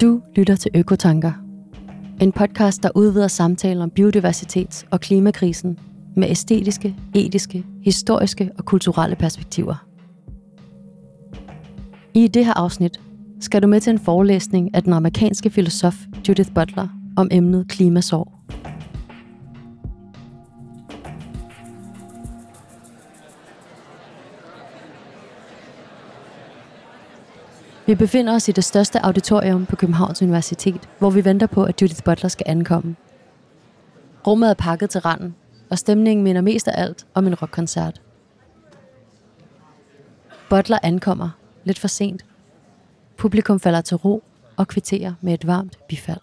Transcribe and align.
Du 0.00 0.20
lytter 0.36 0.56
til 0.56 0.70
Økotanker. 0.74 1.32
En 2.20 2.32
podcast, 2.32 2.82
der 2.82 2.90
udvider 2.94 3.28
samtaler 3.28 3.82
om 3.82 3.92
biodiversitets- 4.00 4.86
og 4.90 5.00
klimakrisen 5.00 5.78
med 6.16 6.30
æstetiske, 6.30 6.96
etiske, 7.14 7.64
historiske 7.82 8.50
og 8.58 8.64
kulturelle 8.64 9.16
perspektiver. 9.16 9.86
I 12.14 12.28
det 12.28 12.44
her 12.44 12.54
afsnit 12.54 13.00
skal 13.40 13.62
du 13.62 13.66
med 13.66 13.80
til 13.80 13.90
en 13.90 13.98
forelæsning 13.98 14.74
af 14.74 14.82
den 14.82 14.92
amerikanske 14.92 15.50
filosof 15.50 15.96
Judith 16.28 16.52
Butler 16.54 16.95
om 17.16 17.28
emnet 17.30 17.68
klimasorg. 17.68 18.32
Vi 27.86 27.94
befinder 27.94 28.34
os 28.34 28.48
i 28.48 28.52
det 28.52 28.64
største 28.64 29.04
auditorium 29.04 29.66
på 29.66 29.76
Københavns 29.76 30.22
Universitet, 30.22 30.88
hvor 30.98 31.10
vi 31.10 31.24
venter 31.24 31.46
på, 31.46 31.64
at 31.64 31.82
Judith 31.82 32.02
Butler 32.04 32.28
skal 32.28 32.44
ankomme. 32.48 32.96
Rummet 34.26 34.50
er 34.50 34.54
pakket 34.54 34.90
til 34.90 35.00
randen, 35.00 35.34
og 35.70 35.78
stemningen 35.78 36.24
minder 36.24 36.42
mest 36.42 36.68
af 36.68 36.82
alt 36.82 37.06
om 37.14 37.26
en 37.26 37.34
rockkoncert. 37.34 38.02
Butler 40.50 40.78
ankommer 40.82 41.30
lidt 41.64 41.78
for 41.78 41.88
sent. 41.88 42.24
Publikum 43.16 43.60
falder 43.60 43.80
til 43.80 43.96
ro 43.96 44.22
og 44.56 44.68
kvitterer 44.68 45.14
med 45.20 45.34
et 45.34 45.46
varmt 45.46 45.78
bifald. 45.88 46.20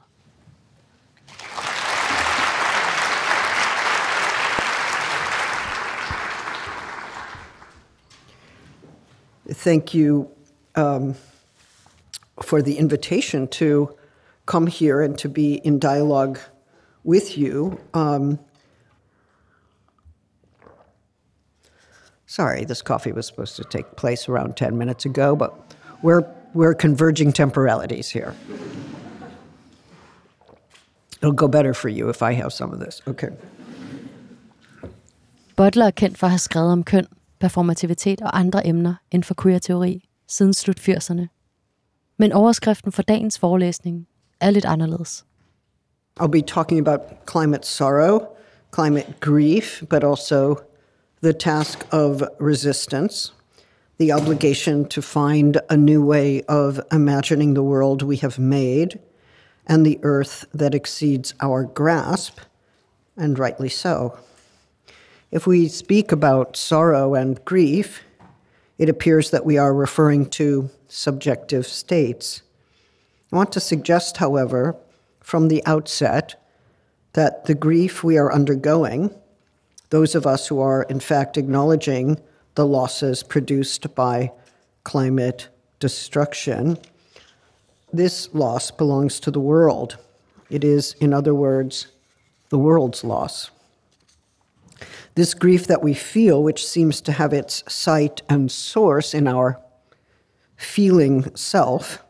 Thank 9.49 9.94
you 9.94 10.30
um, 10.75 11.16
for 12.41 12.61
the 12.61 12.77
invitation 12.77 13.47
to 13.50 13.95
come 14.45 14.67
here 14.67 15.02
and 15.02 15.17
to 15.19 15.30
be 15.30 15.55
in 15.55 15.80
dialogue 15.80 16.39
with 17.03 17.38
you. 17.38 17.80
Um, 17.94 18.39
sorry, 22.25 22.63
this 22.66 22.81
coffee 22.81 23.11
was 23.11 23.27
supposed 23.27 23.55
to 23.58 23.63
take 23.63 23.95
place 23.95 24.30
around 24.30 24.55
10 24.55 24.77
minutes 24.77 25.05
ago, 25.05 25.35
but 25.35 25.75
we're, 26.02 26.25
we're 26.53 26.73
converging 26.73 27.33
temporalities 27.33 28.09
here. 28.09 28.35
It'll 31.17 31.31
go 31.31 31.47
better 31.47 31.73
for 31.73 31.89
you 31.89 32.09
if 32.09 32.22
I 32.22 32.33
have 32.33 32.52
some 32.52 32.73
of 32.73 32.80
this. 32.80 33.02
Okay. 33.07 33.30
Butler 35.55 35.88
er 35.88 35.91
kendt 35.91 36.17
for 36.17 36.25
at 36.25 36.31
have 36.31 36.41
skrevet 36.41 36.72
om 36.72 36.83
køn, 36.83 37.07
performativitet 37.44 38.22
og 38.22 38.39
andre 38.39 38.67
emner 38.67 38.94
inden 39.11 39.23
for 39.23 39.36
queer-teori 39.41 40.09
siden 40.27 40.53
slut 40.53 40.80
80'erne. 40.80 41.27
Men 42.17 42.31
overskriften 42.31 42.91
for 42.91 43.02
dagens 43.02 43.39
forelæsning 43.39 44.08
er 44.41 44.50
lidt 44.50 44.66
anderledes. 44.66 45.25
I'll 46.22 46.27
be 46.27 46.41
talking 46.41 46.88
about 46.88 47.00
climate 47.31 47.67
sorrow, 47.67 48.19
climate 48.75 49.13
grief, 49.19 49.83
but 49.89 50.03
also 50.03 50.55
the 51.23 51.33
task 51.33 51.88
of 51.91 52.22
resistance, 52.39 53.33
the 54.00 54.13
obligation 54.13 54.85
to 54.85 55.02
find 55.02 55.55
a 55.69 55.75
new 55.75 56.09
way 56.09 56.41
of 56.47 56.80
imagining 56.94 57.55
the 57.55 57.63
world 57.63 58.02
we 58.03 58.17
have 58.17 58.41
made, 58.41 59.00
and 59.66 59.85
the 59.85 59.97
earth 60.03 60.45
that 60.59 60.75
exceeds 60.75 61.33
our 61.39 61.63
grasp, 61.73 62.39
and 63.17 63.39
rightly 63.39 63.69
so. 63.69 64.17
If 65.34 65.48
we 65.48 65.68
speak 65.68 66.12
about 66.12 66.56
sorrow 66.56 67.16
and 67.16 67.44
grief, 67.44 68.03
it 68.78 68.88
appears 68.88 69.31
that 69.31 69.47
we 69.47 69.57
are 69.57 69.74
referring 69.74 70.30
to 70.38 70.69
subjective 70.88 71.66
states. 71.66 72.44
I 73.31 73.38
want 73.38 73.52
to 73.53 73.59
suggest, 73.59 74.18
however, 74.18 74.75
from 75.22 75.47
the 75.47 75.66
outset, 75.66 76.40
that 77.13 77.46
the 77.46 77.56
grief 77.56 78.03
we 78.03 78.16
are 78.16 78.31
undergoing, 78.31 79.09
those 79.90 80.13
of 80.13 80.28
us 80.28 80.50
who 80.50 80.59
are 80.59 80.84
in 80.84 81.00
fact 81.00 81.36
acknowledging 81.36 82.19
the 82.53 82.68
losses 82.68 83.24
produced 83.24 83.96
by 83.96 84.31
climate 84.84 85.47
destruction, 85.80 86.78
this 87.91 88.31
loss 88.36 88.69
belongs 88.69 89.19
to 89.22 89.31
the 89.31 89.40
world. 89.40 89.97
It 90.52 90.63
is, 90.63 90.94
in 91.00 91.12
other 91.12 91.34
words, 91.34 91.88
the 92.50 92.59
world's 92.59 93.03
loss. 93.03 93.50
This 95.16 95.34
grief 95.35 95.68
that 95.68 95.84
we 95.84 95.94
feel, 95.94 96.41
which 96.41 96.66
seems 96.66 97.00
to 97.01 97.12
have 97.12 97.34
its 97.34 97.63
site 97.72 98.22
and 98.28 98.51
source 98.51 99.13
in 99.13 99.28
our 99.28 99.59
feeling 100.56 101.35
self, 101.35 102.03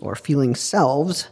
or 0.00 0.14
feeling 0.14 0.54
selves 0.54 1.28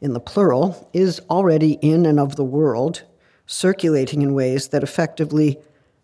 in 0.00 0.12
the 0.12 0.20
plural, 0.20 0.88
is 0.92 1.20
already 1.28 1.72
in 1.82 2.06
and 2.06 2.20
of 2.20 2.36
the 2.36 2.44
world, 2.44 3.02
circulating 3.46 4.22
in 4.22 4.32
ways 4.32 4.68
that 4.68 4.84
effectively 4.84 5.58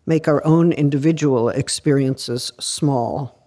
make 0.05 0.27
our 0.27 0.43
own 0.45 0.73
individual 0.73 1.49
experiences 1.49 2.51
small. 2.59 3.37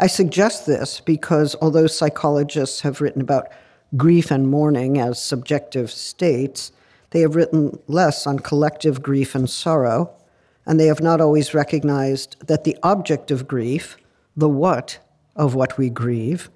I 0.00 0.08
suggest 0.08 0.66
this 0.66 1.00
because 1.00 1.54
although 1.60 1.86
psychologists 1.86 2.80
have 2.80 3.00
written 3.00 3.22
about 3.22 3.48
grief 3.96 4.30
and 4.30 4.48
mourning 4.48 4.98
as 4.98 5.22
subjective 5.22 5.90
states, 5.90 6.72
they 7.16 7.22
have 7.22 7.34
written 7.34 7.78
less 7.86 8.26
on 8.26 8.38
collective 8.38 9.02
grief 9.02 9.34
and 9.34 9.48
sorrow, 9.48 10.14
and 10.66 10.78
they 10.78 10.84
have 10.84 11.00
not 11.00 11.18
always 11.18 11.54
recognized 11.54 12.36
that 12.46 12.64
the 12.64 12.76
object 12.82 13.30
of 13.30 13.48
grief, 13.48 13.96
the 14.36 14.50
what 14.50 14.98
of 15.34 15.54
what 15.54 15.78
we 15.78 15.88
grieve, 15.88 16.50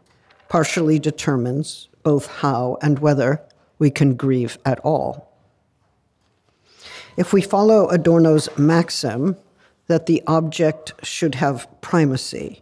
partially 0.50 0.98
determines 0.98 1.88
both 2.02 2.26
how 2.26 2.76
and 2.82 2.98
whether 2.98 3.40
we 3.78 3.90
can 3.90 4.16
grieve 4.16 4.58
at 4.66 4.78
all. 4.80 5.32
If 7.16 7.32
we 7.32 7.40
follow 7.40 7.88
Adorno's 7.88 8.50
maxim 8.58 9.36
that 9.86 10.04
the 10.04 10.22
object 10.26 10.92
should 11.02 11.36
have 11.36 11.66
primacy, 11.80 12.60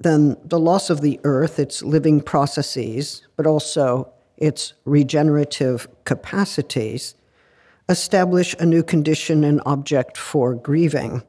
then 0.00 0.36
the 0.44 0.58
loss 0.58 0.90
of 0.90 1.02
the 1.02 1.20
earth, 1.22 1.60
its 1.60 1.84
living 1.84 2.20
processes, 2.20 3.22
but 3.36 3.46
also 3.46 4.12
its 4.40 4.72
regenerative 4.84 5.86
capacities, 6.04 7.14
establish 7.88 8.54
a 8.58 8.66
new 8.66 8.82
condition 8.82 9.44
and 9.44 9.60
object 9.66 10.16
for 10.16 10.54
grieving. 10.54 11.22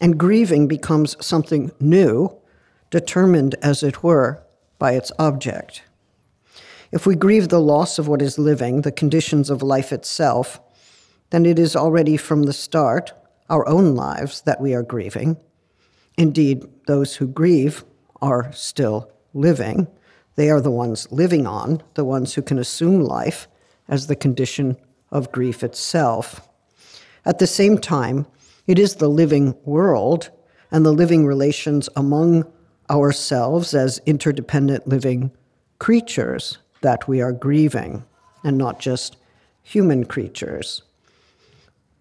And 0.00 0.18
grieving 0.18 0.66
becomes 0.66 1.16
something 1.24 1.70
new, 1.78 2.36
determined, 2.90 3.54
as 3.62 3.82
it 3.82 4.02
were, 4.02 4.42
by 4.78 4.92
its 4.92 5.12
object. 5.18 5.82
If 6.92 7.06
we 7.06 7.16
grieve 7.16 7.48
the 7.48 7.60
loss 7.60 7.98
of 7.98 8.08
what 8.08 8.22
is 8.22 8.38
living, 8.38 8.82
the 8.82 8.92
conditions 8.92 9.50
of 9.50 9.62
life 9.62 9.92
itself, 9.92 10.60
then 11.30 11.44
it 11.44 11.58
is 11.58 11.74
already 11.74 12.16
from 12.16 12.44
the 12.44 12.52
start 12.52 13.12
our 13.48 13.66
own 13.68 13.94
lives 13.94 14.42
that 14.42 14.60
we 14.60 14.74
are 14.74 14.82
grieving. 14.82 15.36
Indeed, 16.16 16.64
those 16.86 17.16
who 17.16 17.26
grieve 17.26 17.84
are 18.22 18.52
still 18.52 19.10
living. 19.34 19.88
They 20.36 20.50
are 20.50 20.60
the 20.60 20.70
ones 20.70 21.10
living 21.10 21.46
on, 21.46 21.82
the 21.94 22.04
ones 22.04 22.34
who 22.34 22.42
can 22.42 22.58
assume 22.58 23.00
life 23.00 23.48
as 23.88 24.06
the 24.06 24.16
condition 24.16 24.76
of 25.10 25.32
grief 25.32 25.62
itself. 25.64 26.48
At 27.24 27.38
the 27.38 27.46
same 27.46 27.78
time, 27.78 28.26
it 28.66 28.78
is 28.78 28.96
the 28.96 29.08
living 29.08 29.56
world 29.64 30.30
and 30.70 30.84
the 30.84 30.92
living 30.92 31.26
relations 31.26 31.88
among 31.96 32.44
ourselves 32.90 33.74
as 33.74 34.00
interdependent 34.06 34.86
living 34.86 35.30
creatures 35.78 36.58
that 36.82 37.08
we 37.08 37.20
are 37.20 37.32
grieving, 37.32 38.04
and 38.44 38.56
not 38.56 38.78
just 38.78 39.16
human 39.62 40.04
creatures. 40.04 40.82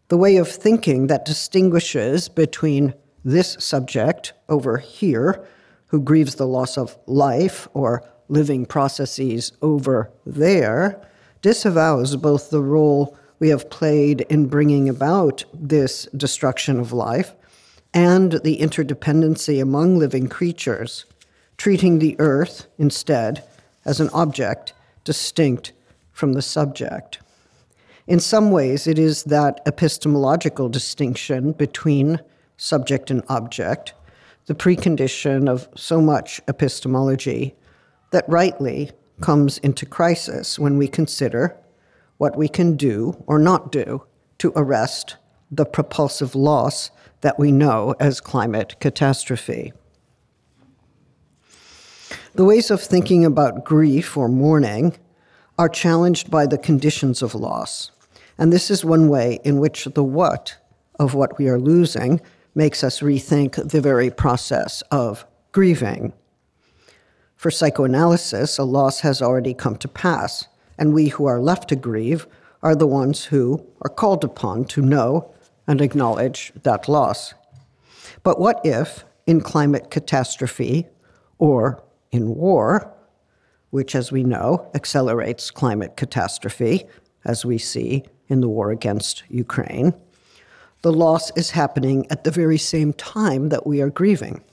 The 0.10 0.18
way 0.18 0.38
of 0.38 0.48
thinking 0.48 1.08
that 1.08 1.26
distinguishes 1.26 2.30
between 2.30 2.94
this 3.24 3.58
subject 3.60 4.34
over 4.50 4.78
here, 4.78 5.48
who 5.88 6.02
grieves 6.02 6.36
the 6.36 6.48
loss 6.48 6.78
of 6.78 6.98
life, 7.08 7.68
or 7.74 8.04
living 8.28 8.66
processes 8.66 9.52
over 9.62 10.12
there, 10.26 11.02
disavows 11.42 12.16
both 12.16 12.50
the 12.50 12.62
role 12.62 13.18
we 13.40 13.50
have 13.50 13.70
played 13.70 14.22
in 14.22 14.48
bringing 14.48 14.90
about 14.90 15.44
this 15.54 16.08
destruction 16.16 16.80
of 16.80 16.94
life 16.94 17.34
and 17.94 18.34
the 18.44 18.58
interdependency 18.58 19.62
among 19.62 19.98
living 19.98 20.28
creatures, 20.28 21.06
treating 21.58 22.00
the 22.00 22.16
earth 22.20 22.68
instead 22.78 23.44
as 23.86 24.00
an 24.00 24.10
object 24.14 24.74
distinct 25.04 25.72
from 26.12 26.34
the 26.34 26.42
subject. 26.42 27.20
In 28.08 28.20
some 28.20 28.52
ways, 28.52 28.88
it 28.88 29.00
is 29.00 29.24
that 29.24 29.62
epistemological 29.66 30.70
distinction 30.70 31.54
between 31.54 32.20
subject 32.58 33.10
and 33.10 33.24
object, 33.30 33.94
the 34.46 34.56
precondition 34.56 35.50
of 35.50 35.68
so 35.76 36.00
much 36.02 36.40
epistemology, 36.48 37.56
that 38.16 38.30
rightly 38.30 38.90
comes 39.20 39.58
into 39.58 39.86
crisis 39.86 40.58
when 40.58 40.78
we 40.78 40.88
consider 40.88 41.54
what 42.16 42.38
we 42.38 42.48
can 42.48 42.78
do 42.78 43.22
or 43.28 43.38
not 43.38 43.74
do 43.74 44.06
to 44.38 44.54
arrest 44.56 45.18
the 45.52 45.66
propulsive 45.66 46.34
loss 46.34 46.92
that 47.20 47.38
we 47.38 47.52
know 47.52 47.94
as 48.00 48.22
climate 48.22 48.78
catastrophe. 48.80 49.74
The 52.36 52.46
ways 52.46 52.72
of 52.72 52.80
thinking 52.80 53.26
about 53.26 53.66
grief 53.66 54.16
or 54.16 54.30
mourning 54.30 54.96
are 55.58 55.68
challenged 55.68 56.32
by 56.32 56.46
the 56.46 56.58
conditions 56.58 57.22
of 57.22 57.36
loss. 57.36 57.92
And 58.38 58.54
this 58.54 58.72
is 58.72 58.86
one 58.86 59.10
way 59.10 59.40
in 59.44 59.60
which 59.60 59.84
the 59.94 60.06
what 60.06 60.56
of 60.98 61.14
what 61.16 61.38
we 61.38 61.50
are 61.50 61.60
losing 61.60 62.22
makes 62.54 62.82
us 62.82 63.02
rethink 63.02 63.72
the 63.72 63.82
very 63.82 64.10
process 64.10 64.84
of 64.90 65.26
grieving. 65.52 66.14
For 67.46 67.52
psychoanalysis, 67.52 68.58
a 68.58 68.64
loss 68.64 69.02
has 69.02 69.22
already 69.22 69.54
come 69.54 69.76
to 69.76 69.88
pass, 69.88 70.48
and 70.80 70.96
we 70.96 71.10
who 71.10 71.28
are 71.28 71.40
left 71.40 71.70
to 71.70 71.76
grieve 71.76 72.26
are 72.64 72.76
the 72.76 72.88
ones 72.88 73.26
who 73.26 73.64
are 73.84 73.90
called 73.92 74.24
upon 74.24 74.66
to 74.66 74.82
know 74.82 75.32
and 75.68 75.80
acknowledge 75.80 76.52
that 76.64 76.90
loss. 76.90 77.36
But 78.24 78.40
what 78.40 78.62
if, 78.64 79.06
in 79.28 79.42
climate 79.42 79.92
catastrophe 79.92 80.88
or 81.38 81.84
in 82.12 82.34
war, 82.34 82.92
which, 83.70 83.94
as 83.94 84.12
we 84.12 84.24
know, 84.24 84.68
accelerates 84.74 85.52
climate 85.52 85.96
catastrophe, 85.98 86.88
as 87.26 87.46
we 87.46 87.60
see 87.60 88.06
in 88.28 88.42
the 88.42 88.50
war 88.50 88.72
against 88.72 89.22
Ukraine, 89.30 89.94
the 90.82 90.92
loss 90.92 91.30
is 91.38 91.52
happening 91.52 92.08
at 92.10 92.24
the 92.24 92.32
very 92.32 92.58
same 92.58 92.92
time 92.92 93.50
that 93.50 93.68
we 93.68 93.82
are 93.82 93.92
grieving. 93.92 94.44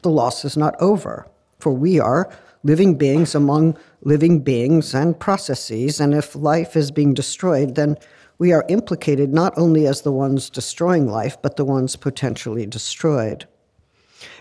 The 0.00 0.08
loss 0.08 0.46
is 0.46 0.56
not 0.56 0.74
over, 0.80 1.26
for 1.58 1.72
we 1.72 1.98
are 1.98 2.30
living 2.62 2.96
beings 2.96 3.34
among 3.34 3.76
living 4.02 4.40
beings 4.40 4.94
and 4.94 5.18
processes, 5.18 6.00
and 6.00 6.14
if 6.14 6.34
life 6.34 6.76
is 6.76 6.90
being 6.90 7.14
destroyed, 7.14 7.74
then 7.74 7.96
we 8.38 8.52
are 8.52 8.64
implicated 8.68 9.32
not 9.32 9.56
only 9.56 9.86
as 9.86 10.02
the 10.02 10.12
ones 10.12 10.50
destroying 10.50 11.08
life, 11.08 11.40
but 11.42 11.56
the 11.56 11.64
ones 11.64 11.96
potentially 11.96 12.66
destroyed. 12.66 13.46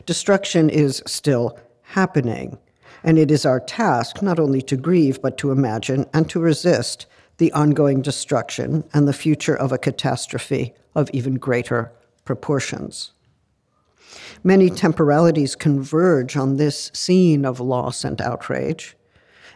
Destruction 0.05 0.69
is 0.69 1.01
still 1.05 1.57
happening, 1.81 2.57
and 3.03 3.17
it 3.17 3.31
is 3.31 3.45
our 3.45 3.59
task 3.59 4.21
not 4.21 4.39
only 4.39 4.61
to 4.61 4.77
grieve, 4.77 5.21
but 5.21 5.37
to 5.37 5.51
imagine 5.51 6.05
and 6.13 6.29
to 6.29 6.39
resist 6.39 7.05
the 7.37 7.51
ongoing 7.53 8.01
destruction 8.01 8.83
and 8.93 9.07
the 9.07 9.13
future 9.13 9.55
of 9.55 9.71
a 9.71 9.77
catastrophe 9.77 10.73
of 10.95 11.09
even 11.11 11.35
greater 11.35 11.91
proportions. 12.25 13.13
Many 14.43 14.69
temporalities 14.69 15.55
converge 15.55 16.37
on 16.37 16.57
this 16.57 16.91
scene 16.93 17.45
of 17.45 17.59
loss 17.59 18.03
and 18.03 18.21
outrage, 18.21 18.95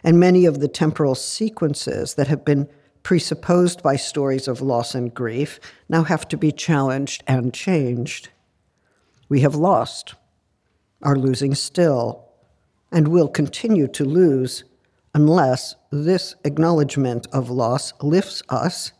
and 0.04 0.18
many 0.18 0.44
of 0.44 0.60
the 0.60 0.68
temporal 0.68 1.14
sequences 1.14 2.14
that 2.14 2.28
have 2.28 2.44
been 2.44 2.68
presupposed 3.02 3.82
by 3.82 3.96
stories 3.96 4.48
of 4.48 4.60
loss 4.60 4.94
and 4.94 5.14
grief 5.14 5.58
now 5.88 6.04
have 6.04 6.26
to 6.28 6.36
be 6.36 6.52
challenged 6.52 7.22
and 7.26 7.52
changed. 7.52 8.30
We 9.28 9.40
have 9.40 9.54
lost, 9.54 10.14
are 11.02 11.16
losing 11.16 11.54
still, 11.54 12.28
and 12.90 13.08
will 13.08 13.28
continue 13.28 13.88
to 13.88 14.04
lose 14.04 14.64
unless 15.14 15.74
this 15.90 16.34
acknowledgement 16.44 17.26
of 17.32 17.50
loss 17.50 17.92
lifts 18.02 18.42
us 18.48 18.92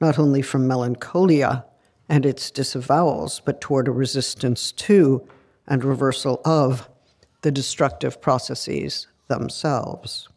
not 0.00 0.18
only 0.18 0.42
from 0.42 0.66
melancholia 0.66 1.64
and 2.08 2.24
its 2.24 2.50
disavowals, 2.50 3.40
but 3.44 3.60
toward 3.60 3.88
a 3.88 3.92
resistance 3.92 4.72
to 4.72 5.26
and 5.66 5.84
reversal 5.84 6.40
of 6.44 6.88
the 7.42 7.50
destructive 7.50 8.20
processes 8.20 9.06
themselves. 9.28 10.28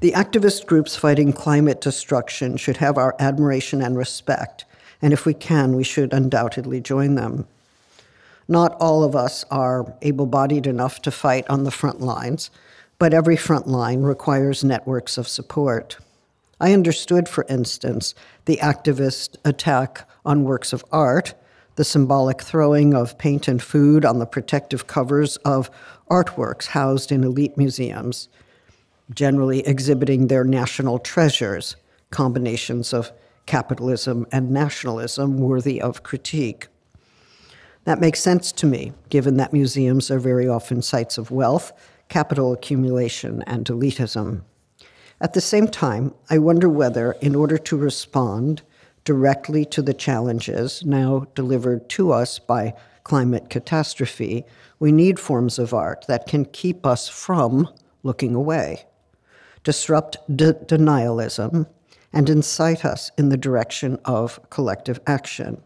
The 0.00 0.12
activist 0.12 0.66
groups 0.66 0.96
fighting 0.96 1.32
climate 1.32 1.80
destruction 1.80 2.56
should 2.56 2.78
have 2.78 2.96
our 2.96 3.14
admiration 3.18 3.82
and 3.82 3.96
respect, 3.96 4.64
and 5.02 5.12
if 5.12 5.26
we 5.26 5.34
can, 5.34 5.76
we 5.76 5.84
should 5.84 6.12
undoubtedly 6.12 6.80
join 6.80 7.14
them. 7.14 7.46
Not 8.48 8.76
all 8.80 9.04
of 9.04 9.14
us 9.14 9.44
are 9.50 9.94
able 10.02 10.26
bodied 10.26 10.66
enough 10.66 11.02
to 11.02 11.10
fight 11.10 11.48
on 11.48 11.64
the 11.64 11.70
front 11.70 12.00
lines, 12.00 12.50
but 12.98 13.14
every 13.14 13.36
front 13.36 13.66
line 13.66 14.02
requires 14.02 14.64
networks 14.64 15.16
of 15.16 15.28
support. 15.28 15.98
I 16.60 16.74
understood, 16.74 17.28
for 17.28 17.46
instance, 17.48 18.14
the 18.44 18.58
activist 18.58 19.36
attack 19.44 20.06
on 20.24 20.44
works 20.44 20.72
of 20.72 20.84
art, 20.92 21.34
the 21.76 21.84
symbolic 21.84 22.42
throwing 22.42 22.92
of 22.92 23.16
paint 23.16 23.48
and 23.48 23.62
food 23.62 24.04
on 24.04 24.18
the 24.18 24.26
protective 24.26 24.86
covers 24.86 25.36
of 25.38 25.70
artworks 26.10 26.66
housed 26.66 27.10
in 27.10 27.24
elite 27.24 27.56
museums, 27.56 28.28
generally 29.14 29.66
exhibiting 29.66 30.26
their 30.26 30.44
national 30.44 30.98
treasures, 30.98 31.76
combinations 32.10 32.92
of 32.92 33.10
capitalism 33.46 34.26
and 34.30 34.50
nationalism 34.50 35.38
worthy 35.38 35.80
of 35.80 36.02
critique. 36.02 36.68
That 37.84 38.00
makes 38.00 38.20
sense 38.20 38.52
to 38.52 38.66
me, 38.66 38.92
given 39.08 39.38
that 39.38 39.54
museums 39.54 40.10
are 40.10 40.18
very 40.18 40.46
often 40.46 40.82
sites 40.82 41.16
of 41.16 41.30
wealth, 41.30 41.72
capital 42.08 42.52
accumulation, 42.52 43.42
and 43.46 43.64
elitism. 43.64 44.42
At 45.20 45.34
the 45.34 45.40
same 45.40 45.68
time, 45.68 46.14
I 46.30 46.38
wonder 46.38 46.68
whether, 46.68 47.12
in 47.20 47.34
order 47.34 47.58
to 47.58 47.76
respond 47.76 48.62
directly 49.04 49.64
to 49.66 49.82
the 49.82 49.92
challenges 49.92 50.82
now 50.84 51.26
delivered 51.34 51.88
to 51.90 52.12
us 52.12 52.38
by 52.38 52.74
climate 53.04 53.50
catastrophe, 53.50 54.44
we 54.78 54.92
need 54.92 55.18
forms 55.18 55.58
of 55.58 55.74
art 55.74 56.06
that 56.08 56.26
can 56.26 56.46
keep 56.46 56.86
us 56.86 57.08
from 57.08 57.68
looking 58.02 58.34
away, 58.34 58.86
disrupt 59.62 60.16
de- 60.34 60.54
denialism, 60.54 61.66
and 62.12 62.30
incite 62.30 62.84
us 62.84 63.10
in 63.18 63.28
the 63.28 63.36
direction 63.36 63.98
of 64.04 64.40
collective 64.48 65.00
action. 65.06 65.60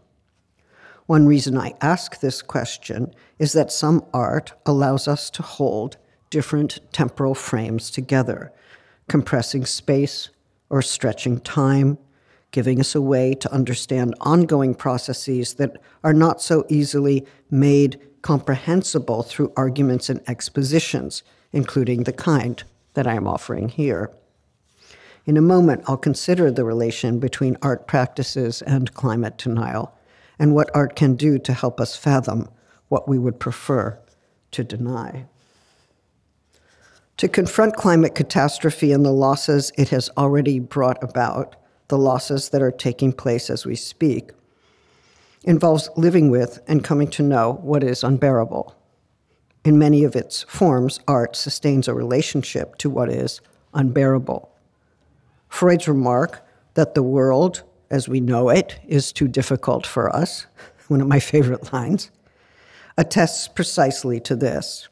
One 1.07 1.27
reason 1.27 1.57
I 1.57 1.75
ask 1.81 2.19
this 2.21 2.43
question 2.43 3.15
is 3.39 3.53
that 3.53 3.71
some 3.71 4.05
art 4.13 4.53
allows 4.67 5.07
us 5.07 5.31
to 5.31 5.43
hold 5.43 5.97
different 6.31 6.81
temporal 6.93 7.35
frames 7.35 7.91
together, 7.91 8.53
compressing 9.09 9.67
space 9.67 10.31
or 10.71 10.83
stretching 10.83 11.41
time, 11.41 11.99
giving 12.51 12.81
us 12.81 12.95
a 12.95 13.03
way 13.03 13.35
to 13.35 13.53
understand 13.53 14.15
ongoing 14.21 14.75
processes 14.75 15.55
that 15.55 15.77
are 16.03 16.13
not 16.13 16.41
so 16.41 16.65
easily 16.69 17.27
made 17.51 18.01
comprehensible 18.23 19.23
through 19.23 19.53
arguments 19.57 20.09
and 20.09 20.21
expositions, 20.27 21.23
including 21.53 22.05
the 22.05 22.13
kind 22.13 22.65
that 22.95 23.07
I 23.07 23.15
am 23.15 23.27
offering 23.27 23.69
here. 23.69 24.11
In 25.27 25.37
a 25.37 25.43
moment, 25.43 25.85
I'll 25.87 25.97
consider 25.97 26.51
the 26.51 26.65
relation 26.65 27.19
between 27.19 27.57
art 27.63 27.87
practices 27.87 28.63
and 28.63 28.95
climate 28.95 29.39
denial 29.39 29.97
and 30.39 30.55
what 30.55 30.71
art 30.75 30.97
can 30.97 31.17
do 31.17 31.39
to 31.39 31.53
help 31.53 31.81
us 31.81 31.97
fathom 31.97 32.49
what 32.89 33.09
we 33.09 33.19
would 33.19 33.41
prefer 33.41 33.99
to 34.51 34.65
deny. 34.65 35.27
To 37.19 37.29
confront 37.29 37.77
climate 37.77 38.15
catastrophe 38.15 38.93
and 38.93 39.05
the 39.05 39.13
losses 39.13 39.71
it 39.79 39.91
has 39.91 40.11
already 40.17 40.59
brought 40.59 41.03
about, 41.03 41.57
the 41.89 41.99
losses 41.99 42.49
that 42.49 42.63
are 42.63 42.73
taking 42.73 43.13
place 43.13 43.51
as 43.51 43.65
we 43.65 43.77
speak, 43.77 44.33
involves 45.45 45.91
living 45.97 46.31
with 46.31 46.61
and 46.67 46.83
coming 46.83 47.09
to 47.09 47.23
know 47.23 47.59
what 47.63 47.85
is 47.85 48.03
unbearable. 48.03 48.75
In 49.65 49.79
many 49.79 50.05
of 50.05 50.17
its 50.17 50.43
forms, 50.45 51.01
art 51.07 51.37
sustains 51.37 51.87
a 51.87 51.95
relationship 51.95 52.77
to 52.79 52.91
what 52.91 53.09
is 53.09 53.41
unbearable. 53.73 54.51
Freud's 55.49 55.87
remark 55.87 56.45
that 56.75 56.95
the 56.95 57.03
world 57.03 57.63
as 57.91 58.09
we 58.09 58.21
know 58.21 58.49
it 58.49 58.81
is 58.89 59.13
too 59.13 59.29
difficult 59.29 59.87
for 59.87 60.15
us, 60.15 60.47
one 60.89 61.01
of 61.01 61.09
my 61.09 61.21
favorite 61.21 61.73
lines, 61.73 62.11
attests 62.99 63.49
precisely 63.49 64.19
to 64.21 64.35
this. 64.35 64.89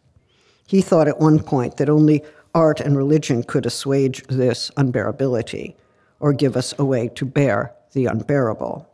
He 0.66 0.80
thought 0.80 1.08
at 1.08 1.20
one 1.20 1.40
point 1.40 1.76
that 1.76 1.88
only 1.88 2.22
art 2.54 2.80
and 2.80 2.96
religion 2.96 3.42
could 3.42 3.66
assuage 3.66 4.22
this 4.26 4.70
unbearability 4.76 5.74
or 6.20 6.32
give 6.32 6.56
us 6.56 6.74
a 6.78 6.84
way 6.84 7.08
to 7.08 7.24
bear 7.24 7.74
the 7.92 8.06
unbearable. 8.06 8.88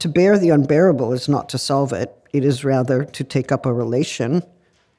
To 0.00 0.08
bear 0.08 0.38
the 0.38 0.50
unbearable 0.50 1.12
is 1.12 1.28
not 1.28 1.48
to 1.50 1.58
solve 1.58 1.92
it, 1.92 2.14
it 2.32 2.44
is 2.44 2.64
rather 2.64 3.04
to 3.04 3.24
take 3.24 3.50
up 3.50 3.64
a 3.64 3.72
relation 3.72 4.42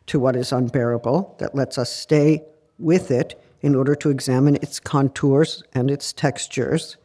to 0.08 0.20
what 0.20 0.36
is 0.36 0.52
unbearable 0.52 1.36
that 1.40 1.54
lets 1.54 1.78
us 1.78 1.92
stay 1.92 2.44
with 2.80 3.12
it 3.12 3.40
in 3.62 3.76
order 3.76 3.96
to 3.96 4.10
examine 4.10 4.56
its 4.56 4.80
contours 4.80 5.64
and 5.74 5.92
its 5.92 6.14
textures 6.14 6.98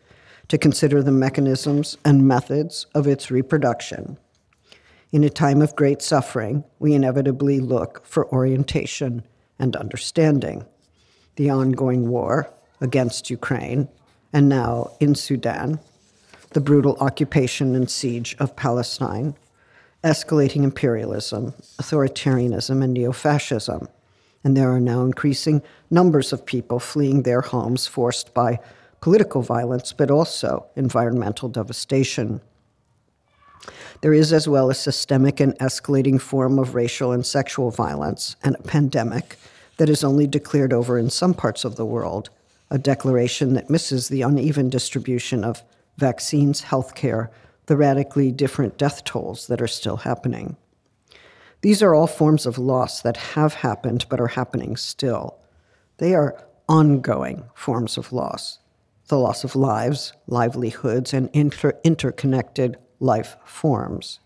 to 0.49 0.59
consider 0.59 1.03
the 1.03 1.13
mechanisms 1.13 1.97
and 2.05 2.27
methods 2.27 2.87
of 2.95 3.07
its 3.07 3.31
reproduction. 3.31 4.19
In 5.13 5.25
a 5.25 5.29
time 5.29 5.61
of 5.61 5.77
great 5.77 6.01
suffering, 6.01 6.65
we 6.79 6.95
inevitably 6.95 7.61
look 7.61 8.03
for 8.07 8.33
orientation 8.33 9.23
and 9.59 9.77
understanding. 9.77 10.65
The 11.37 11.51
ongoing 11.51 12.09
war 12.09 12.51
against 12.81 13.29
Ukraine, 13.29 13.89
and 14.33 14.49
now 14.49 14.93
in 15.01 15.15
Sudan, 15.15 15.81
the 16.53 16.63
brutal 16.63 16.97
occupation 16.97 17.75
and 17.75 17.91
siege 17.91 18.35
of 18.39 18.57
Palestine, 18.57 19.35
escalating 20.03 20.65
imperialism, 20.65 21.53
authoritarianism, 21.79 22.83
and 22.83 22.95
neo 22.95 23.13
fascism, 23.13 23.89
and 24.43 24.57
there 24.57 24.73
are 24.73 24.81
now 24.81 25.05
increasing 25.05 25.61
numbers 25.91 26.33
of 26.33 26.47
people 26.47 26.81
fleeing 26.81 27.23
their 27.23 27.43
homes 27.43 27.87
forced 27.87 28.33
by 28.33 28.59
political 29.03 29.43
violence, 29.43 29.93
but 29.93 30.11
also 30.11 30.65
environmental 30.75 31.51
devastation. 31.51 32.41
There 34.01 34.13
is 34.13 34.33
as 34.33 34.49
well 34.49 34.71
a 34.71 34.75
systemic 34.75 35.41
and 35.41 35.57
escalating 35.59 36.21
form 36.21 36.59
of 36.59 36.75
racial 36.75 37.13
and 37.13 37.25
sexual 37.25 37.71
violence 37.71 38.37
and 38.43 38.57
a 38.57 38.63
pandemic 38.63 39.37
that 39.77 39.89
is 39.89 40.05
only 40.05 40.27
declared 40.27 40.73
over 40.73 40.99
in 40.99 41.11
some 41.11 41.35
parts 41.35 41.65
of 41.65 41.77
the 41.77 41.87
world, 41.87 42.31
a 42.71 42.79
declaration 42.79 43.55
that 43.55 43.71
misses 43.71 44.09
the 44.09 44.23
uneven 44.23 44.69
distribution 44.69 45.45
of 45.45 45.63
vaccines, 45.97 46.63
healthcare, 46.63 47.29
the 47.67 47.77
radically 47.77 48.33
different 48.33 48.77
death 48.79 49.05
tolls 49.05 49.47
that 49.47 49.63
are 49.63 49.69
still 49.69 49.99
happening. 49.99 50.57
These 51.61 51.83
are 51.83 51.95
all 51.95 52.09
forms 52.09 52.45
of 52.45 52.59
loss 52.59 53.01
that 53.03 53.17
have 53.17 53.55
happened 53.55 54.07
but 54.09 54.21
are 54.21 54.29
happening 54.29 54.77
still. 54.77 55.39
They 55.99 56.15
are 56.15 56.45
ongoing 56.69 57.45
forms 57.55 57.97
of 57.97 58.13
loss 58.13 58.59
the 59.09 59.19
loss 59.19 59.45
of 59.45 59.55
lives, 59.55 60.15
livelihoods, 60.27 61.13
and 61.13 61.29
inter- 61.35 61.79
interconnected 61.85 62.79
life 63.03 63.37
forms. 63.45 64.21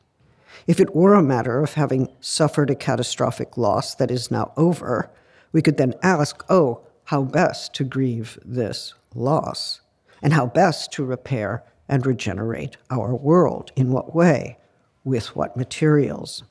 If 0.66 0.80
it 0.80 0.94
were 0.94 1.14
a 1.14 1.22
matter 1.22 1.62
of 1.62 1.74
having 1.74 2.08
suffered 2.20 2.70
a 2.70 2.74
catastrophic 2.74 3.56
loss 3.56 3.94
that 3.96 4.10
is 4.10 4.30
now 4.30 4.52
over, 4.56 5.10
we 5.52 5.62
could 5.62 5.76
then 5.76 5.94
ask, 6.02 6.44
oh, 6.48 6.80
how 7.04 7.22
best 7.22 7.72
to 7.74 7.84
grieve 7.84 8.38
this 8.44 8.94
loss, 9.14 9.80
and 10.22 10.32
how 10.32 10.46
best 10.46 10.92
to 10.92 11.04
repair 11.04 11.62
and 11.88 12.04
regenerate 12.04 12.76
our 12.90 13.14
world. 13.14 13.72
In 13.76 13.92
what 13.92 14.14
way? 14.14 14.58
With 15.04 15.36
what 15.36 15.56
materials? 15.56 16.42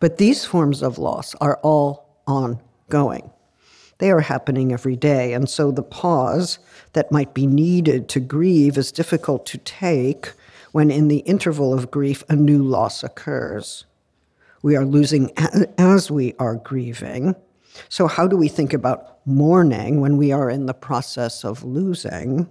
But 0.00 0.18
these 0.18 0.44
forms 0.44 0.82
of 0.82 0.98
loss 0.98 1.34
are 1.36 1.58
all 1.62 2.08
ongoing. 2.26 3.30
They 3.98 4.10
are 4.10 4.20
happening 4.20 4.72
every 4.72 4.96
day, 4.96 5.32
and 5.32 5.48
so 5.48 5.70
the 5.70 5.82
pause 5.82 6.58
that 6.92 7.10
might 7.10 7.32
be 7.32 7.46
needed 7.46 8.08
to 8.10 8.20
grieve 8.20 8.76
is 8.76 8.92
difficult 8.92 9.46
to 9.46 9.58
take 9.58 10.32
when, 10.76 10.90
in 10.90 11.08
the 11.08 11.20
interval 11.20 11.72
of 11.72 11.90
grief, 11.90 12.22
a 12.28 12.36
new 12.36 12.62
loss 12.62 13.02
occurs. 13.02 13.86
We 14.60 14.76
are 14.76 14.84
losing 14.84 15.32
as 15.78 16.10
we 16.10 16.34
are 16.38 16.56
grieving. 16.56 17.34
So, 17.88 18.06
how 18.06 18.28
do 18.28 18.36
we 18.36 18.48
think 18.48 18.74
about 18.74 19.26
mourning 19.26 20.02
when 20.02 20.18
we 20.18 20.32
are 20.32 20.50
in 20.50 20.66
the 20.66 20.74
process 20.74 21.46
of 21.46 21.64
losing? 21.64 22.46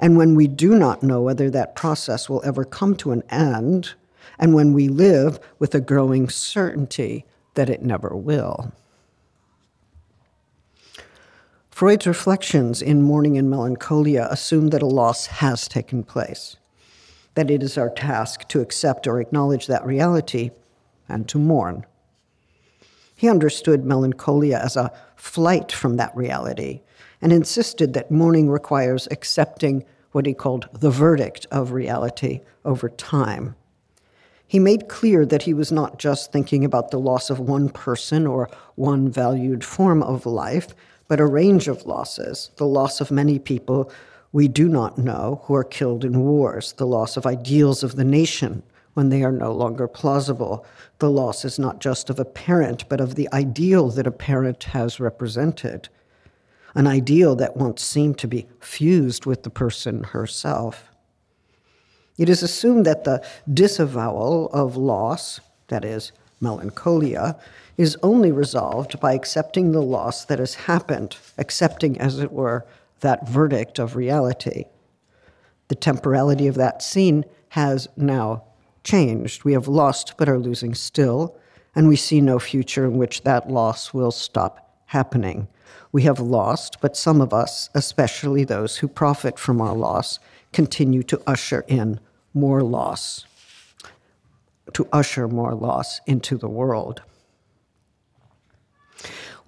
And 0.00 0.16
when 0.16 0.34
we 0.34 0.48
do 0.48 0.74
not 0.74 1.04
know 1.04 1.22
whether 1.22 1.48
that 1.50 1.76
process 1.76 2.28
will 2.28 2.42
ever 2.44 2.64
come 2.64 2.96
to 2.96 3.12
an 3.12 3.22
end, 3.30 3.94
and 4.36 4.52
when 4.52 4.72
we 4.72 4.88
live 4.88 5.38
with 5.60 5.72
a 5.72 5.80
growing 5.80 6.28
certainty 6.28 7.26
that 7.54 7.70
it 7.70 7.80
never 7.80 8.08
will. 8.08 8.72
Freud's 11.70 12.08
reflections 12.08 12.82
in 12.82 13.02
Mourning 13.02 13.38
and 13.38 13.48
Melancholia 13.48 14.26
assume 14.32 14.70
that 14.70 14.82
a 14.82 14.86
loss 14.86 15.26
has 15.26 15.68
taken 15.68 16.02
place, 16.02 16.56
that 17.34 17.50
it 17.50 17.62
is 17.62 17.78
our 17.78 17.90
task 17.90 18.48
to 18.48 18.60
accept 18.60 19.06
or 19.06 19.20
acknowledge 19.20 19.66
that 19.66 19.84
reality 19.84 20.50
and 21.08 21.28
to 21.28 21.38
mourn. 21.38 21.86
He 23.14 23.28
understood 23.28 23.84
melancholia 23.84 24.58
as 24.58 24.76
a 24.76 24.92
flight 25.16 25.70
from 25.70 25.96
that 25.96 26.16
reality 26.16 26.80
and 27.20 27.32
insisted 27.32 27.92
that 27.92 28.10
mourning 28.10 28.48
requires 28.48 29.06
accepting 29.10 29.84
what 30.12 30.26
he 30.26 30.34
called 30.34 30.68
the 30.72 30.90
verdict 30.90 31.46
of 31.50 31.72
reality 31.72 32.40
over 32.64 32.88
time. 32.88 33.54
He 34.46 34.58
made 34.58 34.88
clear 34.88 35.24
that 35.26 35.42
he 35.42 35.54
was 35.54 35.70
not 35.70 35.98
just 35.98 36.32
thinking 36.32 36.64
about 36.64 36.90
the 36.90 36.98
loss 36.98 37.30
of 37.30 37.38
one 37.38 37.68
person 37.68 38.26
or 38.26 38.50
one 38.74 39.08
valued 39.08 39.62
form 39.64 40.02
of 40.02 40.26
life, 40.26 40.74
but 41.06 41.20
a 41.20 41.26
range 41.26 41.68
of 41.68 41.86
losses 41.86 42.50
the 42.56 42.66
loss 42.66 43.00
of 43.00 43.10
many 43.10 43.38
people 43.38 43.92
we 44.32 44.48
do 44.48 44.68
not 44.68 44.98
know 44.98 45.42
who 45.44 45.54
are 45.54 45.64
killed 45.64 46.04
in 46.04 46.20
wars, 46.20 46.72
the 46.72 46.86
loss 46.86 47.16
of 47.16 47.26
ideals 47.26 47.82
of 47.82 47.96
the 47.96 48.04
nation 48.04 48.62
when 48.94 49.08
they 49.08 49.22
are 49.22 49.32
no 49.32 49.52
longer 49.52 49.88
plausible. 49.88 50.64
The 50.98 51.10
loss 51.10 51.44
is 51.44 51.58
not 51.58 51.80
just 51.80 52.10
of 52.10 52.18
a 52.18 52.24
parent, 52.24 52.88
but 52.88 53.00
of 53.00 53.14
the 53.14 53.28
ideal 53.32 53.88
that 53.90 54.06
a 54.06 54.12
parent 54.12 54.64
has 54.64 55.00
represented 55.00 55.88
an 56.74 56.86
ideal 56.86 57.34
that 57.36 57.56
once 57.56 57.82
seemed 57.82 58.18
to 58.18 58.28
be 58.28 58.46
fused 58.60 59.26
with 59.26 59.42
the 59.42 59.50
person 59.50 60.04
herself. 60.04 60.90
It 62.16 62.28
is 62.28 62.42
assumed 62.42 62.86
that 62.86 63.04
the 63.04 63.26
disavowal 63.52 64.50
of 64.52 64.76
loss, 64.76 65.40
that 65.68 65.84
is, 65.84 66.12
melancholia, 66.40 67.36
is 67.76 67.96
only 68.02 68.30
resolved 68.30 69.00
by 69.00 69.14
accepting 69.14 69.72
the 69.72 69.82
loss 69.82 70.24
that 70.26 70.38
has 70.38 70.54
happened, 70.54 71.16
accepting, 71.38 71.98
as 71.98 72.18
it 72.18 72.30
were, 72.30 72.66
that 73.00 73.28
verdict 73.28 73.78
of 73.78 73.96
reality. 73.96 74.64
The 75.68 75.74
temporality 75.74 76.46
of 76.46 76.56
that 76.56 76.82
scene 76.82 77.24
has 77.50 77.88
now 77.96 78.44
changed. 78.84 79.44
We 79.44 79.52
have 79.52 79.68
lost 79.68 80.14
but 80.18 80.28
are 80.28 80.38
losing 80.38 80.74
still, 80.74 81.36
and 81.74 81.88
we 81.88 81.96
see 81.96 82.20
no 82.20 82.38
future 82.38 82.84
in 82.84 82.96
which 82.96 83.22
that 83.22 83.50
loss 83.50 83.94
will 83.94 84.10
stop 84.10 84.82
happening. 84.86 85.48
We 85.92 86.02
have 86.02 86.20
lost, 86.20 86.78
but 86.80 86.96
some 86.96 87.20
of 87.20 87.32
us, 87.32 87.70
especially 87.74 88.44
those 88.44 88.78
who 88.78 88.88
profit 88.88 89.38
from 89.38 89.60
our 89.60 89.74
loss, 89.74 90.18
continue 90.52 91.02
to 91.04 91.22
usher 91.26 91.64
in 91.68 92.00
more 92.34 92.62
loss, 92.62 93.24
to 94.72 94.88
usher 94.92 95.28
more 95.28 95.54
loss 95.54 96.00
into 96.06 96.36
the 96.36 96.48
world. 96.48 97.02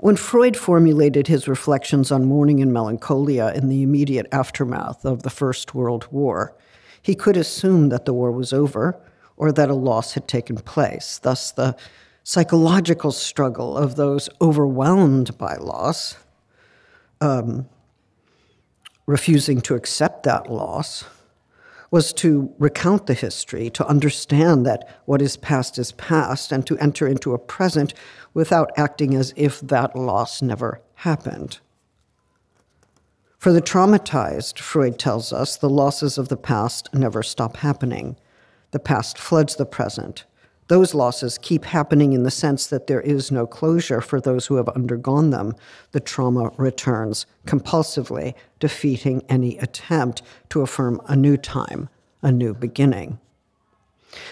When 0.02 0.16
Freud 0.16 0.56
formulated 0.56 1.28
his 1.28 1.46
reflections 1.46 2.10
on 2.10 2.24
mourning 2.24 2.60
and 2.60 2.72
melancholia 2.72 3.52
in 3.54 3.68
the 3.68 3.84
immediate 3.84 4.26
aftermath 4.32 5.04
of 5.04 5.22
the 5.22 5.30
First 5.30 5.76
World 5.76 6.08
War, 6.10 6.56
he 7.00 7.14
could 7.14 7.36
assume 7.36 7.88
that 7.90 8.04
the 8.04 8.12
war 8.12 8.32
was 8.32 8.52
over 8.52 9.00
or 9.36 9.52
that 9.52 9.70
a 9.70 9.74
loss 9.74 10.14
had 10.14 10.26
taken 10.26 10.56
place. 10.56 11.20
Thus, 11.22 11.52
the 11.52 11.76
psychological 12.24 13.12
struggle 13.12 13.78
of 13.78 13.94
those 13.94 14.28
overwhelmed 14.40 15.38
by 15.38 15.54
loss 15.54 16.16
um, 17.20 17.68
refusing 19.06 19.60
to 19.60 19.76
accept 19.76 20.24
that 20.24 20.50
loss 20.50 21.04
was 21.92 22.12
to 22.14 22.52
recount 22.58 23.06
the 23.06 23.14
history, 23.14 23.68
to 23.68 23.86
understand 23.86 24.64
that 24.64 24.88
what 25.04 25.20
is 25.20 25.36
past 25.36 25.78
is 25.78 25.92
past, 25.92 26.50
and 26.50 26.66
to 26.66 26.78
enter 26.78 27.06
into 27.06 27.34
a 27.34 27.38
present 27.38 27.92
without 28.32 28.72
acting 28.78 29.14
as 29.14 29.34
if 29.36 29.60
that 29.60 29.94
loss 29.94 30.40
never 30.40 30.80
happened. 30.94 31.60
For 33.38 33.52
the 33.52 33.60
traumatized, 33.60 34.58
Freud 34.58 34.98
tells 34.98 35.34
us, 35.34 35.56
the 35.56 35.68
losses 35.68 36.16
of 36.16 36.28
the 36.28 36.36
past 36.36 36.88
never 36.94 37.22
stop 37.22 37.58
happening. 37.58 38.16
The 38.70 38.78
past 38.78 39.18
floods 39.18 39.56
the 39.56 39.66
present, 39.66 40.24
those 40.72 40.94
losses 40.94 41.36
keep 41.36 41.66
happening 41.66 42.14
in 42.14 42.22
the 42.22 42.30
sense 42.30 42.66
that 42.66 42.86
there 42.86 43.02
is 43.02 43.30
no 43.30 43.46
closure 43.46 44.00
for 44.00 44.22
those 44.22 44.46
who 44.46 44.54
have 44.54 44.70
undergone 44.70 45.28
them. 45.28 45.54
The 45.90 46.00
trauma 46.00 46.50
returns 46.56 47.26
compulsively, 47.46 48.32
defeating 48.58 49.22
any 49.28 49.58
attempt 49.58 50.22
to 50.48 50.62
affirm 50.62 50.98
a 51.08 51.14
new 51.14 51.36
time, 51.36 51.90
a 52.22 52.32
new 52.32 52.54
beginning. 52.54 53.20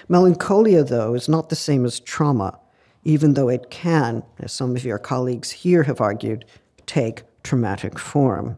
Melancholia, 0.08 0.82
though, 0.82 1.12
is 1.12 1.28
not 1.28 1.50
the 1.50 1.56
same 1.56 1.84
as 1.84 2.00
trauma, 2.00 2.58
even 3.04 3.34
though 3.34 3.50
it 3.50 3.68
can, 3.68 4.22
as 4.38 4.50
some 4.50 4.74
of 4.74 4.82
your 4.82 4.98
colleagues 4.98 5.50
here 5.50 5.82
have 5.82 6.00
argued, 6.00 6.46
take 6.86 7.22
traumatic 7.42 7.98
form. 7.98 8.56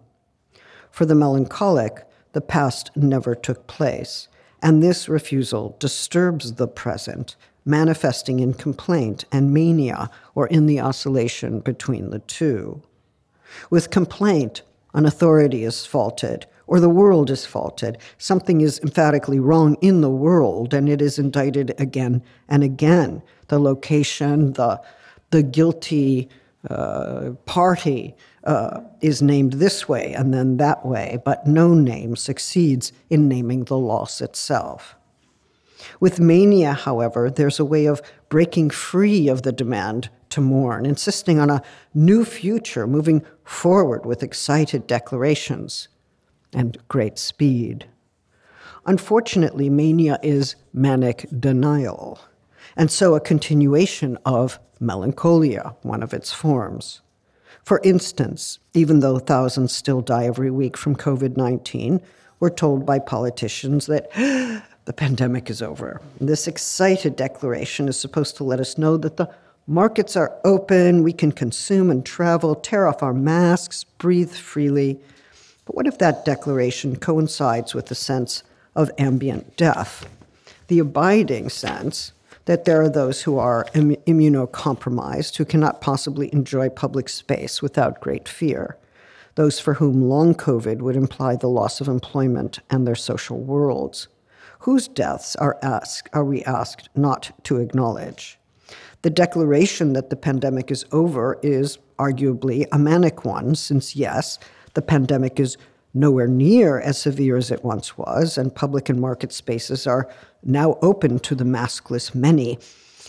For 0.92 1.04
the 1.04 1.16
melancholic, 1.16 2.06
the 2.30 2.40
past 2.40 2.92
never 2.94 3.34
took 3.34 3.66
place, 3.66 4.28
and 4.62 4.80
this 4.80 5.08
refusal 5.08 5.74
disturbs 5.80 6.52
the 6.52 6.68
present 6.68 7.34
manifesting 7.64 8.40
in 8.40 8.54
complaint 8.54 9.24
and 9.30 9.52
mania 9.52 10.10
or 10.34 10.46
in 10.46 10.66
the 10.66 10.80
oscillation 10.80 11.60
between 11.60 12.10
the 12.10 12.18
two. 12.20 12.82
With 13.70 13.90
complaint, 13.90 14.62
an 14.94 15.06
authority 15.06 15.64
is 15.64 15.86
faulted 15.86 16.46
or 16.66 16.80
the 16.80 16.88
world 16.88 17.30
is 17.30 17.44
faulted. 17.44 17.98
Something 18.18 18.60
is 18.60 18.78
emphatically 18.80 19.38
wrong 19.38 19.76
in 19.80 20.00
the 20.00 20.10
world 20.10 20.72
and 20.72 20.88
it 20.88 21.02
is 21.02 21.18
indicted 21.18 21.74
again 21.78 22.22
and 22.48 22.62
again. 22.62 23.22
The 23.48 23.58
location, 23.58 24.54
the, 24.54 24.80
the 25.30 25.42
guilty 25.42 26.28
uh, 26.68 27.32
party 27.46 28.14
uh, 28.44 28.80
is 29.00 29.22
named 29.22 29.54
this 29.54 29.88
way 29.88 30.14
and 30.14 30.32
then 30.32 30.56
that 30.58 30.86
way, 30.86 31.20
but 31.24 31.46
no 31.46 31.74
name 31.74 32.16
succeeds 32.16 32.92
in 33.10 33.28
naming 33.28 33.64
the 33.64 33.78
loss 33.78 34.20
itself. 34.20 34.96
With 36.00 36.20
mania, 36.20 36.72
however, 36.72 37.30
there's 37.30 37.60
a 37.60 37.64
way 37.64 37.86
of 37.86 38.02
breaking 38.28 38.70
free 38.70 39.28
of 39.28 39.42
the 39.42 39.52
demand 39.52 40.10
to 40.30 40.40
mourn, 40.40 40.86
insisting 40.86 41.38
on 41.38 41.50
a 41.50 41.62
new 41.94 42.24
future, 42.24 42.86
moving 42.86 43.22
forward 43.44 44.06
with 44.06 44.22
excited 44.22 44.86
declarations 44.86 45.88
and 46.52 46.78
great 46.88 47.18
speed. 47.18 47.86
Unfortunately, 48.86 49.70
mania 49.70 50.18
is 50.22 50.56
manic 50.72 51.26
denial, 51.38 52.18
and 52.76 52.90
so 52.90 53.14
a 53.14 53.20
continuation 53.20 54.18
of 54.24 54.58
melancholia, 54.80 55.76
one 55.82 56.02
of 56.02 56.12
its 56.12 56.32
forms. 56.32 57.00
For 57.64 57.80
instance, 57.84 58.58
even 58.74 59.00
though 59.00 59.18
thousands 59.18 59.72
still 59.72 60.00
die 60.00 60.24
every 60.24 60.50
week 60.50 60.76
from 60.76 60.96
COVID 60.96 61.36
19, 61.36 62.00
we're 62.40 62.50
told 62.50 62.84
by 62.84 62.98
politicians 62.98 63.86
that 63.86 64.10
the 64.84 64.92
pandemic 64.92 65.48
is 65.48 65.62
over. 65.62 66.00
This 66.20 66.46
excited 66.48 67.16
declaration 67.16 67.88
is 67.88 67.98
supposed 67.98 68.36
to 68.36 68.44
let 68.44 68.60
us 68.60 68.78
know 68.78 68.96
that 68.96 69.16
the 69.16 69.30
markets 69.66 70.16
are 70.16 70.36
open, 70.44 71.02
we 71.02 71.12
can 71.12 71.32
consume 71.32 71.90
and 71.90 72.04
travel, 72.04 72.54
tear 72.54 72.86
off 72.86 73.02
our 73.02 73.14
masks, 73.14 73.84
breathe 73.84 74.32
freely. 74.32 74.98
But 75.64 75.76
what 75.76 75.86
if 75.86 75.98
that 75.98 76.24
declaration 76.24 76.96
coincides 76.96 77.74
with 77.74 77.86
the 77.86 77.94
sense 77.94 78.42
of 78.74 78.90
ambient 78.98 79.56
death? 79.56 80.08
The 80.66 80.80
abiding 80.80 81.50
sense 81.50 82.12
that 82.46 82.64
there 82.64 82.82
are 82.82 82.90
those 82.90 83.22
who 83.22 83.38
are 83.38 83.66
Im- 83.74 83.96
immunocompromised 84.06 85.36
who 85.36 85.44
cannot 85.44 85.80
possibly 85.80 86.32
enjoy 86.32 86.68
public 86.68 87.08
space 87.08 87.62
without 87.62 88.00
great 88.00 88.28
fear, 88.28 88.76
those 89.36 89.60
for 89.60 89.74
whom 89.74 90.08
long 90.08 90.34
COVID 90.34 90.78
would 90.78 90.96
imply 90.96 91.36
the 91.36 91.48
loss 91.48 91.80
of 91.80 91.86
employment 91.86 92.58
and 92.68 92.84
their 92.84 92.96
social 92.96 93.38
worlds. 93.38 94.08
Whose 94.62 94.86
deaths 94.86 95.34
are, 95.34 95.58
asked, 95.60 96.08
are 96.12 96.24
we 96.24 96.44
asked 96.44 96.88
not 96.94 97.32
to 97.44 97.58
acknowledge? 97.58 98.38
The 99.02 99.10
declaration 99.10 99.92
that 99.94 100.08
the 100.08 100.14
pandemic 100.14 100.70
is 100.70 100.84
over 100.92 101.36
is 101.42 101.78
arguably 101.98 102.66
a 102.70 102.78
manic 102.78 103.24
one, 103.24 103.56
since, 103.56 103.96
yes, 103.96 104.38
the 104.74 104.82
pandemic 104.82 105.40
is 105.40 105.56
nowhere 105.94 106.28
near 106.28 106.78
as 106.78 106.96
severe 106.96 107.36
as 107.36 107.50
it 107.50 107.64
once 107.64 107.98
was, 107.98 108.38
and 108.38 108.54
public 108.54 108.88
and 108.88 109.00
market 109.00 109.32
spaces 109.32 109.84
are 109.88 110.08
now 110.44 110.78
open 110.80 111.18
to 111.18 111.34
the 111.34 111.42
maskless 111.42 112.14
many. 112.14 112.56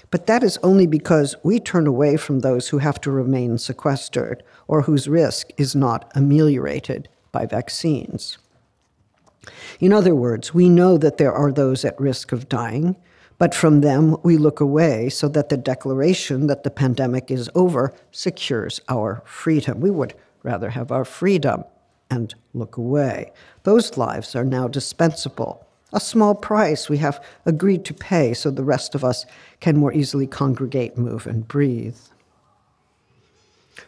But 0.10 0.26
that 0.26 0.42
is 0.42 0.58
only 0.64 0.88
because 0.88 1.36
we 1.44 1.60
turn 1.60 1.86
away 1.86 2.18
from 2.18 2.40
those 2.40 2.70
who 2.70 2.80
have 2.80 3.00
to 3.02 3.12
remain 3.12 3.60
sequestered 3.60 4.42
or 4.68 4.82
whose 4.82 5.08
risk 5.08 5.50
is 5.58 5.76
not 5.76 6.12
ameliorated 6.16 7.10
by 7.32 7.46
vaccines. 7.46 8.40
In 9.80 9.94
other 9.94 10.16
words, 10.16 10.54
we 10.54 10.70
know 10.70 10.98
that 10.98 11.18
there 11.18 11.34
are 11.34 11.52
those 11.52 11.84
at 11.84 12.00
risk 12.00 12.32
of 12.32 12.50
dying, 12.50 12.96
but 13.38 13.54
from 13.54 13.82
them 13.82 14.16
we 14.24 14.38
look 14.38 14.60
away 14.60 15.10
so 15.10 15.28
that 15.30 15.50
the 15.50 15.58
declaration 15.58 16.48
that 16.48 16.64
the 16.64 16.70
pandemic 16.70 17.30
is 17.30 17.50
over 17.56 17.94
secures 18.12 18.80
our 18.88 19.22
freedom. 19.26 19.82
We 19.82 19.92
would 19.92 20.14
rather 20.44 20.70
have 20.70 20.92
our 20.92 21.06
freedom 21.06 21.64
and 22.10 22.34
look 22.54 22.78
away. 22.78 23.32
Those 23.64 23.98
lives 23.98 24.36
are 24.36 24.46
now 24.46 24.68
dispensable. 24.68 25.66
A 25.92 26.00
small 26.00 26.36
price 26.36 26.90
we 26.90 26.98
have 26.98 27.24
agreed 27.46 27.86
to 27.86 27.94
pay 27.94 28.34
so 28.34 28.50
the 28.50 28.64
rest 28.64 28.96
of 28.96 29.04
us 29.04 29.26
can 29.60 29.78
more 29.78 29.94
easily 29.94 30.26
congregate, 30.26 30.98
move, 30.98 31.28
and 31.28 31.48
breathe. 31.48 31.98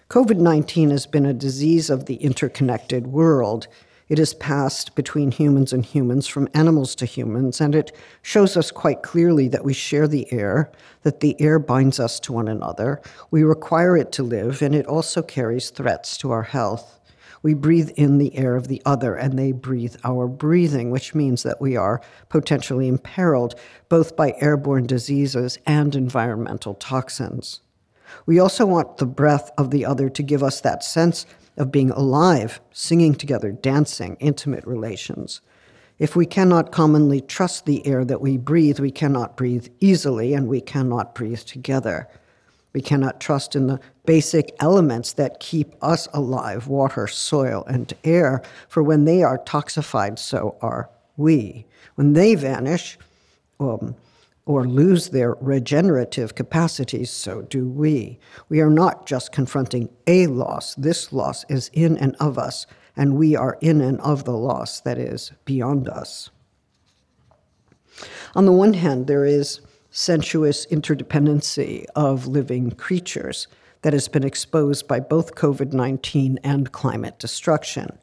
COVID 0.10 0.38
19 0.38 0.92
has 0.92 1.06
been 1.06 1.26
a 1.26 1.34
disease 1.34 1.90
of 1.90 2.06
the 2.06 2.16
interconnected 2.16 3.08
world. 3.08 3.68
It 4.08 4.18
has 4.18 4.34
passed 4.36 4.96
between 4.96 5.32
humans 5.32 5.74
and 5.74 5.84
humans, 5.84 6.28
from 6.28 6.48
animals 6.54 6.94
to 6.96 7.06
humans, 7.06 7.60
and 7.60 7.74
it 7.74 7.96
shows 8.22 8.56
us 8.56 8.72
quite 8.72 9.02
clearly 9.02 9.48
that 9.48 9.66
we 9.66 9.74
share 9.74 10.08
the 10.08 10.32
air, 10.32 10.72
that 11.02 11.22
the 11.22 11.40
air 11.42 11.58
binds 11.58 12.00
us 12.00 12.20
to 12.22 12.34
one 12.34 12.48
another. 12.48 13.02
We 13.32 13.44
require 13.44 13.98
it 13.98 14.12
to 14.14 14.24
live, 14.24 14.62
and 14.62 14.76
it 14.76 14.86
also 14.86 15.22
carries 15.22 15.72
threats 15.72 16.18
to 16.18 16.32
our 16.32 16.44
health 16.44 17.00
we 17.46 17.54
breathe 17.54 17.92
in 17.96 18.18
the 18.18 18.36
air 18.36 18.56
of 18.56 18.70
the 18.70 18.82
other 18.88 19.14
and 19.14 19.38
they 19.38 19.52
breathe 19.52 19.98
our 20.04 20.28
breathing, 20.28 20.90
which 20.90 21.14
means 21.14 21.44
that 21.44 21.62
we 21.62 21.78
are 21.78 22.02
potentially 22.28 22.88
imperiled 22.88 23.54
both 23.88 24.16
by 24.16 24.34
airborne 24.42 24.88
diseases 24.88 25.60
and 25.68 25.96
environmental 25.96 26.74
toxins. 26.74 27.62
We 28.26 28.40
also 28.40 28.66
want 28.66 28.98
the 28.98 29.06
breath 29.06 29.52
of 29.60 29.70
the 29.70 29.86
other 29.86 30.10
to 30.10 30.24
give 30.24 30.42
us 30.42 30.60
that 30.62 30.84
sense 30.84 31.28
of 31.58 31.72
being 31.72 31.92
alive, 31.92 32.60
singing 32.72 33.16
together, 33.16 33.52
dancing, 33.52 34.18
intimate 34.20 34.66
relations. 34.66 35.42
If 35.98 36.16
we 36.16 36.26
cannot 36.26 36.72
commonly 36.72 37.22
trust 37.22 37.66
the 37.66 37.86
air 37.88 38.04
that 38.04 38.20
we 38.20 38.38
breathe, 38.38 38.80
we 38.80 38.92
cannot 38.92 39.38
breathe 39.38 39.68
easily 39.80 40.34
and 40.34 40.48
we 40.48 40.60
cannot 40.60 41.16
breathe 41.16 41.40
together. 41.40 42.10
We 42.74 42.82
cannot 42.82 43.22
trust 43.22 43.56
in 43.56 43.68
the 43.68 43.80
basic 44.06 44.54
elements 44.60 45.14
that 45.14 45.40
keep 45.40 45.74
us 45.82 46.10
alive 46.14 46.68
water, 46.68 47.08
soil, 47.08 47.64
and 47.68 47.94
air, 48.04 48.42
for 48.68 48.84
when 48.84 49.06
they 49.06 49.24
are 49.24 49.38
toxified, 49.38 50.20
so 50.20 50.58
are 50.62 50.90
we. 51.16 51.66
When 51.96 52.12
they 52.12 52.36
vanish 52.36 52.98
um, 53.62 53.96
or 54.46 54.68
lose 54.68 55.10
their 55.10 55.36
regenerative 55.42 56.36
capacities, 56.36 57.10
so 57.10 57.42
do 57.42 57.68
we. 57.68 58.20
We 58.48 58.62
are 58.62 58.70
not 58.70 59.06
just 59.08 59.32
confronting 59.32 59.90
a 60.06 60.28
loss, 60.28 60.76
this 60.76 61.12
loss 61.12 61.46
is 61.50 61.70
in 61.74 61.98
and 61.98 62.16
of 62.20 62.38
us, 62.38 62.68
and 62.96 63.18
we 63.18 63.36
are 63.36 63.58
in 63.60 63.82
and 63.82 64.00
of 64.02 64.24
the 64.24 64.38
loss 64.38 64.80
that 64.82 64.98
is 64.98 65.32
beyond 65.46 65.90
us. 65.90 66.30
On 68.36 68.46
the 68.46 68.52
one 68.52 68.74
hand, 68.74 69.08
there 69.08 69.26
is 69.26 69.62
sensuous 69.90 70.66
interdependency 70.68 71.86
of 71.96 72.28
living 72.28 72.70
creatures 72.72 73.48
that 73.82 73.94
has 73.94 74.08
been 74.08 74.24
exposed 74.24 74.88
by 74.88 75.00
both 75.00 75.36
COVID 75.36 75.74
19 75.74 76.40
and 76.44 76.72
climate 76.72 77.18
destruction. 77.18 77.98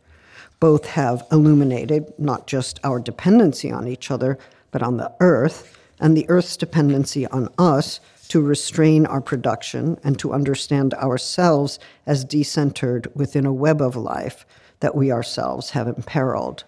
Both 0.58 0.86
have 0.86 1.26
illuminated 1.30 2.14
not 2.18 2.46
just 2.46 2.80
our 2.84 2.98
dependency 2.98 3.70
on 3.70 3.86
each 3.86 4.10
other, 4.10 4.38
but 4.70 4.82
on 4.82 4.96
the 4.96 5.12
Earth, 5.20 5.76
and 6.02 6.16
the 6.16 6.28
Earth's 6.28 6.56
dependency 6.56 7.26
on 7.28 7.48
us 7.56 8.00
to 8.28 8.40
restrain 8.40 9.06
our 9.06 9.20
production 9.20 9.98
and 10.02 10.18
to 10.18 10.32
understand 10.32 10.92
ourselves 10.94 11.78
as 12.06 12.24
decentered 12.24 13.14
within 13.14 13.46
a 13.46 13.52
web 13.52 13.80
of 13.80 13.94
life 13.94 14.44
that 14.80 14.96
we 14.96 15.12
ourselves 15.12 15.70
have 15.70 15.86
imperiled. 15.86 16.64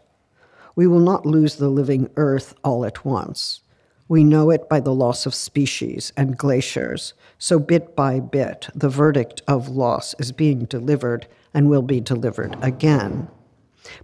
We 0.76 0.86
will 0.86 1.00
not 1.00 1.26
lose 1.26 1.56
the 1.56 1.68
living 1.68 2.10
Earth 2.16 2.54
all 2.62 2.84
at 2.84 3.04
once. 3.04 3.60
We 4.08 4.22
know 4.22 4.50
it 4.50 4.68
by 4.68 4.80
the 4.80 4.94
loss 4.94 5.26
of 5.26 5.34
species 5.34 6.12
and 6.16 6.36
glaciers. 6.36 7.14
So, 7.38 7.58
bit 7.58 7.96
by 7.96 8.20
bit, 8.20 8.68
the 8.74 8.88
verdict 8.88 9.42
of 9.48 9.68
loss 9.68 10.14
is 10.18 10.30
being 10.30 10.66
delivered 10.66 11.26
and 11.54 11.70
will 11.70 11.82
be 11.82 12.00
delivered 12.00 12.56
again. 12.62 13.28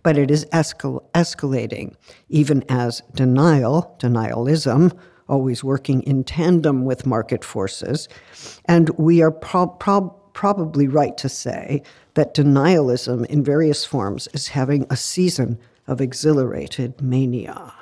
But 0.03 0.17
it 0.17 0.31
is 0.31 0.47
escal- 0.47 1.05
escalating, 1.13 1.95
even 2.29 2.65
as 2.69 3.03
denial, 3.15 3.95
denialism, 4.01 4.97
always 5.31 5.65
working 5.65 6.03
in 6.03 6.25
tandem 6.25 6.85
with 6.85 7.07
market 7.07 7.45
forces. 7.45 8.09
And 8.67 8.91
we 8.99 9.23
are 9.23 9.31
pro- 9.31 9.69
pro- 9.69 10.11
probably 10.33 10.89
right 10.89 11.17
to 11.19 11.29
say 11.29 11.83
that 12.15 12.35
denialism 12.35 13.25
in 13.27 13.45
various 13.45 13.85
forms 13.85 14.29
is 14.35 14.49
having 14.49 14.87
a 14.91 14.97
season 14.97 15.59
of 15.87 16.01
exhilarated 16.01 17.01
mania. 17.01 17.73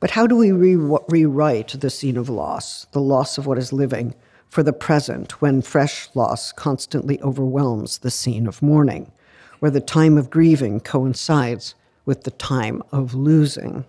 But 0.00 0.10
how 0.10 0.26
do 0.26 0.36
we 0.36 0.52
re- 0.52 0.98
rewrite 1.08 1.80
the 1.80 1.90
scene 1.90 2.16
of 2.16 2.28
loss, 2.28 2.86
the 2.92 3.00
loss 3.00 3.38
of 3.38 3.46
what 3.46 3.58
is 3.58 3.72
living, 3.72 4.14
for 4.48 4.62
the 4.62 4.72
present 4.72 5.42
when 5.42 5.60
fresh 5.60 6.08
loss 6.14 6.52
constantly 6.52 7.20
overwhelms 7.20 7.98
the 7.98 8.10
scene 8.10 8.46
of 8.46 8.62
mourning, 8.62 9.12
where 9.58 9.70
the 9.70 9.80
time 9.80 10.16
of 10.16 10.30
grieving 10.30 10.80
coincides 10.80 11.74
with 12.06 12.24
the 12.24 12.30
time 12.30 12.82
of 12.92 13.14
losing? 13.14 13.84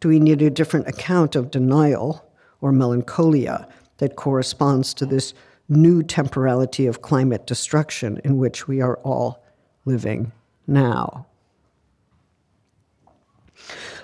Do 0.00 0.08
we 0.08 0.18
need 0.18 0.40
a 0.40 0.50
different 0.50 0.88
account 0.88 1.36
of 1.36 1.50
denial 1.50 2.24
or 2.62 2.72
melancholia 2.72 3.68
that 3.98 4.16
corresponds 4.16 4.94
to 4.94 5.06
this 5.06 5.34
new 5.68 6.02
temporality 6.02 6.86
of 6.86 7.02
climate 7.02 7.46
destruction 7.46 8.18
in 8.24 8.38
which 8.38 8.66
we 8.66 8.80
are 8.80 8.96
all 8.98 9.44
living 9.84 10.32
now? 10.66 11.26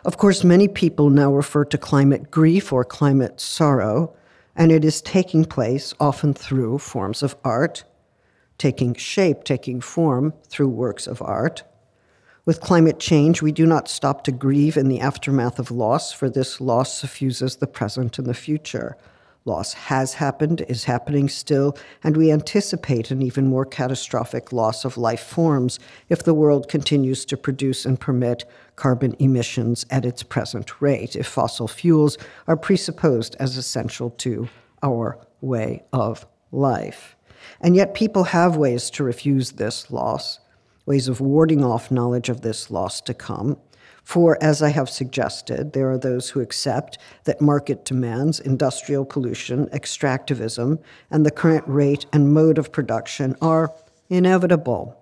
Of 0.05 0.19
course, 0.19 0.45
many 0.45 0.69
people 0.69 1.11
now 1.11 1.33
refer 1.33 1.65
to 1.65 1.79
climate 1.79 2.31
grief 2.31 2.73
or 2.73 2.85
climate 2.85 3.41
sorrow, 3.41 4.15
and 4.55 4.71
it 4.71 4.85
is 4.85 5.01
taking 5.01 5.45
place 5.45 5.95
often 5.99 6.35
through 6.35 6.79
forms 6.79 7.23
of 7.23 7.37
art, 7.43 7.85
taking 8.59 8.95
shape, 8.95 9.45
taking 9.45 9.81
form 9.81 10.35
through 10.49 10.69
works 10.69 11.07
of 11.07 11.21
art. 11.23 11.65
With 12.47 12.61
climate 12.61 13.01
change, 13.01 13.43
we 13.43 13.51
do 13.51 13.67
not 13.67 13.89
stop 13.89 14.23
to 14.23 14.31
grieve 14.31 14.77
in 14.77 14.89
the 14.89 15.01
aftermath 15.01 15.59
of 15.59 15.73
loss, 15.73 16.13
for 16.13 16.31
this 16.31 16.61
loss 16.61 16.97
suffuses 16.97 17.57
the 17.57 17.67
present 17.67 18.21
and 18.21 18.27
the 18.29 18.35
future. 18.35 18.97
Loss 19.45 19.73
has 19.73 20.15
happened, 20.15 20.65
is 20.69 20.85
happening 20.85 21.29
still, 21.29 21.77
and 22.05 22.17
we 22.17 22.31
anticipate 22.31 23.11
an 23.11 23.21
even 23.21 23.49
more 23.49 23.65
catastrophic 23.65 24.53
loss 24.53 24.85
of 24.85 24.97
life 24.97 25.25
forms 25.25 25.81
if 26.09 26.23
the 26.23 26.35
world 26.35 26.69
continues 26.69 27.25
to 27.25 27.37
produce 27.37 27.85
and 27.85 27.99
permit 27.99 28.45
carbon 28.77 29.17
emissions 29.19 29.85
at 29.91 30.07
its 30.07 30.23
present 30.23 30.81
rate, 30.81 31.17
if 31.17 31.27
fossil 31.27 31.67
fuels 31.67 32.17
are 32.47 32.57
presupposed 32.57 33.35
as 33.41 33.57
essential 33.57 34.11
to 34.11 34.49
our 34.85 35.19
way 35.41 35.83
of 35.93 36.25
life. 36.53 37.17
And 37.61 37.75
yet, 37.75 37.95
people 37.95 38.23
have 38.23 38.57
ways 38.57 38.89
to 38.91 39.03
refuse 39.03 39.53
this 39.53 39.91
loss, 39.91 40.39
ways 40.87 41.09
of 41.09 41.21
warding 41.21 41.65
off 41.65 41.91
knowledge 41.91 42.29
of 42.29 42.41
this 42.41 42.71
loss 42.71 43.01
to 43.03 43.13
come. 43.13 43.59
For, 44.05 44.39
as 44.41 44.63
I 44.63 44.69
have 44.69 44.89
suggested, 44.89 45.73
there 45.73 45.91
are 45.91 45.99
those 45.99 46.31
who 46.31 46.41
accept 46.41 46.97
that 47.25 47.41
market 47.41 47.85
demands, 47.85 48.39
industrial 48.39 49.05
pollution, 49.05 49.67
extractivism, 49.67 50.79
and 51.11 51.27
the 51.27 51.33
current 51.33 51.65
rate 51.67 52.07
and 52.13 52.33
mode 52.33 52.57
of 52.57 52.71
production 52.71 53.35
are 53.43 53.75
inevitable 54.09 54.97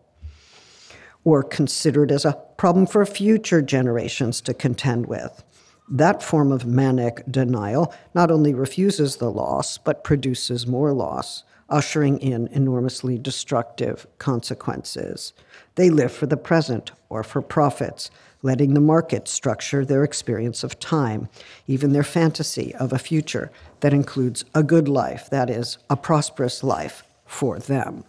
or 1.23 1.43
considered 1.43 2.11
as 2.11 2.25
a 2.25 2.39
problem 2.57 2.87
for 2.87 3.05
future 3.05 3.61
generations 3.61 4.41
to 4.43 4.55
contend 4.55 5.07
with. 5.07 5.45
That 5.91 6.23
form 6.23 6.51
of 6.51 6.65
manic 6.65 7.25
denial 7.31 7.93
not 8.15 8.31
only 8.31 8.55
refuses 8.55 9.17
the 9.17 9.31
loss, 9.31 9.77
but 9.77 10.05
produces 10.05 10.67
more 10.67 10.93
loss, 10.93 11.45
ushering 11.69 12.19
in 12.21 12.47
enormously 12.49 13.19
destructive 13.19 14.07
consequences. 14.19 15.35
They 15.77 15.91
live 15.91 16.13
for 16.13 16.27
the 16.27 16.37
present 16.37 16.93
or 17.09 17.23
for 17.23 17.43
profits, 17.43 18.11
letting 18.43 18.75
the 18.75 18.81
market 18.81 19.27
structure 19.27 19.85
their 19.85 20.05
experience 20.05 20.63
of 20.63 20.79
time, 20.79 21.29
even 21.67 21.93
their 21.93 22.03
fantasy 22.03 22.75
of 22.77 22.93
a 22.93 22.99
future 22.99 23.51
that 23.81 23.95
includes 23.95 24.45
a 24.55 24.63
good 24.63 24.89
life, 24.89 25.29
that 25.31 25.51
is, 25.51 25.79
a 25.91 25.97
prosperous 25.97 26.63
life 26.63 27.05
for 27.27 27.59
them. 27.59 28.05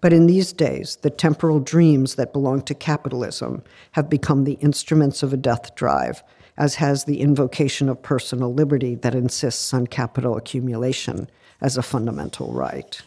But 0.00 0.12
in 0.12 0.26
these 0.26 0.52
days, 0.52 0.96
the 1.02 1.10
temporal 1.10 1.60
dreams 1.60 2.14
that 2.14 2.32
belong 2.32 2.62
to 2.62 2.74
capitalism 2.74 3.62
have 3.92 4.08
become 4.08 4.44
the 4.44 4.58
instruments 4.60 5.22
of 5.22 5.32
a 5.32 5.36
death 5.36 5.74
drive, 5.74 6.22
as 6.56 6.76
has 6.76 7.04
the 7.04 7.20
invocation 7.20 7.88
of 7.88 8.02
personal 8.02 8.52
liberty 8.52 8.94
that 8.96 9.14
insists 9.14 9.74
on 9.74 9.86
capital 9.86 10.36
accumulation 10.36 11.28
as 11.60 11.76
a 11.76 11.82
fundamental 11.82 12.52
right. 12.52 13.02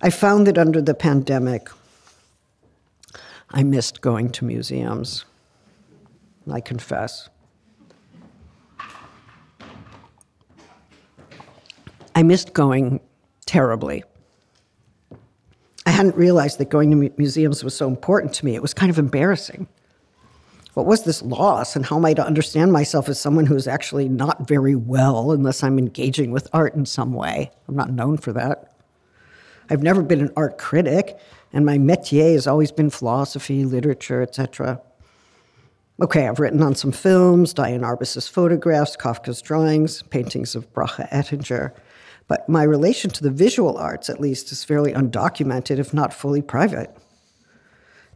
I 0.00 0.10
found 0.10 0.46
that 0.46 0.58
under 0.58 0.82
the 0.82 0.94
pandemic, 0.94 1.68
I 3.52 3.62
missed 3.62 4.00
going 4.00 4.30
to 4.30 4.44
museums. 4.44 5.24
I 6.50 6.60
confess. 6.60 7.28
I 12.14 12.22
missed 12.22 12.52
going 12.52 13.00
terribly. 13.46 14.04
I 15.84 15.90
hadn't 15.90 16.16
realized 16.16 16.58
that 16.58 16.70
going 16.70 16.90
to 16.90 17.12
museums 17.16 17.62
was 17.62 17.74
so 17.74 17.88
important 17.88 18.32
to 18.34 18.44
me. 18.44 18.54
It 18.54 18.62
was 18.62 18.72
kind 18.72 18.90
of 18.90 18.98
embarrassing. 18.98 19.66
What 20.74 20.86
was 20.86 21.04
this 21.04 21.20
loss, 21.20 21.76
and 21.76 21.84
how 21.84 21.96
am 21.96 22.04
I 22.06 22.14
to 22.14 22.24
understand 22.24 22.72
myself 22.72 23.08
as 23.10 23.20
someone 23.20 23.44
who's 23.44 23.66
actually 23.66 24.08
not 24.08 24.48
very 24.48 24.74
well 24.74 25.32
unless 25.32 25.62
I'm 25.62 25.78
engaging 25.78 26.30
with 26.30 26.48
art 26.54 26.74
in 26.74 26.86
some 26.86 27.12
way? 27.12 27.50
I'm 27.68 27.76
not 27.76 27.92
known 27.92 28.16
for 28.16 28.32
that. 28.32 28.71
I've 29.72 29.82
never 29.82 30.02
been 30.02 30.20
an 30.20 30.30
art 30.36 30.58
critic, 30.58 31.18
and 31.50 31.64
my 31.64 31.78
métier 31.78 32.34
has 32.34 32.46
always 32.46 32.70
been 32.70 32.90
philosophy, 32.90 33.64
literature, 33.64 34.20
etc. 34.20 34.82
Okay, 35.98 36.28
I've 36.28 36.38
written 36.38 36.62
on 36.62 36.74
some 36.74 36.92
films, 36.92 37.54
Diane 37.54 37.82
Arbus's 37.82 38.28
photographs, 38.28 38.98
Kafka's 38.98 39.40
drawings, 39.40 40.02
paintings 40.02 40.54
of 40.54 40.70
Bracha 40.74 41.08
Ettinger. 41.10 41.72
But 42.28 42.46
my 42.50 42.64
relation 42.64 43.10
to 43.12 43.22
the 43.22 43.30
visual 43.30 43.78
arts, 43.78 44.10
at 44.10 44.20
least, 44.20 44.52
is 44.52 44.62
fairly 44.62 44.92
undocumented, 44.92 45.78
if 45.78 45.94
not 45.94 46.12
fully 46.12 46.42
private. 46.42 46.94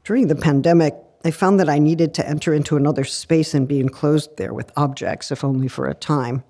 During 0.04 0.28
the 0.28 0.36
pandemic, 0.36 0.94
I 1.24 1.30
found 1.30 1.58
that 1.58 1.70
I 1.70 1.78
needed 1.78 2.12
to 2.14 2.28
enter 2.28 2.52
into 2.52 2.76
another 2.76 3.04
space 3.04 3.54
and 3.54 3.66
be 3.66 3.80
enclosed 3.80 4.36
there 4.36 4.52
with 4.52 4.72
objects, 4.76 5.32
if 5.32 5.42
only 5.42 5.68
for 5.68 5.88
a 5.88 5.94
time. 5.94 6.44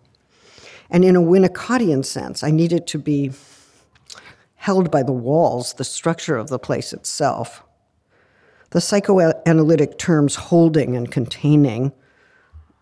And 0.90 1.04
in 1.04 1.14
a 1.14 1.20
Winnicottian 1.20 2.04
sense, 2.04 2.42
I 2.42 2.50
needed 2.50 2.88
to 2.88 2.98
be 2.98 3.30
held 4.66 4.90
by 4.90 5.00
the 5.00 5.12
walls, 5.12 5.74
the 5.74 5.84
structure 5.84 6.36
of 6.36 6.48
the 6.48 6.58
place 6.58 6.92
itself. 6.92 7.62
The 8.70 8.80
psychoanalytic 8.80 9.96
terms 9.96 10.34
holding 10.34 10.96
and 10.96 11.08
containing 11.08 11.92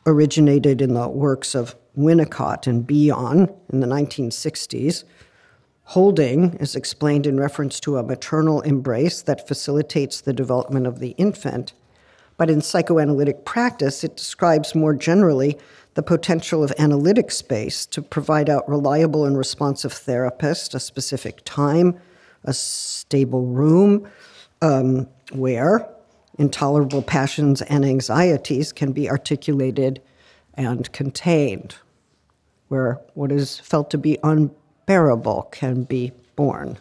originated 0.06 0.80
in 0.80 0.94
the 0.94 1.06
works 1.10 1.54
of 1.54 1.76
Winnicott 1.94 2.66
and 2.66 2.86
Bion 2.86 3.54
in 3.70 3.80
the 3.80 3.86
1960s. 3.86 5.04
Holding 5.82 6.54
is 6.54 6.74
explained 6.74 7.26
in 7.26 7.38
reference 7.38 7.78
to 7.80 7.98
a 7.98 8.02
maternal 8.02 8.62
embrace 8.62 9.20
that 9.20 9.46
facilitates 9.46 10.22
the 10.22 10.32
development 10.32 10.86
of 10.86 11.00
the 11.00 11.10
infant. 11.18 11.74
But 12.38 12.48
in 12.48 12.62
psychoanalytic 12.62 13.44
practice, 13.44 14.02
it 14.02 14.16
describes 14.16 14.74
more 14.74 14.94
generally 14.94 15.58
the 15.94 16.02
potential 16.02 16.62
of 16.62 16.72
analytic 16.78 17.30
space 17.30 17.86
to 17.86 18.02
provide 18.02 18.50
out 18.50 18.68
reliable 18.68 19.24
and 19.24 19.38
responsive 19.38 19.92
therapist, 19.92 20.74
a 20.74 20.80
specific 20.80 21.40
time, 21.44 21.98
a 22.44 22.52
stable 22.52 23.46
room 23.46 24.08
um, 24.60 25.08
where 25.32 25.88
intolerable 26.38 27.02
passions 27.02 27.62
and 27.62 27.84
anxieties 27.84 28.72
can 28.72 28.92
be 28.92 29.08
articulated 29.08 30.02
and 30.54 30.92
contained 30.92 31.76
where 32.68 33.00
what 33.14 33.30
is 33.30 33.60
felt 33.60 33.90
to 33.90 33.98
be 33.98 34.18
unbearable 34.22 35.48
can 35.52 35.84
be 35.84 36.12
borne. 36.34 36.78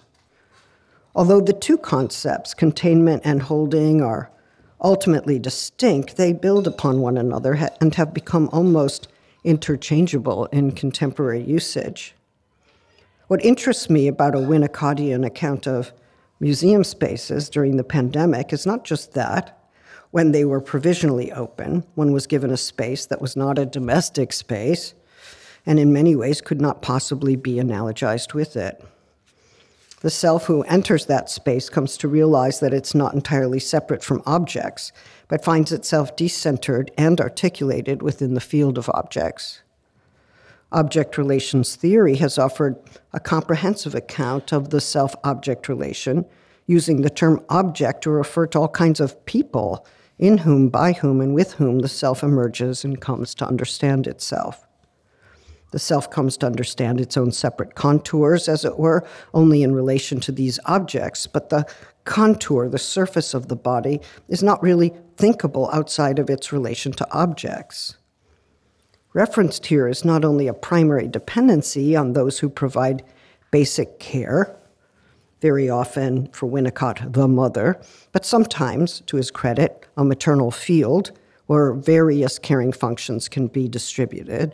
Although 1.15 1.41
the 1.41 1.54
two 1.54 1.78
concepts, 1.78 2.54
containment 2.54 3.21
and 3.23 3.43
holding, 3.43 4.02
are 4.02 4.32
ultimately 4.83 5.39
distinct, 5.39 6.17
they 6.17 6.33
build 6.33 6.67
upon 6.67 6.99
one 6.99 7.17
another 7.17 7.57
and 7.79 7.95
have 7.95 8.13
become 8.13 8.49
almost 8.51 9.07
interchangeable 9.43 10.45
in 10.47 10.71
contemporary 10.71 11.41
usage. 11.41 12.13
What 13.27 13.43
interests 13.43 13.89
me 13.89 14.07
about 14.07 14.35
a 14.35 14.39
Winnicottian 14.39 15.25
account 15.25 15.67
of 15.67 15.93
museum 16.39 16.83
spaces 16.83 17.49
during 17.49 17.77
the 17.77 17.83
pandemic 17.83 18.51
is 18.51 18.65
not 18.65 18.83
just 18.83 19.13
that. 19.13 19.59
When 20.11 20.31
they 20.31 20.45
were 20.45 20.61
provisionally 20.61 21.31
open, 21.31 21.85
one 21.95 22.11
was 22.11 22.27
given 22.27 22.51
a 22.51 22.57
space 22.57 23.05
that 23.07 23.21
was 23.21 23.35
not 23.35 23.57
a 23.57 23.65
domestic 23.65 24.33
space, 24.33 24.93
and 25.65 25.79
in 25.79 25.93
many 25.93 26.15
ways 26.15 26.41
could 26.41 26.61
not 26.61 26.81
possibly 26.81 27.35
be 27.35 27.55
analogized 27.55 28.33
with 28.33 28.55
it. 28.55 28.83
The 30.03 30.09
self 30.09 30.47
who 30.47 30.63
enters 30.63 31.05
that 31.05 31.29
space 31.29 31.69
comes 31.69 31.95
to 31.95 32.09
realize 32.09 32.59
that 32.59 32.73
it's 32.73 32.93
not 32.93 33.13
entirely 33.13 33.59
separate 33.59 34.03
from 34.03 34.21
objects, 34.25 34.91
but 35.29 35.45
finds 35.45 35.71
itself 35.71 36.17
decentered 36.17 36.89
and 36.97 37.21
articulated 37.21 38.01
within 38.01 38.33
the 38.33 38.41
field 38.41 38.77
of 38.77 38.89
objects. 38.93 39.61
Object 40.73 41.17
relations 41.17 41.77
theory 41.77 42.15
has 42.17 42.37
offered 42.37 42.75
a 43.13 43.19
comprehensive 43.21 43.95
account 43.95 44.51
of 44.51 44.71
the 44.71 44.81
self 44.81 45.15
object 45.23 45.69
relation, 45.69 46.25
using 46.67 47.01
the 47.01 47.09
term 47.09 47.39
object 47.47 48.03
to 48.03 48.09
refer 48.09 48.45
to 48.47 48.59
all 48.59 48.67
kinds 48.67 48.99
of 48.99 49.25
people 49.25 49.87
in 50.19 50.39
whom, 50.39 50.67
by 50.67 50.91
whom, 50.91 51.21
and 51.21 51.33
with 51.33 51.53
whom 51.53 51.79
the 51.79 51.87
self 51.87 52.23
emerges 52.23 52.83
and 52.83 52.99
comes 52.99 53.33
to 53.35 53.47
understand 53.47 54.05
itself. 54.05 54.67
The 55.73 55.79
self 55.79 56.12
comes 56.12 56.38
to 56.38 56.45
understand 56.45 57.01
its 57.01 57.17
own 57.17 57.31
separate 57.31 57.73
contours, 57.73 58.47
as 58.47 58.63
it 58.63 58.77
were, 58.77 59.03
only 59.33 59.63
in 59.63 59.73
relation 59.73 60.19
to 60.19 60.31
these 60.31 60.59
objects, 60.65 61.25
but 61.25 61.49
the 61.49 61.65
contour, 62.03 62.69
the 62.69 62.77
surface 62.77 63.33
of 63.33 63.47
the 63.47 63.55
body, 63.55 63.99
is 64.27 64.43
not 64.43 64.62
really 64.62 64.93
thinkable 65.17 65.71
outside 65.73 66.19
of 66.19 66.29
its 66.29 66.53
relation 66.53 66.91
to 66.91 67.12
objects. 67.12 67.97
Referenced 69.13 69.65
here 69.65 69.88
is 69.88 70.05
not 70.05 70.23
only 70.23 70.45
a 70.45 70.53
primary 70.53 71.07
dependency 71.07 71.95
on 71.95 72.13
those 72.13 72.38
who 72.38 72.49
provide 72.49 73.03
basic 73.49 73.97
care, 73.97 74.55
very 75.41 75.71
often 75.71 76.27
for 76.33 76.47
Winnicott, 76.47 77.13
the 77.13 77.27
mother, 77.27 77.81
but 78.12 78.27
sometimes, 78.27 79.01
to 79.07 79.17
his 79.17 79.31
credit, 79.31 79.88
a 79.97 80.05
maternal 80.05 80.51
field 80.51 81.13
where 81.47 81.73
various 81.73 82.38
caring 82.38 82.71
functions 82.71 83.27
can 83.27 83.47
be 83.47 83.67
distributed 83.67 84.53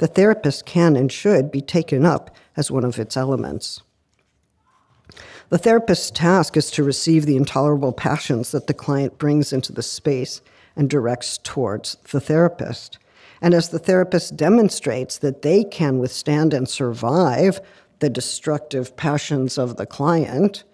the 0.00 0.06
therapist 0.06 0.64
can 0.64 0.96
and 0.96 1.12
should 1.12 1.50
be 1.50 1.60
taken 1.60 2.06
up 2.06 2.34
as 2.56 2.70
one 2.70 2.84
of 2.84 2.98
its 2.98 3.18
elements. 3.18 3.82
The 5.50 5.58
therapist's 5.58 6.10
task 6.10 6.56
is 6.56 6.70
to 6.72 6.82
receive 6.82 7.26
the 7.26 7.36
intolerable 7.36 7.92
passions 7.92 8.50
that 8.52 8.66
the 8.66 8.74
client 8.74 9.18
brings 9.18 9.52
into 9.52 9.74
the 9.74 9.82
space 9.82 10.40
and 10.74 10.88
directs 10.88 11.38
towards 11.38 11.96
the 12.12 12.20
therapist. 12.20 12.98
And 13.42 13.52
as 13.52 13.68
the 13.68 13.78
therapist 13.78 14.36
demonstrates 14.36 15.18
that 15.18 15.42
they 15.42 15.64
can 15.64 15.98
withstand 15.98 16.54
and 16.54 16.66
survive 16.66 17.60
the 17.98 18.08
destructive 18.08 18.96
passions 18.96 19.58
of 19.58 19.76
the 19.76 19.86
client, 19.86 20.64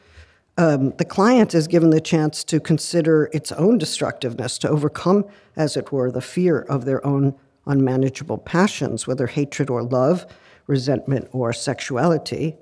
um, 0.56 0.90
the 0.98 1.04
client 1.04 1.52
is 1.52 1.66
given 1.66 1.90
the 1.90 2.00
chance 2.00 2.44
to 2.44 2.60
consider 2.60 3.28
its 3.32 3.50
own 3.52 3.76
destructiveness, 3.76 4.56
to 4.58 4.68
overcome, 4.68 5.24
as 5.56 5.76
it 5.76 5.90
were, 5.90 6.12
the 6.12 6.20
fear 6.20 6.60
of 6.60 6.84
their 6.84 7.04
own 7.04 7.34
unmanageable 7.66 8.38
passions, 8.38 9.06
whether 9.06 9.26
hatred 9.26 9.70
or 9.70 9.82
love, 9.82 10.26
resentment 10.66 11.28
or 11.32 11.52
sexuality, 11.52 12.56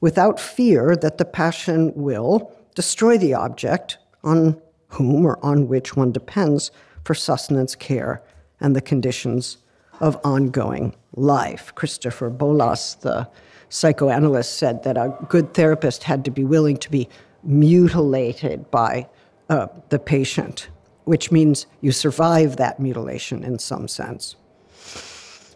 without 0.00 0.40
fear 0.40 0.96
that 0.96 1.18
the 1.18 1.24
passion 1.24 1.92
will 1.94 2.52
destroy 2.74 3.18
the 3.18 3.34
object 3.34 3.98
on 4.24 4.60
whom 4.88 5.24
or 5.24 5.38
on 5.44 5.68
which 5.68 5.96
one 5.96 6.12
depends 6.12 6.70
for 7.04 7.14
sustenance, 7.14 7.74
care, 7.74 8.22
and 8.60 8.74
the 8.74 8.80
conditions 8.80 9.58
of 10.00 10.18
ongoing 10.24 10.94
life. 11.14 11.72
Christopher 11.74 12.30
Bollas, 12.30 12.98
the 13.00 13.28
psychoanalyst, 13.68 14.56
said 14.56 14.82
that 14.82 14.96
a 14.96 15.16
good 15.28 15.54
therapist 15.54 16.04
had 16.04 16.24
to 16.24 16.30
be 16.30 16.44
willing 16.44 16.76
to 16.78 16.90
be 16.90 17.08
mutilated 17.42 18.70
by 18.70 19.08
uh, 19.48 19.66
the 19.88 19.98
patient, 19.98 20.68
which 21.04 21.30
means 21.30 21.66
you 21.80 21.92
survive 21.92 22.56
that 22.56 22.80
mutilation 22.80 23.42
in 23.44 23.58
some 23.58 23.88
sense. 23.88 24.36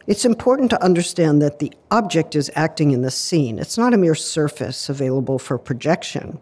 It's 0.06 0.26
important 0.26 0.68
to 0.70 0.82
understand 0.82 1.40
that 1.40 1.60
the 1.60 1.72
object 1.90 2.34
is 2.34 2.50
acting 2.54 2.90
in 2.90 3.00
the 3.00 3.10
scene. 3.10 3.58
It's 3.58 3.78
not 3.78 3.94
a 3.94 3.98
mere 3.98 4.14
surface 4.14 4.90
available 4.90 5.38
for 5.38 5.56
projection. 5.56 6.40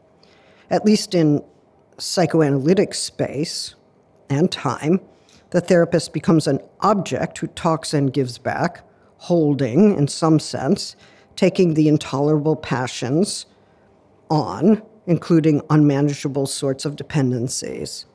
At 0.69 0.85
least 0.85 1.15
in 1.15 1.45
psychoanalytic 1.97 2.93
space 2.95 3.77
and 4.29 4.51
time, 4.51 5.01
the 5.51 5.61
therapist 5.61 6.13
becomes 6.13 6.49
an 6.49 6.61
object 6.81 7.39
who 7.39 7.47
talks 7.49 7.95
and 7.95 8.13
gives 8.13 8.37
back, 8.37 8.83
holding, 9.19 9.97
in 9.97 10.09
some 10.09 10.41
sense, 10.41 10.97
taking 11.37 11.75
the 11.75 11.87
intolerable 11.87 12.57
passions 12.57 13.47
on, 14.29 14.83
including 15.07 15.63
unmanageable 15.71 16.47
sorts 16.47 16.85
of 16.85 16.97
dependencies. 16.97 18.07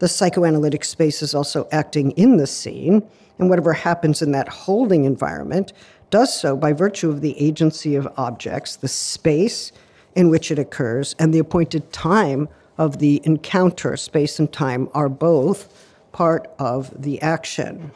The 0.00 0.08
psychoanalytic 0.08 0.82
space 0.82 1.22
is 1.22 1.34
also 1.34 1.68
acting 1.70 2.12
in 2.12 2.38
the 2.38 2.46
scene, 2.46 3.08
and 3.38 3.48
whatever 3.48 3.74
happens 3.74 4.22
in 4.22 4.32
that 4.32 4.48
holding 4.48 5.04
environment 5.04 5.72
does 6.08 6.38
so 6.38 6.56
by 6.56 6.72
virtue 6.72 7.10
of 7.10 7.20
the 7.20 7.38
agency 7.38 7.94
of 7.94 8.08
objects, 8.16 8.76
the 8.76 8.88
space 8.88 9.72
in 10.14 10.30
which 10.30 10.50
it 10.50 10.58
occurs, 10.58 11.14
and 11.18 11.32
the 11.32 11.38
appointed 11.38 11.92
time 11.92 12.48
of 12.78 12.98
the 12.98 13.20
encounter. 13.24 13.94
Space 13.96 14.38
and 14.38 14.50
time 14.50 14.88
are 14.94 15.10
both 15.10 15.86
part 16.12 16.48
of 16.58 17.02
the 17.02 17.20
action. 17.20 17.92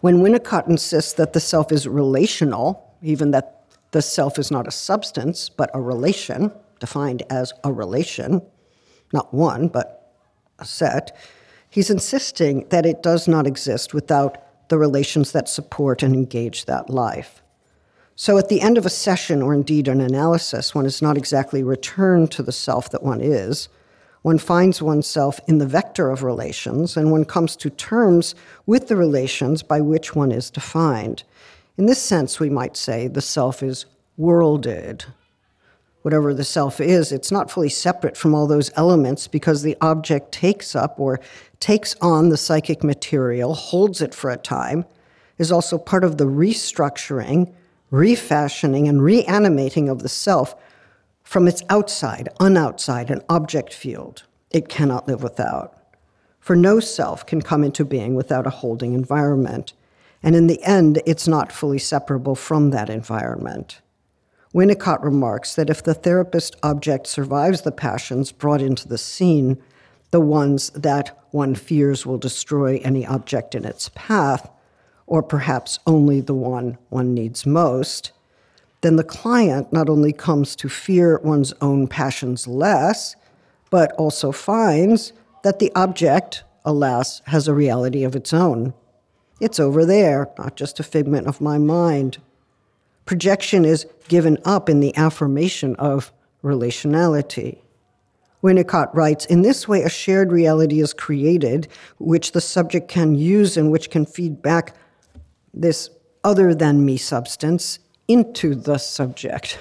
When 0.00 0.22
Winnicott 0.22 0.66
insists 0.66 1.12
that 1.12 1.34
the 1.34 1.40
self 1.40 1.70
is 1.70 1.86
relational, 1.86 2.90
even 3.02 3.32
that 3.32 3.64
the 3.90 4.00
self 4.00 4.38
is 4.38 4.50
not 4.50 4.66
a 4.66 4.70
substance, 4.70 5.50
but 5.50 5.70
a 5.74 5.80
relation, 5.80 6.52
defined 6.80 7.22
as 7.28 7.52
a 7.62 7.72
relation, 7.72 8.40
not 9.12 9.32
one, 9.32 9.68
but 9.68 10.12
a 10.58 10.64
set, 10.64 11.16
he's 11.70 11.90
insisting 11.90 12.66
that 12.68 12.86
it 12.86 13.02
does 13.02 13.28
not 13.28 13.46
exist 13.46 13.94
without 13.94 14.68
the 14.68 14.78
relations 14.78 15.32
that 15.32 15.48
support 15.48 16.02
and 16.02 16.14
engage 16.14 16.66
that 16.66 16.90
life. 16.90 17.42
So 18.16 18.36
at 18.36 18.48
the 18.48 18.60
end 18.60 18.76
of 18.76 18.84
a 18.84 18.90
session, 18.90 19.42
or 19.42 19.54
indeed 19.54 19.86
an 19.86 20.00
analysis, 20.00 20.74
one 20.74 20.86
is 20.86 21.00
not 21.00 21.16
exactly 21.16 21.62
returned 21.62 22.32
to 22.32 22.42
the 22.42 22.52
self 22.52 22.90
that 22.90 23.02
one 23.04 23.20
is. 23.20 23.68
One 24.22 24.38
finds 24.38 24.82
oneself 24.82 25.38
in 25.46 25.58
the 25.58 25.66
vector 25.66 26.10
of 26.10 26.24
relations, 26.24 26.96
and 26.96 27.12
one 27.12 27.24
comes 27.24 27.54
to 27.56 27.70
terms 27.70 28.34
with 28.66 28.88
the 28.88 28.96
relations 28.96 29.62
by 29.62 29.80
which 29.80 30.16
one 30.16 30.32
is 30.32 30.50
defined. 30.50 31.22
In 31.76 31.86
this 31.86 32.02
sense, 32.02 32.40
we 32.40 32.50
might 32.50 32.76
say 32.76 33.06
the 33.06 33.22
self 33.22 33.62
is 33.62 33.86
worlded, 34.16 35.04
whatever 36.02 36.32
the 36.32 36.44
self 36.44 36.80
is, 36.80 37.12
it's 37.12 37.32
not 37.32 37.50
fully 37.50 37.68
separate 37.68 38.16
from 38.16 38.34
all 38.34 38.46
those 38.46 38.70
elements 38.76 39.26
because 39.26 39.62
the 39.62 39.76
object 39.80 40.32
takes 40.32 40.74
up 40.74 40.98
or 40.98 41.20
takes 41.60 41.94
on 42.00 42.28
the 42.28 42.36
psychic 42.36 42.84
material, 42.84 43.54
holds 43.54 44.00
it 44.00 44.14
for 44.14 44.30
a 44.30 44.36
time, 44.36 44.84
is 45.38 45.52
also 45.52 45.78
part 45.78 46.04
of 46.04 46.18
the 46.18 46.24
restructuring, 46.24 47.52
refashioning, 47.90 48.88
and 48.88 49.02
reanimating 49.02 49.88
of 49.88 50.02
the 50.02 50.08
self 50.08 50.54
from 51.22 51.46
its 51.46 51.62
outside, 51.68 52.28
unoutside, 52.40 53.10
an 53.10 53.22
object 53.28 53.72
field 53.72 54.24
it 54.50 54.68
cannot 54.68 55.06
live 55.06 55.22
without. 55.22 55.74
For 56.40 56.56
no 56.56 56.80
self 56.80 57.26
can 57.26 57.42
come 57.42 57.62
into 57.62 57.84
being 57.84 58.14
without 58.14 58.46
a 58.46 58.50
holding 58.50 58.94
environment. 58.94 59.74
And 60.22 60.34
in 60.34 60.46
the 60.46 60.62
end, 60.62 61.02
it's 61.04 61.28
not 61.28 61.52
fully 61.52 61.78
separable 61.78 62.34
from 62.34 62.70
that 62.70 62.88
environment. 62.88 63.80
Winnicott 64.54 65.02
remarks 65.02 65.54
that 65.54 65.68
if 65.68 65.82
the 65.82 65.94
therapist 65.94 66.56
object 66.62 67.06
survives 67.06 67.62
the 67.62 67.72
passions 67.72 68.32
brought 68.32 68.62
into 68.62 68.88
the 68.88 68.98
scene, 68.98 69.58
the 70.10 70.20
ones 70.20 70.70
that 70.70 71.18
one 71.30 71.54
fears 71.54 72.06
will 72.06 72.16
destroy 72.16 72.80
any 72.82 73.06
object 73.06 73.54
in 73.54 73.66
its 73.66 73.90
path, 73.94 74.50
or 75.06 75.22
perhaps 75.22 75.78
only 75.86 76.20
the 76.20 76.34
one 76.34 76.78
one 76.88 77.12
needs 77.12 77.44
most, 77.44 78.12
then 78.80 78.96
the 78.96 79.04
client 79.04 79.72
not 79.72 79.88
only 79.88 80.12
comes 80.12 80.56
to 80.56 80.68
fear 80.68 81.18
one's 81.22 81.52
own 81.60 81.86
passions 81.86 82.46
less, 82.46 83.16
but 83.70 83.92
also 83.92 84.32
finds 84.32 85.12
that 85.42 85.58
the 85.58 85.72
object, 85.74 86.44
alas, 86.64 87.20
has 87.26 87.48
a 87.48 87.54
reality 87.54 88.02
of 88.02 88.16
its 88.16 88.32
own. 88.32 88.72
It's 89.40 89.60
over 89.60 89.84
there, 89.84 90.30
not 90.38 90.56
just 90.56 90.80
a 90.80 90.84
figment 90.84 91.26
of 91.26 91.40
my 91.40 91.58
mind 91.58 92.18
projection 93.08 93.64
is 93.64 93.86
given 94.08 94.36
up 94.44 94.68
in 94.68 94.80
the 94.80 94.94
affirmation 94.94 95.74
of 95.76 96.12
relationality. 96.44 97.56
Winnicott 98.42 98.92
writes 98.92 99.24
In 99.24 99.40
this 99.40 99.66
way, 99.66 99.82
a 99.82 99.88
shared 99.88 100.30
reality 100.30 100.78
is 100.78 100.92
created, 100.92 101.68
which 101.96 102.32
the 102.32 102.42
subject 102.42 102.86
can 102.86 103.14
use 103.14 103.56
and 103.56 103.72
which 103.72 103.88
can 103.88 104.04
feed 104.04 104.42
back 104.42 104.76
this 105.54 105.88
other 106.22 106.54
than 106.54 106.84
me 106.84 106.98
substance 106.98 107.78
into 108.08 108.54
the 108.54 108.76
subject, 108.76 109.58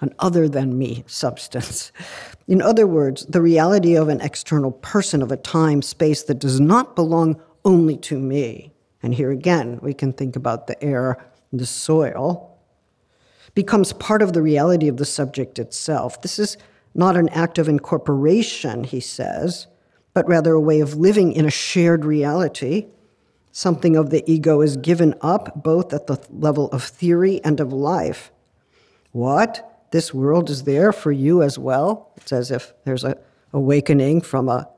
an 0.00 0.12
other 0.18 0.48
than 0.48 0.76
me 0.76 1.04
substance. 1.06 1.92
In 2.48 2.60
other 2.60 2.88
words, 2.88 3.24
the 3.26 3.40
reality 3.40 3.94
of 3.94 4.08
an 4.08 4.20
external 4.20 4.72
person, 4.72 5.22
of 5.22 5.30
a 5.30 5.36
time 5.36 5.80
space 5.80 6.24
that 6.24 6.40
does 6.40 6.58
not 6.58 6.96
belong 6.96 7.40
only 7.64 7.96
to 7.98 8.18
me. 8.18 8.72
And 9.00 9.14
here 9.14 9.30
again, 9.30 9.78
we 9.80 9.94
can 9.94 10.12
think 10.12 10.34
about 10.34 10.66
the 10.66 10.82
air, 10.82 11.24
the 11.52 11.66
soil, 11.66 12.49
becomes 13.54 13.92
part 13.92 14.22
of 14.22 14.32
the 14.32 14.42
reality 14.42 14.88
of 14.88 14.96
the 14.96 15.04
subject 15.04 15.58
itself. 15.58 16.20
This 16.22 16.38
is 16.38 16.56
not 16.94 17.16
an 17.16 17.28
act 17.30 17.58
of 17.58 17.68
incorporation, 17.68 18.84
he 18.84 19.00
says, 19.00 19.66
but 20.14 20.28
rather 20.28 20.54
a 20.54 20.60
way 20.60 20.80
of 20.80 20.94
living 20.94 21.32
in 21.32 21.44
a 21.46 21.50
shared 21.50 22.04
reality. 22.04 22.86
Something 23.52 23.96
of 23.96 24.10
the 24.10 24.28
ego 24.30 24.60
is 24.60 24.76
given 24.76 25.14
up 25.20 25.62
both 25.62 25.92
at 25.92 26.06
the 26.06 26.18
level 26.30 26.68
of 26.70 26.82
theory 26.82 27.40
and 27.44 27.60
of 27.60 27.72
life. 27.72 28.32
What? 29.12 29.66
This 29.90 30.14
world 30.14 30.50
is 30.50 30.64
there 30.64 30.92
for 30.92 31.10
you 31.10 31.42
as 31.42 31.58
well? 31.58 32.12
It's 32.16 32.32
as 32.32 32.50
if 32.50 32.72
there's 32.84 33.02
a 33.02 33.18
awakening 33.52 34.20
from 34.20 34.48
a 34.48 34.68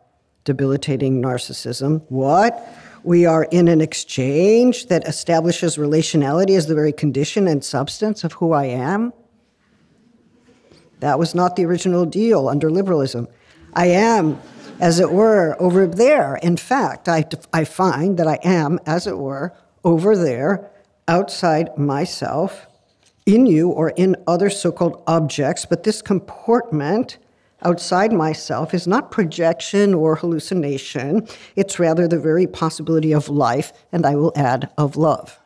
debilitating 0.45 1.23
narcissism. 1.23 2.03
What? 2.09 2.67
We 3.05 3.27
are 3.27 3.45
in 3.45 3.67
an 3.67 3.81
exchange 3.81 4.87
that 4.87 5.09
establishes 5.09 5.77
relationality 5.77 6.57
as 6.57 6.67
the 6.67 6.75
very 6.75 6.93
condition 6.93 7.49
and 7.49 7.65
substance 7.65 8.23
of 8.23 8.35
who 8.35 8.53
I 8.53 8.67
am. 8.67 9.13
That 11.01 11.19
was 11.19 11.35
not 11.35 11.57
the 11.57 11.65
original 11.65 12.07
deal 12.07 12.49
under 12.49 12.71
liberalism. 12.71 13.27
I 13.75 13.87
am, 13.87 14.41
as 14.81 15.01
it 15.01 15.11
were, 15.11 15.57
over 15.59 15.87
there. 15.87 16.37
In 16.37 16.57
fact, 16.57 17.09
I, 17.09 17.25
I 17.53 17.65
find 17.65 18.19
that 18.19 18.29
I 18.29 18.39
am, 18.45 18.79
as 18.87 19.09
it 19.09 19.19
were, 19.19 19.53
over 19.83 20.17
there, 20.17 20.71
outside 21.09 21.77
myself, 21.77 22.69
in 23.27 23.47
you 23.47 23.69
or 23.69 23.91
in 23.91 24.15
other 24.29 24.49
so 24.49 24.71
called 24.71 25.03
objects, 25.09 25.67
but 25.67 25.83
this 25.83 26.03
comportment 26.03 27.19
outside 27.65 28.13
myself 28.13 28.75
is 28.75 28.87
not 28.87 29.11
projection 29.11 29.95
or 29.95 30.17
hallucination, 30.17 31.27
it's 31.57 31.79
rather 31.79 32.07
the 32.07 32.19
very 32.19 32.47
possibility 32.47 33.13
of 33.13 33.29
life, 33.29 33.73
and 33.93 34.05
I 34.05 34.15
will 34.17 34.33
add, 34.37 34.71
of 34.79 34.97
love. 34.97 35.39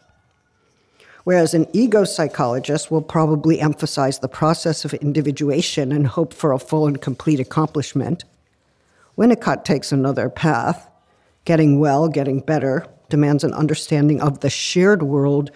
Whereas 1.24 1.55
an 1.55 1.66
ego 1.72 2.05
psychologist 2.05 2.90
will 2.90 3.02
probably 3.02 3.61
emphasize 3.61 4.20
the 4.20 4.29
process 4.29 4.85
of 4.85 4.94
individuation 4.94 5.90
and 5.90 6.07
hope 6.07 6.33
for 6.33 6.52
a 6.52 6.59
full 6.59 6.87
and 6.87 7.00
complete 7.00 7.40
accomplishment, 7.40 8.24
Winnicott 9.16 9.64
takes 9.64 9.92
another 9.92 10.29
path. 10.29 10.88
Getting 11.44 11.81
well, 11.81 12.09
getting 12.09 12.40
better, 12.40 12.87
demands 13.09 13.44
an 13.44 13.55
understanding 13.55 14.20
of 14.20 14.40
the 14.40 14.50
shared 14.50 15.02
world 15.02 15.50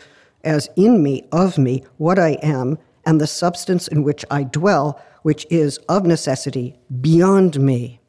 as 0.45 0.69
in 0.77 1.03
me, 1.03 1.25
of 1.33 1.59
me, 1.59 1.85
what 1.99 2.19
I 2.19 2.31
am, 2.43 2.79
and 3.05 3.21
the 3.21 3.27
substance 3.27 3.89
in 3.89 4.03
which 4.03 4.25
I 4.31 4.45
dwell, 4.45 5.01
which 5.23 5.47
is 5.51 5.79
of 5.89 6.07
necessity 6.07 6.77
beyond 7.01 7.61
me. 7.61 8.01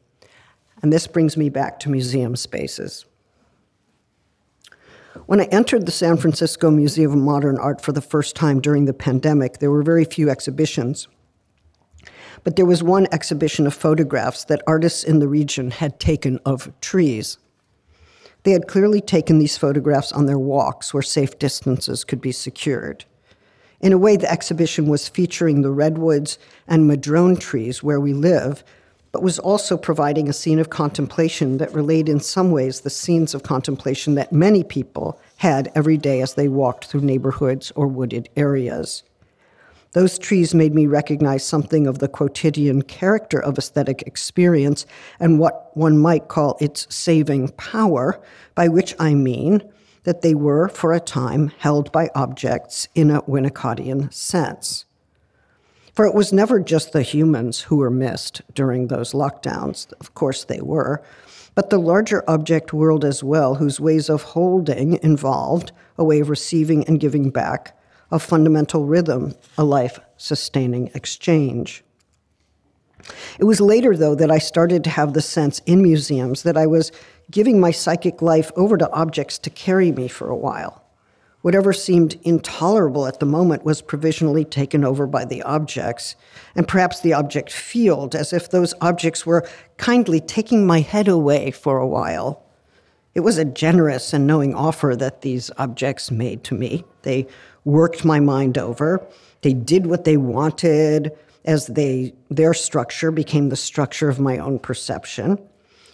And 0.82 0.92
this 0.92 1.06
brings 1.06 1.36
me 1.36 1.48
back 1.48 1.78
to 1.80 1.90
museum 1.90 2.36
spaces. 2.36 3.04
When 5.26 5.40
I 5.40 5.44
entered 5.44 5.86
the 5.86 5.92
San 5.92 6.16
Francisco 6.16 6.70
Museum 6.70 7.12
of 7.12 7.18
Modern 7.18 7.58
Art 7.58 7.80
for 7.80 7.92
the 7.92 8.00
first 8.00 8.34
time 8.34 8.60
during 8.60 8.86
the 8.86 8.94
pandemic, 8.94 9.58
there 9.58 9.70
were 9.70 9.82
very 9.82 10.04
few 10.04 10.28
exhibitions. 10.28 11.06
But 12.44 12.56
there 12.56 12.66
was 12.66 12.82
one 12.82 13.06
exhibition 13.12 13.66
of 13.66 13.74
photographs 13.74 14.44
that 14.44 14.62
artists 14.66 15.04
in 15.04 15.20
the 15.20 15.28
region 15.28 15.70
had 15.70 16.00
taken 16.00 16.40
of 16.44 16.72
trees. 16.80 17.38
They 18.42 18.50
had 18.50 18.66
clearly 18.66 19.00
taken 19.00 19.38
these 19.38 19.56
photographs 19.56 20.10
on 20.12 20.26
their 20.26 20.38
walks 20.38 20.92
where 20.92 21.02
safe 21.02 21.38
distances 21.38 22.02
could 22.02 22.20
be 22.20 22.32
secured. 22.32 23.04
In 23.82 23.92
a 23.92 23.98
way, 23.98 24.16
the 24.16 24.30
exhibition 24.30 24.86
was 24.86 25.08
featuring 25.08 25.62
the 25.62 25.72
redwoods 25.72 26.38
and 26.68 26.86
madrone 26.86 27.36
trees 27.36 27.82
where 27.82 27.98
we 27.98 28.12
live, 28.14 28.62
but 29.10 29.24
was 29.24 29.40
also 29.40 29.76
providing 29.76 30.28
a 30.28 30.32
scene 30.32 30.60
of 30.60 30.70
contemplation 30.70 31.58
that 31.58 31.74
relayed 31.74 32.08
in 32.08 32.20
some 32.20 32.52
ways 32.52 32.80
the 32.80 32.90
scenes 32.90 33.34
of 33.34 33.42
contemplation 33.42 34.14
that 34.14 34.32
many 34.32 34.62
people 34.62 35.20
had 35.36 35.70
every 35.74 35.96
day 35.96 36.22
as 36.22 36.34
they 36.34 36.46
walked 36.46 36.86
through 36.86 37.00
neighborhoods 37.00 37.72
or 37.74 37.88
wooded 37.88 38.28
areas. 38.36 39.02
Those 39.92 40.16
trees 40.16 40.54
made 40.54 40.74
me 40.74 40.86
recognize 40.86 41.44
something 41.44 41.86
of 41.86 41.98
the 41.98 42.08
quotidian 42.08 42.82
character 42.82 43.42
of 43.42 43.58
aesthetic 43.58 44.02
experience 44.06 44.86
and 45.20 45.38
what 45.38 45.76
one 45.76 45.98
might 45.98 46.28
call 46.28 46.56
its 46.60 46.86
saving 46.88 47.48
power, 47.50 48.18
by 48.54 48.68
which 48.68 48.94
I 48.98 49.14
mean 49.14 49.60
that 50.04 50.22
they 50.22 50.34
were, 50.34 50.68
for 50.68 50.92
a 50.92 51.00
time, 51.00 51.52
held 51.58 51.92
by 51.92 52.10
objects 52.14 52.88
in 52.94 53.10
a 53.10 53.22
Winnicottian 53.22 54.12
sense. 54.12 54.84
For 55.94 56.06
it 56.06 56.14
was 56.14 56.32
never 56.32 56.58
just 56.58 56.92
the 56.92 57.02
humans 57.02 57.60
who 57.62 57.76
were 57.76 57.90
missed 57.90 58.40
during 58.54 58.86
those 58.86 59.12
lockdowns. 59.12 59.92
Of 60.00 60.14
course, 60.14 60.44
they 60.44 60.60
were. 60.60 61.02
But 61.54 61.68
the 61.68 61.78
larger 61.78 62.24
object 62.28 62.72
world 62.72 63.04
as 63.04 63.22
well, 63.22 63.56
whose 63.56 63.78
ways 63.78 64.08
of 64.08 64.22
holding 64.22 64.98
involved 65.02 65.72
a 65.98 66.04
way 66.04 66.20
of 66.20 66.30
receiving 66.30 66.84
and 66.84 66.98
giving 66.98 67.30
back, 67.30 67.78
a 68.10 68.18
fundamental 68.18 68.86
rhythm, 68.86 69.34
a 69.58 69.64
life 69.64 69.98
sustaining 70.16 70.90
exchange. 70.94 71.84
It 73.38 73.44
was 73.44 73.60
later, 73.60 73.96
though, 73.96 74.14
that 74.14 74.30
I 74.30 74.38
started 74.38 74.84
to 74.84 74.90
have 74.90 75.12
the 75.12 75.22
sense 75.22 75.60
in 75.66 75.82
museums 75.82 76.42
that 76.44 76.56
I 76.56 76.66
was 76.66 76.92
giving 77.32 77.58
my 77.58 77.72
psychic 77.72 78.22
life 78.22 78.52
over 78.54 78.76
to 78.76 78.90
objects 78.92 79.38
to 79.38 79.50
carry 79.50 79.90
me 79.90 80.06
for 80.06 80.28
a 80.28 80.36
while. 80.36 80.84
Whatever 81.40 81.72
seemed 81.72 82.20
intolerable 82.22 83.06
at 83.06 83.18
the 83.18 83.26
moment 83.26 83.64
was 83.64 83.82
provisionally 83.82 84.44
taken 84.44 84.84
over 84.84 85.08
by 85.08 85.24
the 85.24 85.42
objects, 85.42 86.14
and 86.54 86.68
perhaps 86.68 87.00
the 87.00 87.14
object 87.14 87.50
field, 87.50 88.14
as 88.14 88.32
if 88.32 88.50
those 88.50 88.74
objects 88.80 89.26
were 89.26 89.48
kindly 89.76 90.20
taking 90.20 90.64
my 90.64 90.80
head 90.80 91.08
away 91.08 91.50
for 91.50 91.78
a 91.78 91.88
while. 91.88 92.44
It 93.14 93.20
was 93.20 93.38
a 93.38 93.44
generous 93.44 94.12
and 94.12 94.26
knowing 94.26 94.54
offer 94.54 94.94
that 94.94 95.22
these 95.22 95.50
objects 95.58 96.12
made 96.12 96.44
to 96.44 96.54
me. 96.54 96.84
They 97.02 97.26
worked 97.64 98.04
my 98.04 98.20
mind 98.20 98.56
over, 98.56 99.04
they 99.40 99.52
did 99.52 99.86
what 99.86 100.04
they 100.04 100.16
wanted 100.16 101.10
as 101.44 101.66
they 101.66 102.14
their 102.30 102.54
structure 102.54 103.10
became 103.10 103.48
the 103.48 103.56
structure 103.56 104.08
of 104.08 104.20
my 104.20 104.38
own 104.38 104.60
perception. 104.60 105.38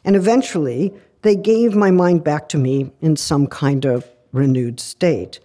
And 0.05 0.15
eventually, 0.15 0.93
they 1.29 1.37
gave 1.37 1.77
my 1.77 1.91
mind 1.91 2.25
back 2.25 2.49
to 2.49 2.57
me 2.57 2.91
in 3.03 3.15
some 3.15 3.47
kind 3.47 3.85
of 3.85 4.09
renewed 4.33 4.81
state. 4.81 5.41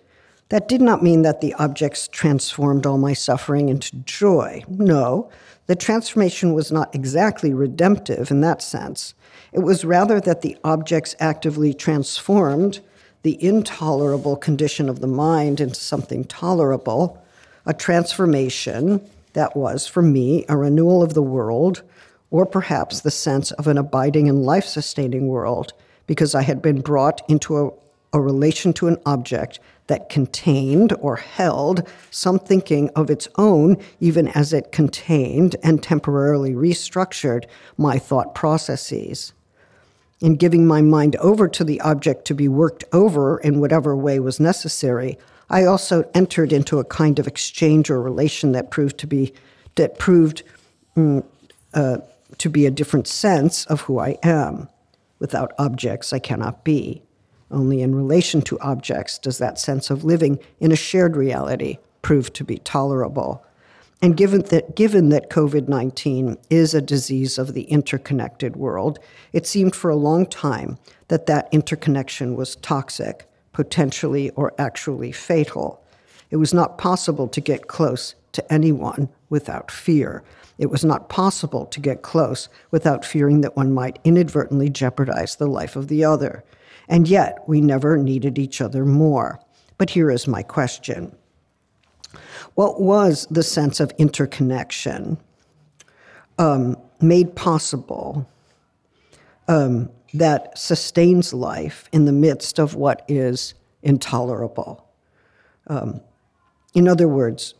That 0.47 0.69
did 0.69 0.79
not 0.81 1.03
mean 1.03 1.23
that 1.23 1.41
the 1.41 1.53
objects 1.55 2.07
transformed 2.07 2.85
all 2.85 2.97
my 2.97 3.11
suffering 3.11 3.67
into 3.67 3.97
joy. 3.97 4.63
No, 4.69 5.29
the 5.67 5.75
transformation 5.75 6.53
was 6.53 6.71
not 6.71 6.95
exactly 6.95 7.53
redemptive 7.53 8.31
in 8.31 8.39
that 8.39 8.61
sense. 8.61 9.13
It 9.51 9.59
was 9.59 9.83
rather 9.83 10.21
that 10.21 10.41
the 10.41 10.55
objects 10.63 11.17
actively 11.19 11.73
transformed 11.73 12.79
the 13.23 13.43
intolerable 13.43 14.37
condition 14.37 14.87
of 14.87 15.01
the 15.01 15.07
mind 15.07 15.59
into 15.59 15.75
something 15.75 16.23
tolerable, 16.23 17.21
a 17.65 17.73
transformation 17.73 19.05
that 19.33 19.57
was, 19.57 19.85
for 19.85 20.01
me, 20.01 20.45
a 20.47 20.55
renewal 20.55 21.03
of 21.03 21.13
the 21.13 21.21
world, 21.21 21.81
or 22.33 22.45
perhaps 22.45 22.99
the 22.99 23.11
sense 23.11 23.51
of 23.51 23.67
an 23.67 23.77
abiding 23.77 24.27
and 24.27 24.43
life 24.43 24.65
sustaining 24.65 25.27
world, 25.27 25.71
because 26.07 26.35
I 26.35 26.41
had 26.41 26.61
been 26.61 26.81
brought 26.81 27.21
into 27.29 27.57
a 27.57 27.71
a 28.13 28.21
relation 28.21 28.71
to 28.73 28.87
an 28.87 28.97
object 29.05 29.59
that 29.87 30.07
contained 30.07 30.93
or 30.99 31.17
held 31.17 31.85
some 32.11 32.39
thinking 32.39 32.89
of 32.95 33.09
its 33.09 33.27
own, 33.35 33.75
even 33.99 34.27
as 34.29 34.53
it 34.53 34.71
contained 34.71 35.55
and 35.63 35.81
temporarily 35.81 36.53
restructured 36.53 37.45
my 37.75 37.97
thought 37.97 38.33
processes. 38.35 39.33
In 40.21 40.35
giving 40.35 40.65
my 40.65 40.81
mind 40.81 41.17
over 41.17 41.49
to 41.49 41.63
the 41.65 41.81
object 41.81 42.23
to 42.25 42.35
be 42.35 42.47
worked 42.47 42.85
over 42.93 43.39
in 43.39 43.59
whatever 43.59 43.95
way 43.95 44.19
was 44.19 44.39
necessary, 44.39 45.17
I 45.49 45.65
also 45.65 46.09
entered 46.13 46.53
into 46.53 46.79
a 46.79 46.85
kind 46.85 47.19
of 47.19 47.27
exchange 47.27 47.89
or 47.89 48.01
relation 48.01 48.53
that 48.53 48.71
proved 48.71 48.97
to 48.99 49.07
be 49.07 49.33
that 49.75 49.97
proved 49.97 50.43
mm, 50.95 51.25
uh, 51.73 51.97
to 52.37 52.49
be 52.49 52.65
a 52.65 52.71
different 52.71 53.07
sense 53.07 53.65
of 53.65 53.81
who 53.81 53.99
I 53.99 54.17
am. 54.23 54.69
Without 55.19 55.53
objects, 55.57 56.13
I 56.13 56.19
cannot 56.19 56.63
be. 56.63 57.03
Only 57.51 57.81
in 57.81 57.95
relation 57.95 58.41
to 58.43 58.59
objects 58.59 59.17
does 59.17 59.37
that 59.37 59.59
sense 59.59 59.89
of 59.89 60.03
living 60.03 60.39
in 60.59 60.71
a 60.71 60.75
shared 60.75 61.15
reality 61.15 61.77
prove 62.01 62.33
to 62.33 62.43
be 62.43 62.57
tolerable. 62.57 63.45
And 64.01 64.17
given 64.17 64.41
that, 64.49 64.75
given 64.75 65.09
that 65.09 65.29
COVID 65.29 65.69
19 65.69 66.37
is 66.49 66.73
a 66.73 66.81
disease 66.81 67.37
of 67.37 67.53
the 67.53 67.63
interconnected 67.63 68.57
world, 68.57 68.99
it 69.31 69.47
seemed 69.47 69.75
for 69.75 69.89
a 69.89 69.95
long 69.95 70.25
time 70.25 70.77
that 71.07 71.27
that 71.27 71.47
interconnection 71.51 72.35
was 72.35 72.57
toxic, 72.57 73.29
potentially 73.53 74.29
or 74.31 74.53
actually 74.57 75.11
fatal. 75.11 75.81
It 76.31 76.37
was 76.37 76.53
not 76.53 76.77
possible 76.77 77.27
to 77.29 77.39
get 77.39 77.67
close 77.67 78.15
to 78.33 78.51
anyone 78.51 79.09
without 79.29 79.71
fear. 79.71 80.23
It 80.57 80.69
was 80.69 80.85
not 80.85 81.09
possible 81.09 81.65
to 81.65 81.79
get 81.79 82.01
close 82.01 82.47
without 82.71 83.05
fearing 83.05 83.41
that 83.41 83.55
one 83.55 83.73
might 83.73 83.99
inadvertently 84.03 84.69
jeopardize 84.69 85.35
the 85.35 85.47
life 85.47 85.75
of 85.75 85.87
the 85.87 86.05
other. 86.05 86.43
And 86.87 87.07
yet, 87.07 87.39
we 87.47 87.61
never 87.61 87.97
needed 87.97 88.37
each 88.37 88.61
other 88.61 88.85
more. 88.85 89.39
But 89.77 89.89
here 89.89 90.11
is 90.11 90.27
my 90.27 90.43
question 90.43 91.15
What 92.55 92.79
was 92.79 93.27
the 93.31 93.43
sense 93.43 93.79
of 93.79 93.91
interconnection 93.97 95.17
um, 96.37 96.77
made 97.01 97.35
possible 97.35 98.29
um, 99.47 99.89
that 100.13 100.57
sustains 100.57 101.33
life 101.33 101.89
in 101.91 102.05
the 102.05 102.11
midst 102.11 102.59
of 102.59 102.75
what 102.75 103.03
is 103.07 103.55
intolerable? 103.81 104.87
Um, 105.67 106.01
in 106.73 106.87
other 106.87 107.07
words, 107.07 107.55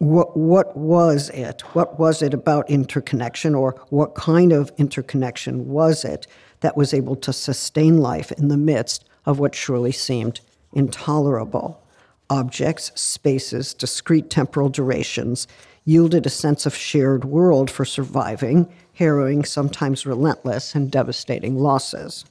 what, 0.00 0.34
what 0.34 0.74
was 0.74 1.28
it? 1.28 1.60
What 1.74 2.00
was 2.00 2.22
it 2.22 2.32
about 2.32 2.70
interconnection, 2.70 3.54
or 3.54 3.72
what 3.90 4.14
kind 4.14 4.50
of 4.50 4.72
interconnection 4.78 5.68
was 5.68 6.06
it 6.06 6.26
that 6.60 6.74
was 6.74 6.94
able 6.94 7.16
to 7.16 7.34
sustain 7.34 7.98
life 7.98 8.32
in 8.32 8.48
the 8.48 8.56
midst 8.56 9.04
of 9.26 9.38
what 9.38 9.54
surely 9.54 9.92
seemed 9.92 10.40
intolerable. 10.72 11.84
Objects, 12.30 12.92
spaces, 12.98 13.74
discrete 13.74 14.30
temporal 14.30 14.70
durations 14.70 15.46
yielded 15.84 16.24
a 16.24 16.30
sense 16.30 16.64
of 16.64 16.74
shared 16.74 17.26
world 17.26 17.70
for 17.70 17.84
surviving, 17.84 18.72
harrowing, 18.94 19.44
sometimes 19.44 20.06
relentless, 20.06 20.74
and 20.74 20.90
devastating 20.90 21.58
losses. 21.58 22.24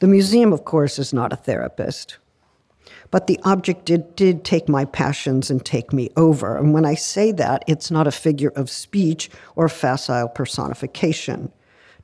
The 0.00 0.08
museum, 0.08 0.54
of 0.54 0.64
course, 0.64 0.98
is 0.98 1.12
not 1.12 1.30
a 1.34 1.36
therapist. 1.36 2.16
But 3.12 3.28
the 3.28 3.38
object 3.44 3.84
did, 3.84 4.16
did 4.16 4.42
take 4.42 4.68
my 4.68 4.84
passions 4.84 5.50
and 5.50 5.64
take 5.64 5.92
me 5.92 6.10
over. 6.16 6.56
And 6.56 6.74
when 6.74 6.84
I 6.84 6.94
say 6.94 7.30
that, 7.32 7.62
it's 7.68 7.92
not 7.92 8.08
a 8.08 8.10
figure 8.10 8.52
of 8.56 8.68
speech 8.68 9.30
or 9.54 9.68
facile 9.68 10.28
personification 10.28 11.52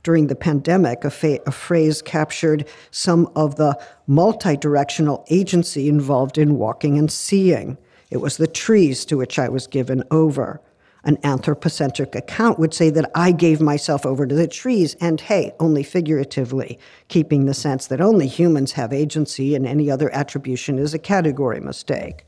during 0.03 0.27
the 0.27 0.35
pandemic, 0.35 1.03
a, 1.03 1.09
fa- 1.09 1.39
a 1.45 1.51
phrase 1.51 2.01
captured 2.01 2.67
some 2.91 3.29
of 3.35 3.55
the 3.55 3.77
multi 4.07 4.55
directional 4.55 5.25
agency 5.29 5.89
involved 5.89 6.37
in 6.37 6.57
walking 6.57 6.97
and 6.97 7.11
seeing. 7.11 7.77
It 8.09 8.17
was 8.17 8.37
the 8.37 8.47
trees 8.47 9.05
to 9.05 9.17
which 9.17 9.37
I 9.37 9.49
was 9.49 9.67
given 9.67 10.03
over. 10.09 10.61
An 11.03 11.17
anthropocentric 11.23 12.13
account 12.13 12.59
would 12.59 12.73
say 12.73 12.89
that 12.89 13.09
I 13.15 13.31
gave 13.31 13.61
myself 13.61 14.05
over 14.05 14.27
to 14.27 14.35
the 14.35 14.47
trees, 14.47 14.95
and 14.99 15.21
hey, 15.21 15.53
only 15.59 15.83
figuratively, 15.83 16.77
keeping 17.07 17.45
the 17.45 17.53
sense 17.53 17.87
that 17.87 18.01
only 18.01 18.27
humans 18.27 18.73
have 18.73 18.91
agency 18.91 19.55
and 19.55 19.65
any 19.65 19.89
other 19.89 20.13
attribution 20.13 20.77
is 20.77 20.93
a 20.93 20.99
category 20.99 21.61
mistake. 21.61 22.25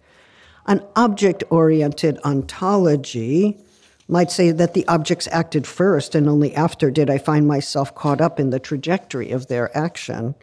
An 0.68 0.82
object 0.96 1.44
oriented 1.50 2.18
ontology 2.24 3.60
might 4.08 4.32
say 4.32 4.52
that 4.52 4.74
the 4.74 4.88
objects 4.88 5.28
acted 5.32 5.68
first, 5.68 6.16
and 6.16 6.30
only 6.30 6.54
after 6.56 6.92
did 6.92 7.10
I 7.10 7.18
find 7.18 7.48
myself 7.48 7.94
caught 7.96 8.22
up 8.22 8.40
in 8.40 8.52
the 8.52 8.60
trajectory 8.60 9.32
of 9.32 9.48
their 9.48 9.76
action. 9.78 10.36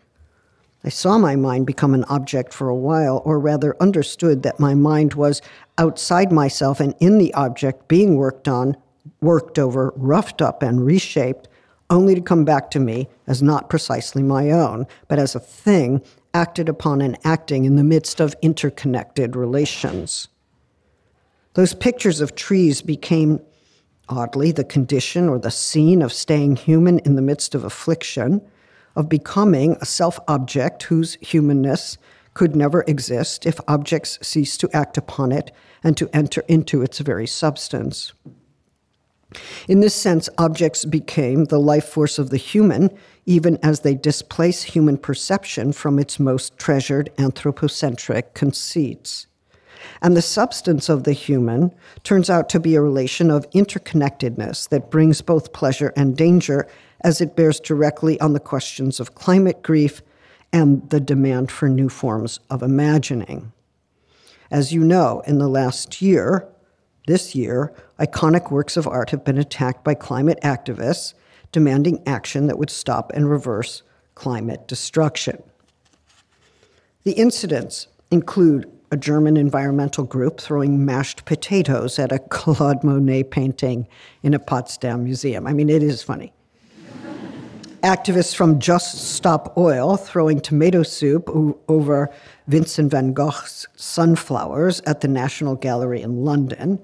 I 0.85 0.91
saw 0.91 1.19
my 1.19 1.35
mind 1.35 1.67
become 1.67 1.93
an 1.93 2.05
object 2.05 2.55
for 2.55 2.69
a 2.69 2.77
while, 2.77 3.21
or 3.25 3.41
rather 3.41 3.77
understood 3.81 4.43
that 4.45 4.61
my 4.61 4.75
mind 4.75 5.15
was 5.15 5.43
outside 5.77 6.31
myself 6.31 6.79
and 6.79 6.95
in 7.01 7.19
the 7.19 7.35
object 7.35 7.89
being 7.89 8.17
worked 8.17 8.47
on, 8.47 8.77
worked 9.21 9.59
over, 9.59 9.93
roughed 9.97 10.41
up, 10.41 10.63
and 10.63 10.85
reshaped, 10.85 11.49
only 11.91 12.15
to 12.15 12.21
come 12.21 12.45
back 12.45 12.71
to 12.71 12.81
me 12.81 13.09
as 13.27 13.43
not 13.43 13.71
precisely 13.71 14.23
my 14.23 14.51
own, 14.51 14.87
but 15.09 15.19
as 15.19 15.35
a 15.35 15.41
thing 15.41 16.03
acted 16.33 16.69
upon 16.69 17.01
and 17.01 17.19
acting 17.25 17.65
in 17.65 17.77
the 17.77 17.85
midst 17.85 18.21
of 18.21 18.37
interconnected 18.43 19.35
relations. 19.35 20.29
Those 21.55 21.75
pictures 21.75 22.21
of 22.21 22.35
trees 22.35 22.83
became 22.83 23.41
oddly, 24.09 24.53
the 24.53 24.65
condition 24.65 25.29
or 25.29 25.39
the 25.39 25.51
scene 25.51 26.03
of 26.03 26.13
staying 26.13 26.57
human 26.57 26.99
in 27.01 27.17
the 27.17 27.23
midst 27.23 27.55
of 27.55 27.65
affliction, 27.65 28.41
of 28.99 29.09
becoming 29.09 29.77
a 29.81 29.87
self 29.87 30.19
object 30.27 30.83
whose 30.83 31.17
humanness 31.21 31.97
could 32.35 32.57
never 32.57 32.85
exist 32.89 33.47
if 33.47 33.61
objects 33.69 34.19
cease 34.21 34.57
to 34.57 34.69
act 34.75 34.99
upon 34.99 35.31
it 35.31 35.53
and 35.85 35.97
to 35.97 36.11
enter 36.13 36.43
into 36.49 36.83
its 36.83 36.99
very 36.99 37.27
substance. 37.27 38.13
In 39.69 39.81
this 39.81 39.95
sense, 39.95 40.29
objects 40.37 40.85
became 40.85 41.45
the 41.45 41.61
life 41.61 41.85
force 41.85 42.19
of 42.19 42.31
the 42.31 42.37
human, 42.37 42.91
even 43.25 43.59
as 43.63 43.81
they 43.81 43.95
displace 43.95 44.63
human 44.65 44.99
perception 44.99 45.73
from 45.73 45.99
its 45.99 46.19
most 46.19 46.59
treasured 46.59 47.11
anthropocentric 47.19 48.35
conceits. 48.35 49.27
And 50.03 50.17
the 50.17 50.23
substance 50.23 50.89
of 50.89 51.05
the 51.05 51.13
human 51.13 51.73
turns 52.03 52.29
out 52.29 52.49
to 52.49 52.59
be 52.59 52.75
a 52.75 52.83
relation 52.83 53.31
of 53.31 53.49
interconnectedness 53.51 54.69
that 54.71 54.91
brings 54.91 55.23
both 55.23 55.53
pleasure 55.53 55.93
and 55.97 56.17
danger 56.17 56.67
as 57.03 57.21
it 57.21 57.37
bears 57.37 57.61
directly 57.61 58.21
on 58.21 58.33
the 58.33 58.41
questions 58.41 59.01
of 59.01 59.15
climate 59.15 59.63
grief 59.63 60.03
and 60.53 60.89
the 60.91 61.01
demand 61.01 61.51
for 61.51 61.69
new 61.69 61.89
forms 61.89 62.41
of 62.51 62.63
imagining. 62.63 63.53
As 64.51 64.73
you 64.73 64.83
know, 64.83 65.23
in 65.27 65.39
the 65.39 65.49
last 65.49 66.01
year, 66.01 66.49
this 67.07 67.35
year, 67.35 67.73
iconic 67.99 68.51
works 68.51 68.77
of 68.77 68.87
art 68.87 69.11
have 69.11 69.25
been 69.25 69.39
attacked 69.39 69.85
by 69.85 69.95
climate 69.95 70.39
activists 70.43 71.15
demanding 71.53 72.03
action 72.07 72.47
that 72.47 72.59
would 72.59 72.71
stop 72.71 73.11
and 73.15 73.31
reverse 73.31 73.83
climate 74.15 74.69
destruction. 74.69 75.43
The 77.05 77.13
incidents 77.13 77.89
include 78.11 78.71
a 78.91 78.97
German 78.97 79.37
environmental 79.37 80.05
group 80.05 80.41
throwing 80.41 80.85
mashed 80.85 81.25
potatoes 81.25 81.99
at 81.99 82.13
a 82.13 82.19
Claude 82.19 82.83
Monet 82.83 83.25
painting 83.25 83.87
in 84.23 84.35
a 84.35 84.39
Potsdam 84.39 85.05
museum. 85.05 85.47
I 85.47 85.53
mean, 85.53 85.69
it 85.69 85.83
is 85.83 86.03
funny. 86.03 86.33
Activists 87.83 88.35
from 88.35 88.59
Just 88.59 89.15
Stop 89.15 89.57
Oil 89.57 89.97
throwing 89.97 90.41
tomato 90.41 90.83
soup 90.83 91.31
over 91.69 92.13
Vincent 92.49 92.91
van 92.91 93.13
Gogh's 93.13 93.69
sunflowers 93.77 94.81
at 94.85 95.01
the 95.01 95.07
National 95.07 95.55
Gallery 95.55 96.03
in 96.03 96.25
London. 96.25 96.81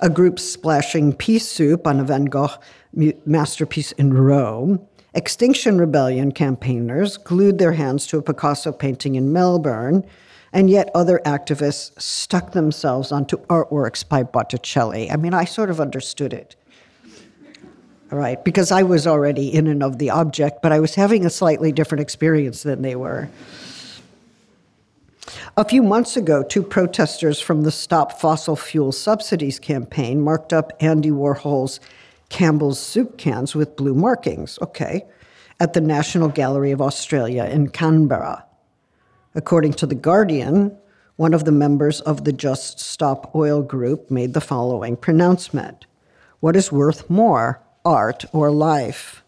A 0.00 0.10
group 0.10 0.40
splashing 0.40 1.12
pea 1.12 1.38
soup 1.38 1.86
on 1.86 2.00
a 2.00 2.04
Van 2.04 2.24
Gogh 2.24 2.58
masterpiece 3.24 3.92
in 3.92 4.14
Rome. 4.14 4.84
Extinction 5.14 5.78
Rebellion 5.78 6.32
campaigners 6.32 7.18
glued 7.18 7.58
their 7.58 7.72
hands 7.72 8.08
to 8.08 8.18
a 8.18 8.22
Picasso 8.22 8.72
painting 8.72 9.14
in 9.14 9.32
Melbourne 9.32 10.04
and 10.52 10.68
yet 10.68 10.90
other 10.92 11.20
activists 11.24 12.00
stuck 12.00 12.50
themselves 12.50 13.12
onto 13.12 13.36
artworks 13.46 14.06
by 14.06 14.24
Botticelli. 14.24 15.08
I 15.08 15.16
mean, 15.16 15.34
I 15.34 15.44
sort 15.44 15.70
of 15.70 15.80
understood 15.80 16.32
it. 16.32 16.56
Right, 18.12 18.44
because 18.44 18.70
I 18.70 18.82
was 18.82 19.06
already 19.06 19.48
in 19.48 19.66
and 19.66 19.82
of 19.82 19.96
the 19.96 20.10
object, 20.10 20.60
but 20.60 20.70
I 20.70 20.80
was 20.80 20.96
having 20.96 21.24
a 21.24 21.30
slightly 21.30 21.72
different 21.72 22.02
experience 22.02 22.62
than 22.62 22.82
they 22.82 22.94
were. 22.94 23.30
A 25.56 25.64
few 25.64 25.82
months 25.82 26.14
ago, 26.14 26.42
two 26.42 26.62
protesters 26.62 27.40
from 27.40 27.62
the 27.62 27.70
Stop 27.70 28.20
Fossil 28.20 28.54
Fuel 28.54 28.92
Subsidies 28.92 29.58
campaign 29.58 30.20
marked 30.20 30.52
up 30.52 30.74
Andy 30.78 31.10
Warhol's 31.10 31.80
Campbell's 32.28 32.78
soup 32.78 33.16
cans 33.16 33.54
with 33.54 33.76
blue 33.76 33.94
markings, 33.94 34.58
okay, 34.60 35.06
at 35.58 35.72
the 35.72 35.80
National 35.80 36.28
Gallery 36.28 36.70
of 36.70 36.82
Australia 36.82 37.44
in 37.44 37.70
Canberra. 37.70 38.44
According 39.34 39.72
to 39.74 39.86
The 39.86 39.94
Guardian, 39.94 40.76
one 41.16 41.32
of 41.32 41.46
the 41.46 41.52
members 41.52 42.02
of 42.02 42.24
the 42.24 42.32
Just 42.34 42.78
Stop 42.78 43.34
Oil 43.34 43.62
group 43.62 44.10
made 44.10 44.34
the 44.34 44.42
following 44.42 44.98
pronouncement 44.98 45.86
What 46.40 46.56
is 46.56 46.70
worth 46.70 47.08
more, 47.08 47.61
art 47.84 48.24
or 48.32 48.50
life? 48.50 49.22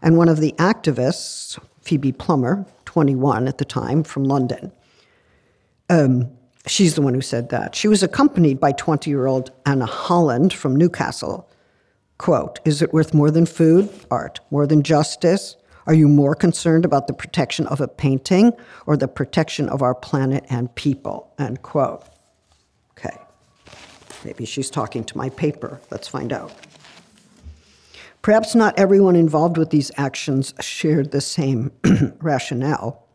And 0.00 0.16
one 0.16 0.28
of 0.28 0.40
the 0.40 0.52
activists, 0.58 1.58
Phoebe 1.80 2.12
Plummer, 2.12 2.66
21 2.84 3.48
at 3.48 3.58
the 3.58 3.64
time, 3.64 4.02
from 4.02 4.24
London, 4.24 4.72
um, 5.88 6.30
she's 6.66 6.94
the 6.94 7.02
one 7.02 7.14
who 7.14 7.20
said 7.20 7.50
that. 7.50 7.74
She 7.74 7.88
was 7.88 8.02
accompanied 8.02 8.58
by 8.58 8.72
20 8.72 9.10
year 9.10 9.26
old 9.26 9.50
Anna 9.66 9.86
Holland 9.86 10.52
from 10.52 10.76
Newcastle. 10.76 11.48
Quote, 12.18 12.60
is 12.64 12.82
it 12.82 12.92
worth 12.92 13.14
more 13.14 13.30
than 13.30 13.46
food, 13.46 13.90
art, 14.10 14.40
more 14.50 14.66
than 14.66 14.82
justice, 14.82 15.56
are 15.86 15.94
you 15.94 16.08
more 16.08 16.34
concerned 16.34 16.84
about 16.84 17.06
the 17.06 17.12
protection 17.12 17.66
of 17.66 17.80
a 17.80 17.88
painting 17.88 18.52
or 18.86 18.96
the 18.96 19.08
protection 19.08 19.68
of 19.68 19.82
our 19.82 19.94
planet 19.94 20.44
and 20.48 20.72
people? 20.74 21.32
End 21.38 21.62
quote. 21.62 22.04
Okay. 22.92 23.16
Maybe 24.24 24.44
she's 24.44 24.70
talking 24.70 25.02
to 25.04 25.18
my 25.18 25.28
paper. 25.30 25.80
Let's 25.90 26.06
find 26.06 26.32
out. 26.32 26.52
Perhaps 28.22 28.54
not 28.54 28.78
everyone 28.78 29.16
involved 29.16 29.56
with 29.56 29.70
these 29.70 29.90
actions 29.96 30.54
shared 30.60 31.10
the 31.10 31.20
same 31.20 31.72
rationale. 32.20 33.06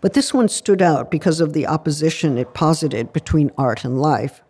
But 0.00 0.12
this 0.12 0.34
one 0.34 0.48
stood 0.48 0.82
out 0.82 1.10
because 1.10 1.40
of 1.40 1.52
the 1.52 1.66
opposition 1.66 2.36
it 2.36 2.52
posited 2.54 3.12
between 3.12 3.50
art 3.56 3.84
and 3.84 4.00
life 4.00 4.42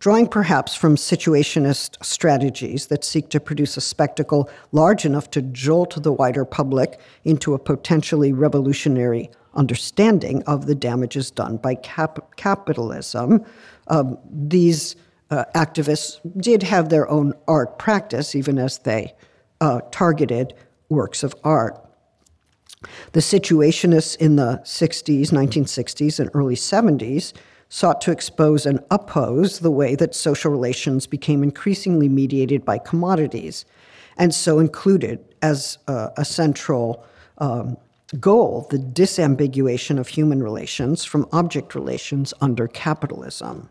drawing 0.00 0.26
perhaps 0.26 0.74
from 0.74 0.96
situationist 0.96 2.02
strategies 2.02 2.86
that 2.86 3.04
seek 3.04 3.28
to 3.28 3.38
produce 3.38 3.76
a 3.76 3.80
spectacle 3.80 4.50
large 4.72 5.04
enough 5.04 5.30
to 5.30 5.42
jolt 5.42 6.02
the 6.02 6.12
wider 6.12 6.44
public 6.44 6.98
into 7.22 7.54
a 7.54 7.58
potentially 7.58 8.32
revolutionary 8.32 9.30
understanding 9.54 10.42
of 10.44 10.66
the 10.66 10.74
damages 10.74 11.30
done 11.30 11.58
by 11.58 11.74
cap- 11.74 12.34
capitalism. 12.36 13.44
Um, 13.88 14.18
these 14.24 14.96
uh, 15.30 15.44
activists 15.54 16.20
did 16.40 16.62
have 16.62 16.88
their 16.88 17.08
own 17.08 17.32
art 17.46 17.78
practice, 17.78 18.34
even 18.34 18.58
as 18.58 18.78
they 18.78 19.14
uh, 19.60 19.80
targeted 19.90 20.54
works 20.88 21.22
of 21.22 21.34
art. 21.44 21.78
The 23.12 23.20
situationists 23.20 24.16
in 24.16 24.36
the 24.36 24.60
60s, 24.64 25.28
1960s, 25.30 26.18
and 26.18 26.30
early 26.34 26.56
70s 26.56 27.32
sought 27.68 28.00
to 28.00 28.10
expose 28.10 28.66
and 28.66 28.80
oppose 28.90 29.60
the 29.60 29.70
way 29.70 29.94
that 29.94 30.14
social 30.14 30.50
relations 30.50 31.06
became 31.06 31.42
increasingly 31.42 32.08
mediated 32.08 32.64
by 32.64 32.78
commodities, 32.78 33.64
and 34.16 34.34
so 34.34 34.58
included 34.58 35.24
as 35.42 35.78
a, 35.86 36.10
a 36.16 36.24
central 36.24 37.04
um, 37.38 37.76
goal 38.18 38.66
the 38.70 38.78
disambiguation 38.78 39.98
of 39.98 40.08
human 40.08 40.42
relations 40.42 41.04
from 41.04 41.28
object 41.32 41.76
relations 41.76 42.34
under 42.40 42.66
capitalism. 42.66 43.70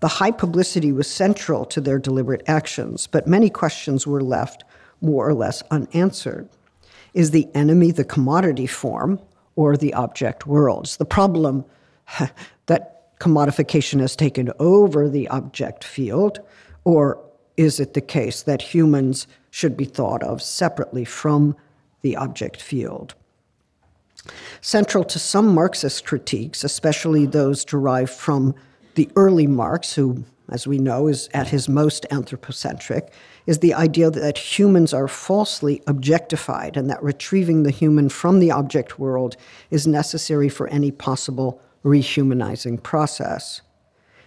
The 0.00 0.08
high 0.08 0.30
publicity 0.30 0.92
was 0.92 1.10
central 1.10 1.64
to 1.66 1.80
their 1.80 1.98
deliberate 1.98 2.42
actions, 2.46 3.06
but 3.06 3.26
many 3.26 3.48
questions 3.48 4.06
were 4.06 4.22
left 4.22 4.64
more 5.00 5.28
or 5.28 5.34
less 5.34 5.62
unanswered. 5.70 6.48
Is 7.14 7.30
the 7.30 7.48
enemy 7.54 7.92
the 7.92 8.04
commodity 8.04 8.66
form 8.66 9.20
or 9.54 9.76
the 9.76 9.94
object 9.94 10.46
worlds? 10.46 10.98
The 10.98 11.06
problem 11.06 11.64
that 12.66 13.18
commodification 13.18 14.00
has 14.00 14.14
taken 14.14 14.52
over 14.58 15.08
the 15.08 15.28
object 15.28 15.82
field, 15.82 16.40
or 16.84 17.22
is 17.56 17.80
it 17.80 17.94
the 17.94 18.02
case 18.02 18.42
that 18.42 18.60
humans 18.60 19.26
should 19.50 19.76
be 19.76 19.86
thought 19.86 20.22
of 20.22 20.42
separately 20.42 21.04
from 21.04 21.56
the 22.02 22.16
object 22.16 22.60
field? 22.60 23.14
Central 24.60 25.04
to 25.04 25.18
some 25.18 25.54
Marxist 25.54 26.04
critiques, 26.04 26.64
especially 26.64 27.24
those 27.26 27.64
derived 27.64 28.10
from 28.10 28.54
the 28.96 29.08
early 29.14 29.46
Marx, 29.46 29.94
who, 29.94 30.24
as 30.48 30.66
we 30.66 30.78
know, 30.78 31.06
is 31.06 31.28
at 31.32 31.48
his 31.48 31.68
most 31.68 32.04
anthropocentric, 32.10 33.12
is 33.46 33.60
the 33.60 33.74
idea 33.74 34.10
that 34.10 34.36
humans 34.38 34.92
are 34.92 35.06
falsely 35.06 35.82
objectified 35.86 36.76
and 36.76 36.90
that 36.90 37.02
retrieving 37.02 37.62
the 37.62 37.70
human 37.70 38.08
from 38.08 38.40
the 38.40 38.50
object 38.50 38.98
world 38.98 39.36
is 39.70 39.86
necessary 39.86 40.48
for 40.48 40.66
any 40.68 40.90
possible 40.90 41.60
rehumanizing 41.84 42.82
process. 42.82 43.60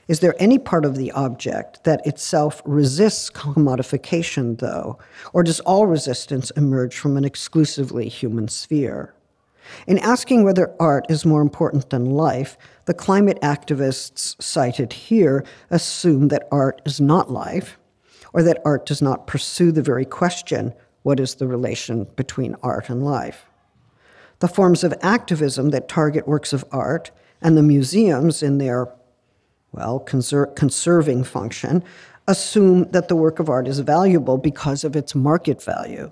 Is 0.07 0.21
there 0.21 0.35
any 0.39 0.57
part 0.57 0.85
of 0.85 0.95
the 0.95 1.11
object 1.11 1.83
that 1.83 2.05
itself 2.05 2.61
resists 2.65 3.29
commodification, 3.29 4.57
though? 4.59 4.97
Or 5.33 5.43
does 5.43 5.59
all 5.61 5.85
resistance 5.85 6.49
emerge 6.51 6.97
from 6.97 7.17
an 7.17 7.25
exclusively 7.25 8.07
human 8.07 8.47
sphere? 8.47 9.13
In 9.87 9.99
asking 9.99 10.43
whether 10.43 10.75
art 10.79 11.05
is 11.09 11.25
more 11.25 11.41
important 11.41 11.89
than 11.89 12.05
life, 12.05 12.57
the 12.85 12.93
climate 12.93 13.39
activists 13.41 14.41
cited 14.41 14.93
here 14.93 15.43
assume 15.69 16.29
that 16.29 16.47
art 16.51 16.81
is 16.85 16.99
not 16.99 17.31
life, 17.31 17.77
or 18.33 18.43
that 18.43 18.61
art 18.65 18.85
does 18.85 19.01
not 19.01 19.27
pursue 19.27 19.71
the 19.71 19.81
very 19.81 20.05
question 20.05 20.73
what 21.03 21.19
is 21.19 21.35
the 21.35 21.47
relation 21.47 22.05
between 22.15 22.55
art 22.61 22.89
and 22.89 23.03
life? 23.03 23.45
The 24.39 24.47
forms 24.47 24.83
of 24.83 24.93
activism 25.01 25.69
that 25.69 25.87
target 25.87 26.27
works 26.27 26.53
of 26.53 26.65
art 26.71 27.11
and 27.41 27.57
the 27.57 27.63
museums, 27.63 28.43
in 28.43 28.57
their, 28.57 28.93
well, 29.71 29.99
conser- 29.99 30.53
conserving 30.55 31.23
function, 31.23 31.83
assume 32.27 32.89
that 32.91 33.07
the 33.07 33.15
work 33.15 33.39
of 33.39 33.49
art 33.49 33.67
is 33.67 33.79
valuable 33.79 34.37
because 34.37 34.83
of 34.83 34.95
its 34.95 35.15
market 35.15 35.63
value. 35.63 36.11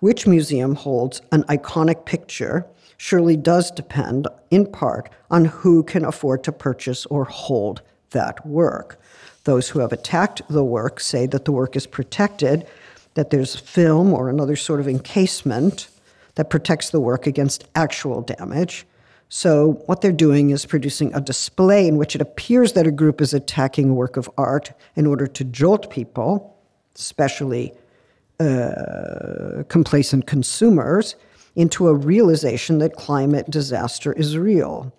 Which 0.00 0.26
museum 0.26 0.74
holds 0.74 1.22
an 1.32 1.44
iconic 1.44 2.04
picture 2.04 2.66
surely 2.96 3.36
does 3.36 3.70
depend, 3.70 4.26
in 4.50 4.66
part, 4.66 5.10
on 5.30 5.46
who 5.46 5.82
can 5.82 6.04
afford 6.04 6.44
to 6.44 6.52
purchase 6.52 7.06
or 7.06 7.24
hold 7.24 7.82
that 8.10 8.46
work. 8.46 9.00
Those 9.44 9.68
who 9.68 9.80
have 9.80 9.92
attacked 9.92 10.42
the 10.48 10.64
work 10.64 11.00
say 11.00 11.26
that 11.26 11.44
the 11.44 11.52
work 11.52 11.76
is 11.76 11.86
protected, 11.86 12.66
that 13.14 13.30
there's 13.30 13.56
film 13.56 14.12
or 14.12 14.28
another 14.28 14.56
sort 14.56 14.80
of 14.80 14.88
encasement 14.88 15.88
that 16.34 16.50
protects 16.50 16.90
the 16.90 17.00
work 17.00 17.26
against 17.26 17.66
actual 17.74 18.22
damage. 18.22 18.86
So, 19.28 19.82
what 19.86 20.02
they're 20.02 20.12
doing 20.12 20.50
is 20.50 20.66
producing 20.66 21.12
a 21.12 21.20
display 21.20 21.88
in 21.88 21.96
which 21.96 22.14
it 22.14 22.20
appears 22.20 22.74
that 22.74 22.86
a 22.86 22.92
group 22.92 23.20
is 23.20 23.34
attacking 23.34 23.90
a 23.90 23.94
work 23.94 24.16
of 24.16 24.30
art 24.38 24.72
in 24.94 25.06
order 25.06 25.26
to 25.26 25.44
jolt 25.44 25.90
people, 25.90 26.56
especially 26.94 27.72
uh, 28.40 29.62
complacent 29.68 30.26
consumers, 30.26 31.16
into 31.56 31.88
a 31.88 31.94
realization 31.94 32.78
that 32.78 32.94
climate 32.94 33.50
disaster 33.50 34.12
is 34.12 34.36
real. 34.36 34.92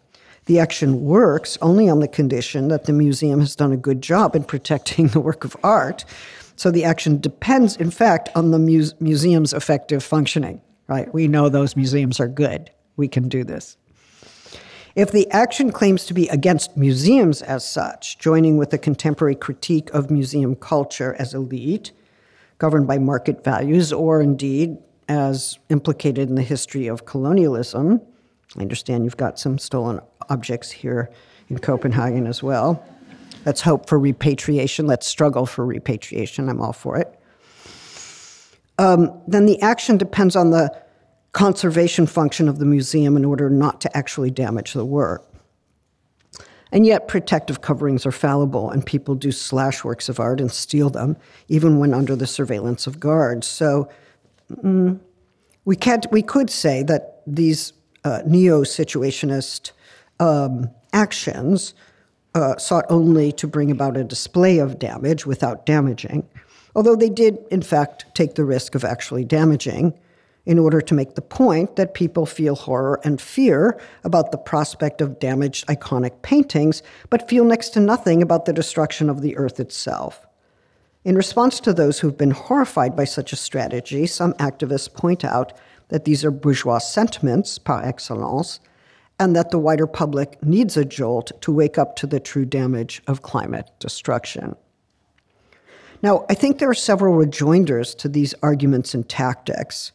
The 0.46 0.60
action 0.60 1.04
works 1.04 1.58
only 1.62 1.88
on 1.88 2.00
the 2.00 2.08
condition 2.08 2.70
that 2.70 2.86
the 2.86 2.94
museum 2.94 3.40
has 3.40 3.56
done 3.56 3.72
a 3.72 3.78
good 3.78 4.02
job 4.02 4.36
in 4.36 4.44
protecting 4.44 5.08
the 5.10 5.20
work 5.20 5.44
of 5.44 5.56
art. 5.64 6.04
So 6.56 6.72
the 6.72 6.84
action 6.84 7.20
depends, 7.20 7.78
in 7.78 7.92
fact, 7.92 8.30
on 8.36 8.52
the 8.52 8.60
mu- 8.60 8.90
museum's 9.00 9.54
effective 9.54 10.04
functioning, 10.04 10.60
right? 10.88 11.14
We 11.14 11.28
know 11.28 11.48
those 11.48 11.76
museums 11.76 12.20
are 12.20 12.28
good. 12.28 12.72
We 12.96 13.08
can 13.08 13.30
do 13.30 13.44
this. 13.44 13.78
If 14.96 15.12
the 15.12 15.30
action 15.30 15.72
claims 15.72 16.06
to 16.08 16.16
be 16.16 16.28
against 16.30 16.76
museums 16.76 17.44
as 17.44 17.64
such, 17.64 18.18
joining 18.18 18.58
with 18.58 18.74
a 18.74 18.80
contemporary 18.80 19.36
critique 19.36 19.92
of 19.94 20.10
museum 20.10 20.56
culture 20.56 21.16
as 21.20 21.36
elite, 21.36 21.92
governed 22.58 22.88
by 22.88 22.98
market 22.98 23.44
values, 23.44 23.94
or 23.94 24.22
indeed 24.22 24.78
as 25.08 25.60
implicated 25.70 26.30
in 26.30 26.36
the 26.36 26.42
history 26.42 26.88
of 26.88 27.06
colonialism, 27.06 28.02
I 28.58 28.62
understand 28.62 29.04
you've 29.04 29.18
got 29.18 29.40
some 29.40 29.58
stolen 29.58 30.00
objects 30.30 30.72
here 30.72 31.10
in 31.50 31.60
Copenhagen 31.60 32.28
as 32.28 32.42
well. 32.42 32.84
Let's 33.46 33.62
hope 33.62 33.88
for 33.88 33.98
repatriation. 34.00 34.88
Let's 34.88 35.08
struggle 35.08 35.46
for 35.46 35.66
repatriation. 35.66 36.50
I'm 36.50 36.60
all 36.60 36.74
for 36.74 36.98
it. 36.98 37.14
Um, 38.78 39.22
then 39.28 39.46
the 39.46 39.62
action 39.62 39.98
depends 39.98 40.36
on 40.36 40.52
the 40.52 40.70
conservation 41.32 42.08
function 42.08 42.50
of 42.50 42.60
the 42.60 42.66
museum 42.66 43.16
in 43.16 43.24
order 43.24 43.50
not 43.50 43.80
to 43.82 43.98
actually 43.98 44.32
damage 44.32 44.74
the 44.74 44.86
work. 44.86 45.24
And 46.72 46.86
yet, 46.86 47.08
protective 47.08 47.62
coverings 47.62 48.06
are 48.06 48.12
fallible, 48.12 48.70
and 48.70 48.86
people 48.86 49.16
do 49.16 49.32
slash 49.32 49.84
works 49.84 50.10
of 50.10 50.20
art 50.20 50.42
and 50.42 50.52
steal 50.52 50.90
them, 50.90 51.18
even 51.48 51.80
when 51.80 51.94
under 51.94 52.16
the 52.16 52.28
surveillance 52.28 52.88
of 52.88 53.00
guards. 53.00 53.48
So, 53.48 53.90
mm, 54.52 55.00
we, 55.66 55.76
can't, 55.76 56.06
we 56.12 56.22
could 56.22 56.50
say 56.50 56.84
that 56.84 57.22
these 57.26 57.74
uh, 58.04 58.22
neo 58.26 58.62
situationist 58.64 59.72
um, 60.20 60.70
actions 60.94 61.74
uh, 62.36 62.58
sought 62.58 62.86
only 62.90 63.32
to 63.34 63.48
bring 63.48 63.72
about 63.72 63.98
a 63.98 64.04
display 64.04 64.60
of 64.60 64.80
damage 64.80 65.26
without 65.26 65.66
damaging, 65.66 66.28
although 66.76 66.96
they 66.96 67.10
did, 67.10 67.38
in 67.50 67.62
fact, 67.62 68.06
take 68.14 68.36
the 68.36 68.46
risk 68.46 68.76
of 68.76 68.84
actually 68.84 69.26
damaging 69.26 69.98
in 70.48 70.58
order 70.58 70.80
to 70.80 70.94
make 70.94 71.16
the 71.16 71.22
point 71.22 71.76
that 71.76 71.94
people 71.94 72.26
feel 72.26 72.56
horror 72.56 73.02
and 73.04 73.20
fear 73.20 73.78
about 74.06 74.32
the 74.32 74.38
prospect 74.38 75.02
of 75.02 75.20
damaged 75.20 75.68
iconic 75.68 76.22
paintings, 76.22 76.82
but 77.10 77.28
feel 77.28 77.44
next 77.44 77.70
to 77.72 77.82
nothing 77.82 78.24
about 78.24 78.46
the 78.46 78.54
destruction 78.54 79.10
of 79.10 79.22
the 79.22 79.36
earth 79.36 79.60
itself. 79.60 80.26
In 81.04 81.16
response 81.16 81.60
to 81.60 81.74
those 81.74 82.00
who've 82.00 82.18
been 82.18 82.32
horrified 82.32 82.96
by 82.96 83.04
such 83.04 83.34
a 83.34 83.36
strategy, 83.36 84.08
some 84.08 84.34
activists 84.36 84.92
point 84.92 85.26
out 85.26 85.52
that 85.90 86.06
these 86.06 86.24
are 86.24 86.32
bourgeois 86.32 86.80
sentiments 86.80 87.58
par 87.58 87.84
excellence, 87.84 88.62
and 89.20 89.36
that 89.36 89.52
the 89.52 89.60
wider 89.60 89.88
public 89.88 90.42
needs 90.42 90.78
a 90.78 90.86
jolt 90.86 91.32
to 91.42 91.52
wake 91.52 91.78
up 91.78 91.98
to 91.98 92.08
the 92.08 92.22
true 92.22 92.46
damage 92.46 93.02
of 93.06 93.22
climate 93.22 93.70
destruction. 93.80 94.56
Now, 96.02 96.26
I 96.30 96.36
think 96.36 96.60
there 96.60 96.70
are 96.70 96.76
several 96.76 97.16
rejoinders 97.16 97.94
to 97.96 98.08
these 98.08 98.34
arguments 98.42 98.94
and 98.94 99.08
tactics. 99.10 99.92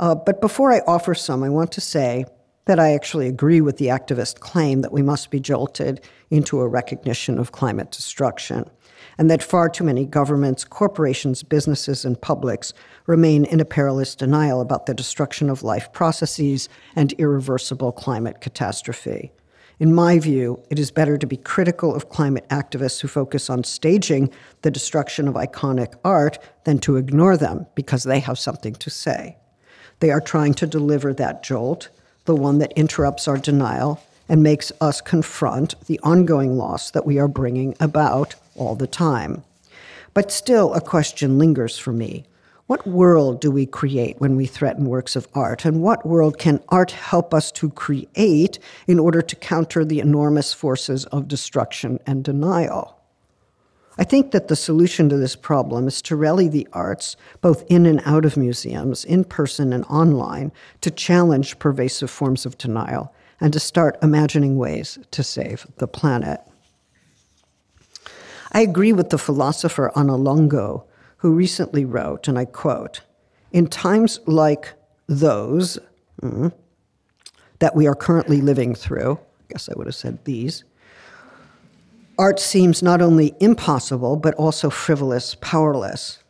Uh, 0.00 0.14
but 0.14 0.40
before 0.40 0.72
I 0.72 0.80
offer 0.86 1.14
some, 1.14 1.42
I 1.44 1.50
want 1.50 1.70
to 1.72 1.80
say 1.80 2.24
that 2.64 2.80
I 2.80 2.94
actually 2.94 3.28
agree 3.28 3.60
with 3.60 3.76
the 3.76 3.88
activist 3.88 4.40
claim 4.40 4.80
that 4.80 4.92
we 4.92 5.02
must 5.02 5.30
be 5.30 5.38
jolted 5.38 6.00
into 6.30 6.60
a 6.60 6.68
recognition 6.68 7.38
of 7.38 7.52
climate 7.52 7.90
destruction, 7.90 8.64
and 9.18 9.30
that 9.30 9.42
far 9.42 9.68
too 9.68 9.84
many 9.84 10.06
governments, 10.06 10.64
corporations, 10.64 11.42
businesses, 11.42 12.06
and 12.06 12.18
publics 12.18 12.72
remain 13.06 13.44
in 13.44 13.60
a 13.60 13.64
perilous 13.66 14.14
denial 14.14 14.62
about 14.62 14.86
the 14.86 14.94
destruction 14.94 15.50
of 15.50 15.62
life 15.62 15.92
processes 15.92 16.70
and 16.96 17.12
irreversible 17.14 17.92
climate 17.92 18.40
catastrophe. 18.40 19.32
In 19.78 19.94
my 19.94 20.18
view, 20.18 20.62
it 20.70 20.78
is 20.78 20.90
better 20.90 21.18
to 21.18 21.26
be 21.26 21.36
critical 21.36 21.94
of 21.94 22.08
climate 22.08 22.48
activists 22.48 23.00
who 23.00 23.08
focus 23.08 23.50
on 23.50 23.64
staging 23.64 24.30
the 24.62 24.70
destruction 24.70 25.28
of 25.28 25.34
iconic 25.34 25.94
art 26.04 26.38
than 26.64 26.78
to 26.78 26.96
ignore 26.96 27.36
them 27.36 27.66
because 27.74 28.04
they 28.04 28.20
have 28.20 28.38
something 28.38 28.74
to 28.76 28.88
say. 28.88 29.36
They 30.00 30.10
are 30.10 30.20
trying 30.20 30.54
to 30.54 30.66
deliver 30.66 31.12
that 31.14 31.42
jolt, 31.42 31.88
the 32.24 32.34
one 32.34 32.58
that 32.58 32.72
interrupts 32.72 33.28
our 33.28 33.38
denial 33.38 34.02
and 34.28 34.42
makes 34.42 34.72
us 34.80 35.00
confront 35.00 35.78
the 35.86 35.98
ongoing 36.02 36.56
loss 36.56 36.90
that 36.92 37.06
we 37.06 37.18
are 37.18 37.28
bringing 37.28 37.74
about 37.80 38.34
all 38.54 38.74
the 38.74 38.86
time. 38.86 39.42
But 40.14 40.32
still, 40.32 40.72
a 40.74 40.80
question 40.80 41.38
lingers 41.38 41.78
for 41.78 41.92
me. 41.92 42.24
What 42.66 42.86
world 42.86 43.40
do 43.40 43.50
we 43.50 43.66
create 43.66 44.20
when 44.20 44.36
we 44.36 44.46
threaten 44.46 44.84
works 44.84 45.16
of 45.16 45.26
art? 45.34 45.64
And 45.64 45.82
what 45.82 46.06
world 46.06 46.38
can 46.38 46.60
art 46.68 46.92
help 46.92 47.34
us 47.34 47.50
to 47.52 47.70
create 47.70 48.60
in 48.86 49.00
order 49.00 49.20
to 49.22 49.36
counter 49.36 49.84
the 49.84 49.98
enormous 49.98 50.52
forces 50.52 51.04
of 51.06 51.26
destruction 51.26 51.98
and 52.06 52.22
denial? 52.22 52.99
I 54.00 54.04
think 54.04 54.30
that 54.30 54.48
the 54.48 54.56
solution 54.56 55.10
to 55.10 55.18
this 55.18 55.36
problem 55.36 55.86
is 55.86 56.00
to 56.02 56.16
rally 56.16 56.48
the 56.48 56.66
arts, 56.72 57.18
both 57.42 57.64
in 57.68 57.84
and 57.84 58.00
out 58.06 58.24
of 58.24 58.34
museums, 58.34 59.04
in 59.04 59.24
person 59.24 59.74
and 59.74 59.84
online, 59.84 60.52
to 60.80 60.90
challenge 60.90 61.58
pervasive 61.58 62.10
forms 62.10 62.46
of 62.46 62.56
denial 62.56 63.14
and 63.42 63.52
to 63.52 63.60
start 63.60 63.98
imagining 64.02 64.56
ways 64.56 64.98
to 65.10 65.22
save 65.22 65.66
the 65.76 65.86
planet. 65.86 66.40
I 68.52 68.62
agree 68.62 68.94
with 68.94 69.10
the 69.10 69.18
philosopher 69.18 69.92
Anna 69.94 70.16
Longo, 70.16 70.86
who 71.18 71.34
recently 71.34 71.84
wrote, 71.84 72.26
and 72.26 72.38
I 72.38 72.46
quote, 72.46 73.02
In 73.52 73.66
times 73.66 74.18
like 74.24 74.72
those 75.08 75.78
mm, 76.22 76.50
that 77.58 77.76
we 77.76 77.86
are 77.86 77.94
currently 77.94 78.40
living 78.40 78.74
through, 78.74 79.20
I 79.40 79.52
guess 79.52 79.68
I 79.68 79.74
would 79.76 79.86
have 79.86 79.94
said 79.94 80.24
these, 80.24 80.64
Art 82.20 82.38
seems 82.38 82.82
not 82.82 83.00
only 83.00 83.34
impossible, 83.40 84.14
but 84.14 84.34
also 84.34 84.68
frivolous, 84.68 85.36
powerless. 85.36 86.22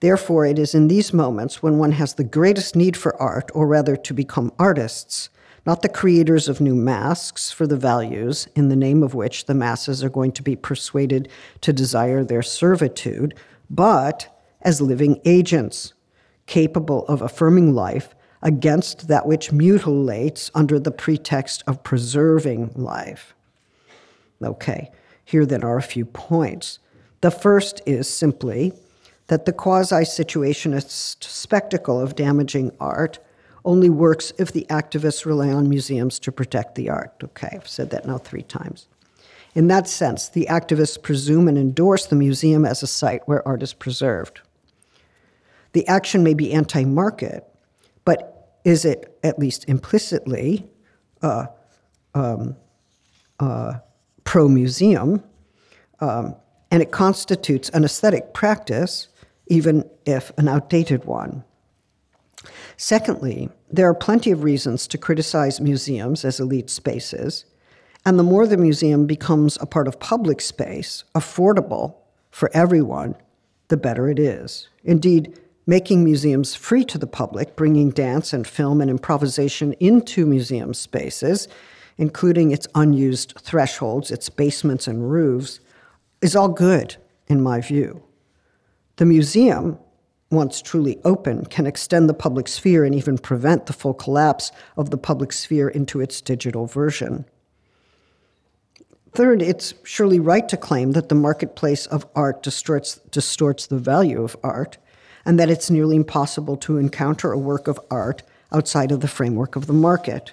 Therefore, 0.00 0.44
it 0.44 0.58
is 0.58 0.74
in 0.74 0.88
these 0.88 1.12
moments 1.12 1.62
when 1.62 1.78
one 1.78 1.92
has 1.92 2.14
the 2.14 2.24
greatest 2.24 2.74
need 2.74 2.96
for 2.96 3.14
art, 3.22 3.52
or 3.54 3.68
rather 3.68 3.94
to 3.94 4.12
become 4.12 4.52
artists, 4.58 5.30
not 5.64 5.82
the 5.82 5.88
creators 5.88 6.48
of 6.48 6.60
new 6.60 6.74
masks 6.74 7.52
for 7.52 7.64
the 7.64 7.76
values 7.76 8.48
in 8.56 8.70
the 8.70 8.74
name 8.74 9.04
of 9.04 9.14
which 9.14 9.46
the 9.46 9.54
masses 9.54 10.02
are 10.02 10.08
going 10.08 10.32
to 10.32 10.42
be 10.42 10.56
persuaded 10.56 11.28
to 11.60 11.72
desire 11.72 12.24
their 12.24 12.42
servitude, 12.42 13.32
but 13.70 14.36
as 14.62 14.80
living 14.80 15.20
agents, 15.24 15.94
capable 16.46 17.06
of 17.06 17.22
affirming 17.22 17.72
life 17.72 18.16
against 18.42 19.06
that 19.06 19.26
which 19.26 19.52
mutilates 19.52 20.50
under 20.56 20.80
the 20.80 20.90
pretext 20.90 21.62
of 21.68 21.84
preserving 21.84 22.72
life. 22.74 23.32
Okay, 24.42 24.90
here 25.26 25.44
then 25.44 25.64
are 25.64 25.76
a 25.76 25.82
few 25.82 26.06
points. 26.06 26.78
The 27.20 27.32
first 27.32 27.82
is 27.84 28.08
simply 28.08 28.72
that 29.26 29.44
the 29.44 29.52
quasi 29.52 29.96
situationist 29.96 31.24
spectacle 31.24 32.00
of 32.00 32.14
damaging 32.14 32.70
art 32.78 33.18
only 33.64 33.90
works 33.90 34.32
if 34.38 34.52
the 34.52 34.64
activists 34.70 35.26
rely 35.26 35.50
on 35.50 35.68
museums 35.68 36.20
to 36.20 36.30
protect 36.30 36.76
the 36.76 36.88
art. 36.88 37.12
Okay, 37.22 37.48
I've 37.52 37.68
said 37.68 37.90
that 37.90 38.06
now 38.06 38.18
three 38.18 38.44
times. 38.44 38.86
In 39.56 39.66
that 39.66 39.88
sense, 39.88 40.28
the 40.28 40.46
activists 40.48 41.02
presume 41.02 41.48
and 41.48 41.58
endorse 41.58 42.06
the 42.06 42.14
museum 42.14 42.64
as 42.64 42.84
a 42.84 42.86
site 42.86 43.26
where 43.26 43.46
art 43.46 43.64
is 43.64 43.74
preserved. 43.74 44.40
The 45.72 45.86
action 45.88 46.22
may 46.22 46.34
be 46.34 46.52
anti 46.52 46.84
market, 46.84 47.44
but 48.04 48.58
is 48.64 48.84
it, 48.84 49.18
at 49.24 49.40
least 49.40 49.64
implicitly, 49.68 50.68
uh, 51.20 51.46
um, 52.14 52.56
uh, 53.40 53.78
pro 54.26 54.48
museum, 54.48 55.22
um, 56.00 56.34
and 56.70 56.82
it 56.82 56.90
constitutes 56.90 57.70
an 57.70 57.84
aesthetic 57.84 58.34
practice, 58.34 59.08
even 59.46 59.88
if 60.04 60.30
an 60.36 60.48
outdated 60.48 61.06
one. 61.06 61.42
Secondly, 62.76 63.48
there 63.70 63.88
are 63.88 63.94
plenty 63.94 64.30
of 64.30 64.44
reasons 64.44 64.86
to 64.88 64.98
criticize 64.98 65.60
museums 65.60 66.24
as 66.24 66.38
elite 66.38 66.68
spaces, 66.68 67.46
and 68.04 68.18
the 68.18 68.22
more 68.22 68.46
the 68.46 68.56
museum 68.56 69.06
becomes 69.06 69.56
a 69.60 69.66
part 69.66 69.88
of 69.88 69.98
public 69.98 70.40
space, 70.40 71.04
affordable 71.14 71.94
for 72.30 72.50
everyone, 72.52 73.14
the 73.68 73.76
better 73.76 74.10
it 74.10 74.18
is. 74.18 74.68
Indeed, 74.84 75.40
making 75.66 76.04
museums 76.04 76.54
free 76.54 76.84
to 76.84 76.98
the 76.98 77.06
public, 77.06 77.56
bringing 77.56 77.90
dance 77.90 78.32
and 78.32 78.46
film 78.46 78.80
and 78.80 78.90
improvisation 78.90 79.72
into 79.74 80.26
museum 80.26 80.74
spaces, 80.74 81.48
including 81.98 82.50
its 82.50 82.66
unused 82.74 83.34
thresholds, 83.40 84.10
its 84.10 84.28
basements 84.28 84.86
and 84.86 85.10
roofs, 85.10 85.60
is 86.20 86.36
all 86.36 86.48
good, 86.48 86.96
in 87.26 87.40
my 87.42 87.60
view. 87.60 88.02
The 88.96 89.04
museum, 89.04 89.78
once 90.30 90.60
truly 90.60 90.98
open, 91.04 91.46
can 91.46 91.66
extend 91.66 92.08
the 92.08 92.14
public 92.14 92.48
sphere 92.48 92.84
and 92.84 92.94
even 92.94 93.18
prevent 93.18 93.66
the 93.66 93.72
full 93.72 93.94
collapse 93.94 94.52
of 94.76 94.90
the 94.90 94.98
public 94.98 95.32
sphere 95.32 95.68
into 95.68 96.00
its 96.00 96.20
digital 96.20 96.66
version. 96.66 97.24
Third, 99.12 99.40
it's 99.40 99.72
surely 99.82 100.20
right 100.20 100.46
to 100.48 100.58
claim 100.58 100.92
that 100.92 101.08
the 101.08 101.14
marketplace 101.14 101.86
of 101.86 102.06
art 102.14 102.42
distorts, 102.42 103.00
distorts 103.10 103.66
the 103.66 103.78
value 103.78 104.22
of 104.22 104.36
art, 104.42 104.76
and 105.24 105.40
that 105.40 105.50
it's 105.50 105.70
nearly 105.70 105.96
impossible 105.96 106.56
to 106.58 106.76
encounter 106.76 107.32
a 107.32 107.38
work 107.38 107.66
of 107.66 107.80
art 107.90 108.22
outside 108.52 108.92
of 108.92 109.00
the 109.00 109.08
framework 109.08 109.56
of 109.56 109.66
the 109.66 109.72
market 109.72 110.32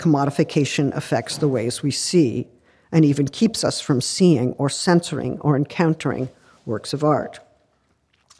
commodification 0.00 0.96
affects 0.96 1.36
the 1.36 1.48
ways 1.48 1.82
we 1.82 1.90
see 1.90 2.48
and 2.90 3.04
even 3.04 3.28
keeps 3.28 3.62
us 3.62 3.80
from 3.80 4.00
seeing 4.00 4.52
or 4.54 4.68
censoring 4.68 5.38
or 5.40 5.54
encountering 5.54 6.28
works 6.66 6.92
of 6.92 7.04
art, 7.04 7.38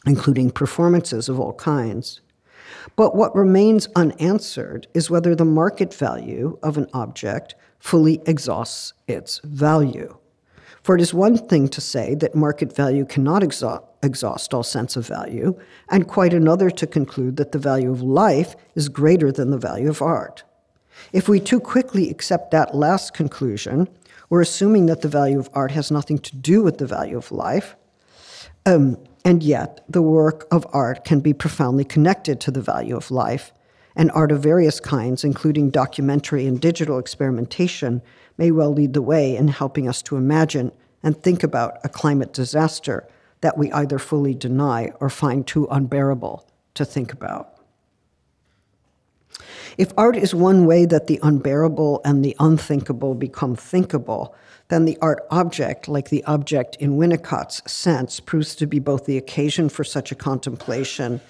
including 0.06 0.50
performances 0.50 1.28
of 1.28 1.38
all 1.38 1.52
kinds. 1.52 2.20
But 2.96 3.14
what 3.14 3.36
remains 3.36 3.88
unanswered 3.94 4.86
is 4.94 5.10
whether 5.10 5.34
the 5.34 5.44
market 5.44 5.92
value 5.94 6.58
of 6.62 6.78
an 6.78 6.88
object 6.94 7.54
fully 7.78 8.22
exhausts 8.26 8.92
its 9.06 9.40
value. 9.44 10.16
For 10.82 10.96
it 10.96 11.02
is 11.02 11.12
one 11.12 11.36
thing 11.36 11.68
to 11.68 11.80
say 11.80 12.14
that 12.16 12.34
market 12.34 12.74
value 12.74 13.04
cannot 13.04 13.42
exhaust, 13.42 13.84
exhaust 14.02 14.54
all 14.54 14.62
sense 14.62 14.96
of 14.96 15.06
value, 15.06 15.58
and 15.90 16.08
quite 16.08 16.32
another 16.32 16.70
to 16.70 16.86
conclude 16.86 17.36
that 17.36 17.52
the 17.52 17.58
value 17.58 17.90
of 17.92 18.00
life 18.00 18.56
is 18.74 18.88
greater 18.88 19.30
than 19.30 19.50
the 19.50 19.58
value 19.58 19.90
of 19.90 20.00
art. 20.00 20.42
If 21.12 21.28
we 21.28 21.40
too 21.40 21.60
quickly 21.60 22.10
accept 22.10 22.50
that 22.50 22.74
last 22.74 23.14
conclusion, 23.14 23.88
we're 24.28 24.40
assuming 24.40 24.86
that 24.86 25.02
the 25.02 25.08
value 25.08 25.38
of 25.38 25.50
art 25.52 25.72
has 25.72 25.90
nothing 25.90 26.18
to 26.18 26.36
do 26.36 26.62
with 26.62 26.78
the 26.78 26.86
value 26.86 27.16
of 27.16 27.32
life. 27.32 27.76
Um, 28.64 28.96
and 29.24 29.42
yet, 29.42 29.84
the 29.88 30.02
work 30.02 30.46
of 30.50 30.66
art 30.72 31.04
can 31.04 31.20
be 31.20 31.32
profoundly 31.32 31.84
connected 31.84 32.40
to 32.40 32.50
the 32.50 32.62
value 32.62 32.96
of 32.96 33.10
life, 33.10 33.52
and 33.96 34.10
art 34.12 34.32
of 34.32 34.42
various 34.42 34.80
kinds, 34.80 35.24
including 35.24 35.70
documentary 35.70 36.46
and 36.46 36.60
digital 36.60 36.98
experimentation, 36.98 38.02
may 38.38 38.50
well 38.50 38.72
lead 38.72 38.94
the 38.94 39.02
way 39.02 39.36
in 39.36 39.48
helping 39.48 39.88
us 39.88 40.00
to 40.02 40.16
imagine 40.16 40.72
and 41.02 41.20
think 41.20 41.42
about 41.42 41.78
a 41.84 41.88
climate 41.88 42.32
disaster 42.32 43.08
that 43.40 43.58
we 43.58 43.72
either 43.72 43.98
fully 43.98 44.34
deny 44.34 44.92
or 45.00 45.10
find 45.10 45.46
too 45.46 45.66
unbearable 45.70 46.46
to 46.74 46.84
think 46.84 47.12
about. 47.12 47.59
If 49.78 49.92
art 49.96 50.16
is 50.16 50.34
one 50.34 50.66
way 50.66 50.84
that 50.86 51.06
the 51.06 51.20
unbearable 51.22 52.00
and 52.04 52.24
the 52.24 52.36
unthinkable 52.38 53.14
become 53.14 53.56
thinkable, 53.56 54.34
then 54.68 54.84
the 54.84 54.98
art 55.02 55.26
object, 55.30 55.88
like 55.88 56.10
the 56.10 56.24
object 56.24 56.76
in 56.76 56.96
Winnicott's 56.96 57.62
sense, 57.70 58.20
proves 58.20 58.54
to 58.56 58.66
be 58.66 58.78
both 58.78 59.04
the 59.04 59.18
occasion 59.18 59.68
for 59.68 59.84
such 59.84 60.12
a 60.12 60.14
contemplation, 60.16 61.20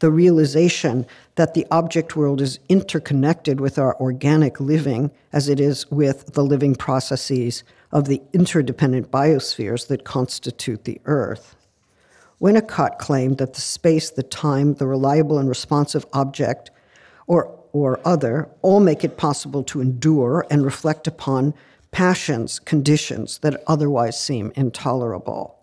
the 0.00 0.10
realization 0.10 1.06
that 1.36 1.54
the 1.54 1.66
object 1.70 2.16
world 2.16 2.40
is 2.40 2.58
interconnected 2.68 3.60
with 3.60 3.78
our 3.78 3.96
organic 4.00 4.60
living 4.60 5.10
as 5.32 5.48
it 5.48 5.60
is 5.60 5.90
with 5.90 6.34
the 6.34 6.44
living 6.44 6.74
processes 6.74 7.64
of 7.92 8.06
the 8.06 8.22
interdependent 8.32 9.10
biospheres 9.10 9.88
that 9.88 10.04
constitute 10.04 10.84
the 10.84 11.00
earth. 11.04 11.56
Winnicott 12.40 12.98
claimed 12.98 13.38
that 13.38 13.54
the 13.54 13.60
space, 13.60 14.10
the 14.10 14.22
time, 14.22 14.74
the 14.74 14.86
reliable 14.86 15.38
and 15.38 15.48
responsive 15.48 16.06
object, 16.12 16.70
or, 17.26 17.57
or 17.72 18.00
other, 18.04 18.48
all 18.62 18.80
make 18.80 19.04
it 19.04 19.16
possible 19.16 19.62
to 19.64 19.80
endure 19.80 20.46
and 20.50 20.64
reflect 20.64 21.06
upon 21.06 21.54
passions, 21.90 22.58
conditions 22.58 23.38
that 23.38 23.62
otherwise 23.66 24.20
seem 24.20 24.52
intolerable. 24.54 25.58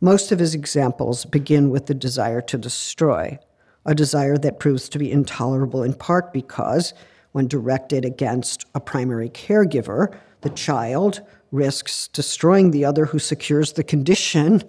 Most 0.00 0.30
of 0.30 0.38
his 0.38 0.54
examples 0.54 1.24
begin 1.24 1.70
with 1.70 1.86
the 1.86 1.94
desire 1.94 2.40
to 2.42 2.58
destroy, 2.58 3.38
a 3.84 3.94
desire 3.94 4.36
that 4.38 4.60
proves 4.60 4.88
to 4.90 4.98
be 4.98 5.10
intolerable 5.10 5.82
in 5.82 5.94
part 5.94 6.32
because, 6.32 6.92
when 7.32 7.48
directed 7.48 8.04
against 8.04 8.66
a 8.74 8.80
primary 8.80 9.28
caregiver, 9.30 10.14
the 10.42 10.50
child 10.50 11.22
risks 11.50 12.08
destroying 12.08 12.70
the 12.70 12.84
other 12.84 13.06
who 13.06 13.18
secures 13.18 13.72
the 13.72 13.84
condition 13.84 14.62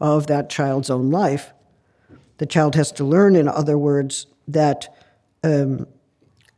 of 0.00 0.26
that 0.28 0.48
child's 0.48 0.90
own 0.90 1.10
life. 1.10 1.52
The 2.38 2.46
child 2.46 2.74
has 2.76 2.92
to 2.92 3.04
learn, 3.04 3.34
in 3.34 3.48
other 3.48 3.76
words, 3.76 4.26
that 4.46 4.94
um, 5.42 5.86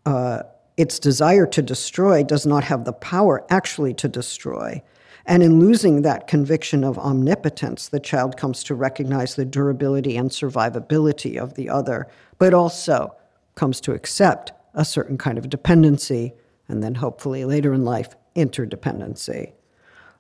uh, 0.07 0.43
its 0.77 0.99
desire 0.99 1.47
to 1.47 1.63
destroy 1.63 2.23
does 2.23 2.47
not 2.47 2.65
have 2.65 2.85
the 2.85 2.93
power 2.93 3.45
actually 3.51 3.95
to 3.95 4.09
destroy. 4.09 4.83
And 5.27 5.43
in 5.43 5.61
losing 5.61 6.03
that 6.03 6.27
conviction 6.27 6.83
of 6.85 6.99
omnipotence, 6.99 7.89
the 7.89 8.01
child 8.01 8.37
comes 8.37 8.65
to 8.65 8.75
recognize 8.75 9.35
the 9.35 9.45
durability 9.45 10.17
and 10.17 10.31
survivability 10.31 11.37
of 11.37 11.55
the 11.55 11.69
other, 11.69 12.09
but 12.39 12.55
also 12.55 13.15
comes 13.55 13.81
to 13.83 13.93
accept 13.93 14.53
a 14.75 14.85
certain 14.85 15.19
kind 15.19 15.37
of 15.37 15.51
dependency, 15.51 16.33
and 16.69 16.83
then 16.83 16.95
hopefully 16.95 17.45
later 17.45 17.75
in 17.75 17.85
life, 17.85 18.17
interdependency. 18.35 19.53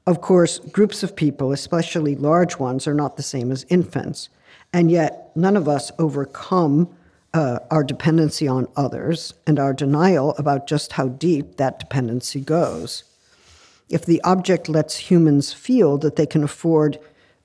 Of 0.06 0.20
course, 0.20 0.58
groups 0.58 1.02
of 1.02 1.16
people, 1.16 1.52
especially 1.52 2.16
large 2.16 2.58
ones, 2.58 2.86
are 2.86 2.94
not 2.94 3.16
the 3.16 3.22
same 3.22 3.50
as 3.50 3.64
infants, 3.68 4.28
and 4.72 4.90
yet 4.90 5.30
none 5.34 5.56
of 5.56 5.68
us 5.68 5.90
overcome 5.98 6.94
uh, 7.32 7.60
our 7.70 7.84
dependency 7.84 8.48
on 8.48 8.66
others 8.76 9.34
and 9.46 9.58
our 9.58 9.72
denial 9.72 10.34
about 10.36 10.66
just 10.66 10.92
how 10.92 11.08
deep 11.08 11.56
that 11.56 11.78
dependency 11.78 12.40
goes. 12.40 13.04
If 13.88 14.04
the 14.04 14.20
object 14.22 14.68
lets 14.68 14.96
humans 14.96 15.52
feel 15.52 15.98
that 15.98 16.16
they 16.16 16.26
can 16.26 16.44
afford 16.44 16.98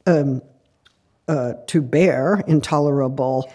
um, 0.05 0.41
uh, 1.27 1.53
to 1.67 1.81
bear 1.81 2.43
intolerable 2.47 3.51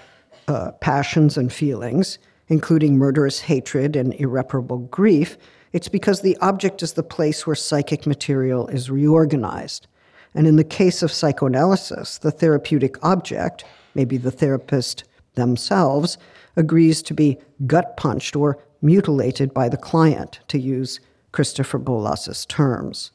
uh, 0.48 0.72
passions 0.72 1.36
and 1.36 1.52
feelings, 1.52 2.18
including 2.48 2.98
murderous 2.98 3.40
hatred 3.40 3.94
and 3.94 4.14
irreparable 4.14 4.78
grief, 4.78 5.36
it's 5.72 5.88
because 5.88 6.20
the 6.20 6.36
object 6.38 6.82
is 6.82 6.94
the 6.94 7.02
place 7.04 7.46
where 7.46 7.54
psychic 7.54 8.06
material 8.06 8.66
is 8.68 8.90
reorganized. 8.90 9.86
And 10.34 10.46
in 10.46 10.56
the 10.56 10.64
case 10.64 11.02
of 11.02 11.12
psychoanalysis, 11.12 12.18
the 12.18 12.32
therapeutic 12.32 12.96
object, 13.04 13.64
maybe 13.94 14.16
the 14.16 14.30
therapist 14.32 15.04
themselves, 15.40 16.18
agrees 16.54 17.02
to 17.02 17.14
be 17.14 17.38
gut 17.66 17.96
punched 17.96 18.36
or 18.36 18.62
mutilated 18.82 19.52
by 19.52 19.68
the 19.68 19.76
client, 19.76 20.40
to 20.48 20.58
use 20.58 21.00
Christopher 21.32 21.78
Bollas's 21.78 22.46
terms. 22.46 23.10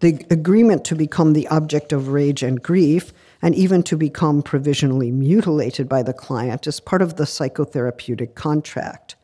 The 0.00 0.24
agreement 0.30 0.84
to 0.84 0.94
become 0.94 1.32
the 1.32 1.48
object 1.48 1.92
of 1.92 2.08
rage 2.08 2.42
and 2.42 2.62
grief, 2.62 3.12
and 3.42 3.54
even 3.54 3.82
to 3.84 3.96
become 3.96 4.42
provisionally 4.42 5.10
mutilated 5.10 5.88
by 5.88 6.02
the 6.02 6.12
client, 6.12 6.66
is 6.66 6.80
part 6.80 7.02
of 7.02 7.16
the 7.16 7.24
psychotherapeutic 7.24 8.34
contract. 8.34 9.16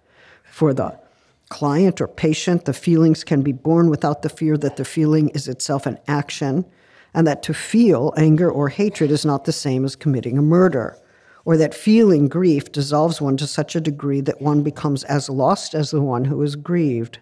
For 0.51 0.74
the 0.74 0.99
client 1.49 2.01
or 2.01 2.09
patient, 2.09 2.64
the 2.64 2.72
feelings 2.72 3.22
can 3.22 3.42
be 3.42 3.53
born 3.53 3.88
without 3.88 4.22
the 4.22 4.28
fear 4.28 4.57
that 4.59 4.76
the 4.76 4.84
feeling 4.84 5.28
is 5.30 5.47
itself 5.47 5.86
an 5.86 5.99
action, 6.09 6.64
and 7.12 7.26
that 7.26 7.42
to 7.45 7.55
feel 7.55 8.12
anger 8.16 8.51
or 8.51 8.68
hatred 8.68 9.12
is 9.12 9.24
not 9.24 9.45
the 9.45 9.53
same 9.53 9.84
as 9.84 9.95
committing 9.95 10.36
a 10.36 10.42
murder, 10.42 10.99
or 11.45 11.57
that 11.57 11.74
feeling 11.74 12.28
grief 12.28 12.72
dissolves 12.72 13.20
one 13.20 13.36
to 13.36 13.47
such 13.47 13.76
a 13.76 13.80
degree 13.80 14.20
that 14.20 14.40
one 14.40 14.62
becomes 14.62 15.05
as 15.05 15.28
lost 15.28 15.74
as 15.74 15.90
the 15.90 16.01
one 16.01 16.24
who 16.24 16.42
is 16.42 16.57
grieved. 16.57 17.18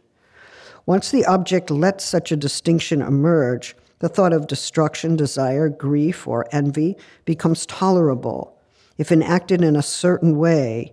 Once 0.87 1.11
the 1.11 1.25
object 1.27 1.71
lets 1.71 2.05
such 2.05 2.33
a 2.33 2.37
distinction 2.37 3.03
emerge, 3.03 3.77
the 3.99 4.09
thought 4.09 4.33
of 4.33 4.49
destruction, 4.49 5.15
desire, 5.15 5.69
grief, 5.69 6.27
or 6.27 6.47
envy 6.51 6.97
becomes 7.25 7.67
tolerable. 7.67 8.59
If 8.99 9.13
enacted 9.13 9.63
in 9.63 9.77
a 9.77 9.83
certain 9.83 10.37
way, 10.37 10.93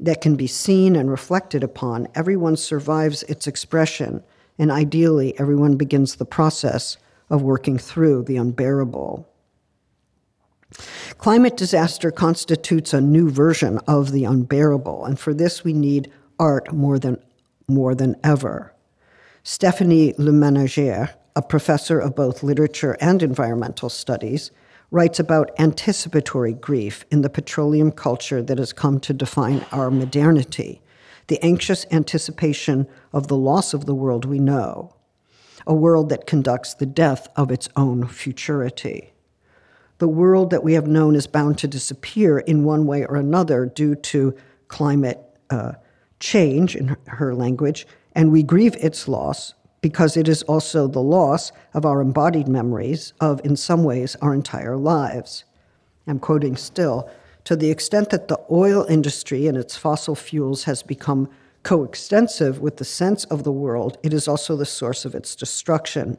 that 0.00 0.20
can 0.20 0.36
be 0.36 0.46
seen 0.46 0.96
and 0.96 1.10
reflected 1.10 1.62
upon, 1.62 2.08
everyone 2.14 2.56
survives 2.56 3.22
its 3.24 3.46
expression, 3.46 4.22
and 4.58 4.70
ideally, 4.70 5.38
everyone 5.38 5.76
begins 5.76 6.16
the 6.16 6.24
process 6.24 6.96
of 7.30 7.42
working 7.42 7.78
through 7.78 8.22
the 8.22 8.36
unbearable. 8.36 9.28
Climate 11.18 11.56
disaster 11.56 12.10
constitutes 12.10 12.92
a 12.92 13.00
new 13.00 13.30
version 13.30 13.78
of 13.86 14.12
the 14.12 14.24
unbearable, 14.24 15.04
and 15.04 15.18
for 15.18 15.34
this 15.34 15.64
we 15.64 15.72
need 15.72 16.10
art 16.38 16.72
more 16.72 16.98
than, 16.98 17.22
more 17.68 17.94
than 17.94 18.16
ever. 18.24 18.74
Stephanie 19.42 20.12
LeMenager, 20.14 21.14
a 21.36 21.42
professor 21.42 21.98
of 21.98 22.14
both 22.14 22.42
literature 22.42 22.96
and 23.00 23.22
environmental 23.22 23.88
studies, 23.88 24.50
writes 24.90 25.18
about 25.18 25.50
anticipatory 25.58 26.52
grief 26.52 27.04
in 27.10 27.22
the 27.22 27.30
petroleum 27.30 27.90
culture 27.90 28.42
that 28.42 28.58
has 28.58 28.72
come 28.72 29.00
to 29.00 29.12
define 29.12 29.64
our 29.72 29.90
modernity, 29.90 30.80
the 31.26 31.42
anxious 31.42 31.86
anticipation 31.90 32.86
of 33.12 33.28
the 33.28 33.36
loss 33.36 33.74
of 33.74 33.86
the 33.86 33.94
world 33.94 34.24
we 34.24 34.38
know, 34.38 34.94
a 35.66 35.74
world 35.74 36.10
that 36.10 36.26
conducts 36.26 36.74
the 36.74 36.86
death 36.86 37.28
of 37.34 37.50
its 37.50 37.68
own 37.76 38.06
futurity. 38.06 39.13
The 39.98 40.08
world 40.08 40.50
that 40.50 40.64
we 40.64 40.72
have 40.74 40.86
known 40.86 41.14
is 41.14 41.26
bound 41.26 41.58
to 41.58 41.68
disappear 41.68 42.38
in 42.38 42.64
one 42.64 42.86
way 42.86 43.04
or 43.06 43.16
another 43.16 43.66
due 43.66 43.94
to 43.94 44.34
climate 44.68 45.20
uh, 45.50 45.72
change, 46.20 46.74
in 46.74 46.96
her 47.06 47.34
language, 47.34 47.86
and 48.12 48.32
we 48.32 48.42
grieve 48.42 48.76
its 48.76 49.06
loss 49.06 49.54
because 49.80 50.16
it 50.16 50.28
is 50.28 50.42
also 50.44 50.86
the 50.86 51.02
loss 51.02 51.52
of 51.74 51.84
our 51.84 52.00
embodied 52.00 52.48
memories 52.48 53.12
of, 53.20 53.40
in 53.44 53.56
some 53.56 53.84
ways, 53.84 54.16
our 54.22 54.32
entire 54.32 54.76
lives. 54.76 55.44
I'm 56.06 56.18
quoting 56.18 56.56
still 56.56 57.10
to 57.44 57.54
the 57.54 57.70
extent 57.70 58.10
that 58.10 58.28
the 58.28 58.40
oil 58.50 58.84
industry 58.88 59.46
and 59.46 59.56
its 59.56 59.76
fossil 59.76 60.14
fuels 60.14 60.64
has 60.64 60.82
become 60.82 61.28
coextensive 61.62 62.60
with 62.60 62.78
the 62.78 62.84
sense 62.84 63.24
of 63.26 63.44
the 63.44 63.52
world, 63.52 63.98
it 64.02 64.12
is 64.12 64.28
also 64.28 64.56
the 64.56 64.66
source 64.66 65.04
of 65.04 65.14
its 65.14 65.34
destruction. 65.34 66.18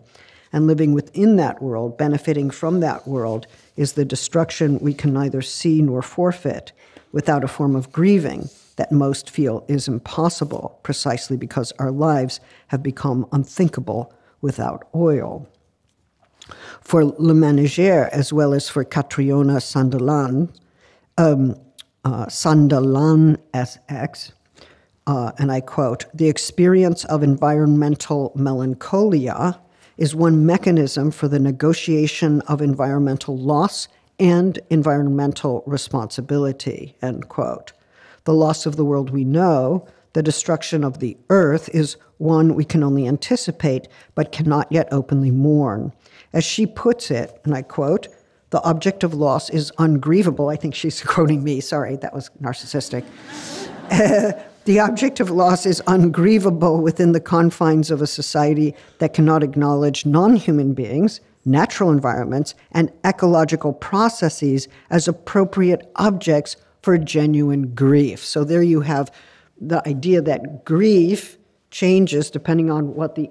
And 0.52 0.68
living 0.68 0.94
within 0.94 1.36
that 1.38 1.62
world, 1.62 1.98
benefiting 1.98 2.50
from 2.50 2.80
that 2.80 3.08
world, 3.08 3.46
is 3.76 3.94
the 3.94 4.06
destruction 4.06 4.80
we 4.80 4.94
can 4.94 5.14
neither 5.14 5.42
see 5.42 5.82
nor 5.82 6.02
forfeit 6.02 6.72
without 7.12 7.44
a 7.44 7.48
form 7.48 7.76
of 7.76 7.92
grieving 7.92 8.50
that 8.76 8.92
most 8.92 9.30
feel 9.30 9.64
is 9.68 9.88
impossible 9.88 10.80
precisely 10.84 11.38
because 11.38 11.72
our 11.80 11.92
lives 11.92 12.40
have 12.68 12.84
become 12.84 13.26
unthinkable 13.32 14.14
without 14.42 14.88
oil. 14.94 15.48
For 16.82 17.04
LeMenager, 17.04 18.10
as 18.10 18.32
well 18.32 18.54
as 18.54 18.70
for 18.70 18.84
Catriona 18.84 19.56
Sandilands, 19.56 20.54
um, 21.18 21.56
uh, 22.04 22.26
Sandalan 22.28 23.38
SX, 23.54 24.34
uh, 25.08 25.32
and 25.40 25.52
I 25.52 25.62
quote 25.62 26.06
The 26.14 26.28
experience 26.28 27.06
of 27.06 27.24
environmental 27.24 28.32
melancholia 28.36 29.60
is 29.98 30.16
one 30.16 30.46
mechanism 30.46 31.12
for 31.12 31.28
the 31.28 31.40
negotiation 31.40 32.42
of 32.42 32.62
environmental 32.62 33.38
loss 33.38 33.88
and 34.20 34.60
environmental 34.70 35.64
responsibility, 35.66 36.96
end 37.02 37.28
quote. 37.30 37.74
The 38.24 38.34
loss 38.34 38.66
of 38.66 38.76
the 38.76 38.86
world 38.86 39.10
we 39.10 39.24
know, 39.24 39.88
the 40.14 40.24
destruction 40.24 40.84
of 40.84 41.00
the 41.00 41.18
earth, 41.30 41.70
is 41.74 41.98
one 42.18 42.56
we 42.56 42.66
can 42.66 42.84
only 42.84 43.08
anticipate 43.08 43.88
but 44.16 44.32
cannot 44.32 44.72
yet 44.72 44.88
openly 44.92 45.32
mourn. 45.32 45.92
As 46.34 46.44
she 46.44 46.66
puts 46.66 47.12
it, 47.12 47.40
and 47.44 47.54
I 47.54 47.62
quote, 47.62 48.08
the 48.52 48.62
object 48.64 49.04
of 49.04 49.14
loss 49.14 49.50
is 49.50 49.72
ungrievable. 49.78 50.50
I 50.50 50.56
think 50.56 50.76
she's 50.76 51.02
quoting 51.04 51.44
me. 51.44 51.60
Sorry, 51.60 51.98
that 51.98 52.14
was 52.14 52.30
narcissistic. 52.42 53.06
the 54.66 54.80
object 54.80 55.20
of 55.20 55.30
loss 55.30 55.66
is 55.66 55.82
ungrievable 55.88 56.82
within 56.82 57.12
the 57.12 57.20
confines 57.20 57.92
of 57.92 58.02
a 58.02 58.08
society 58.08 58.76
that 58.98 59.14
cannot 59.14 59.44
acknowledge 59.44 60.06
non 60.06 60.36
human 60.36 60.74
beings, 60.74 61.22
natural 61.46 61.92
environments, 61.92 62.56
and 62.72 62.92
ecological 63.06 63.74
processes 63.74 64.68
as 64.90 65.08
appropriate 65.08 65.90
objects 65.96 66.58
for 66.82 66.98
genuine 66.98 67.74
grief. 67.74 68.24
So 68.24 68.44
there 68.44 68.64
you 68.64 68.82
have 68.82 69.12
the 69.60 69.88
idea 69.88 70.22
that 70.22 70.66
grief 70.66 71.38
changes 71.72 72.30
depending 72.30 72.72
on 72.72 72.96
what 72.96 73.16
the 73.16 73.30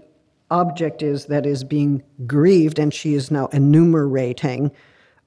object 0.51 1.03
is 1.03 1.27
that 1.27 1.47
is 1.47 1.65
being 1.65 2.03
grieved, 2.27 2.79
and 2.79 2.95
she 2.95 3.15
is 3.15 3.31
now 3.31 3.47
enumerating 3.49 4.71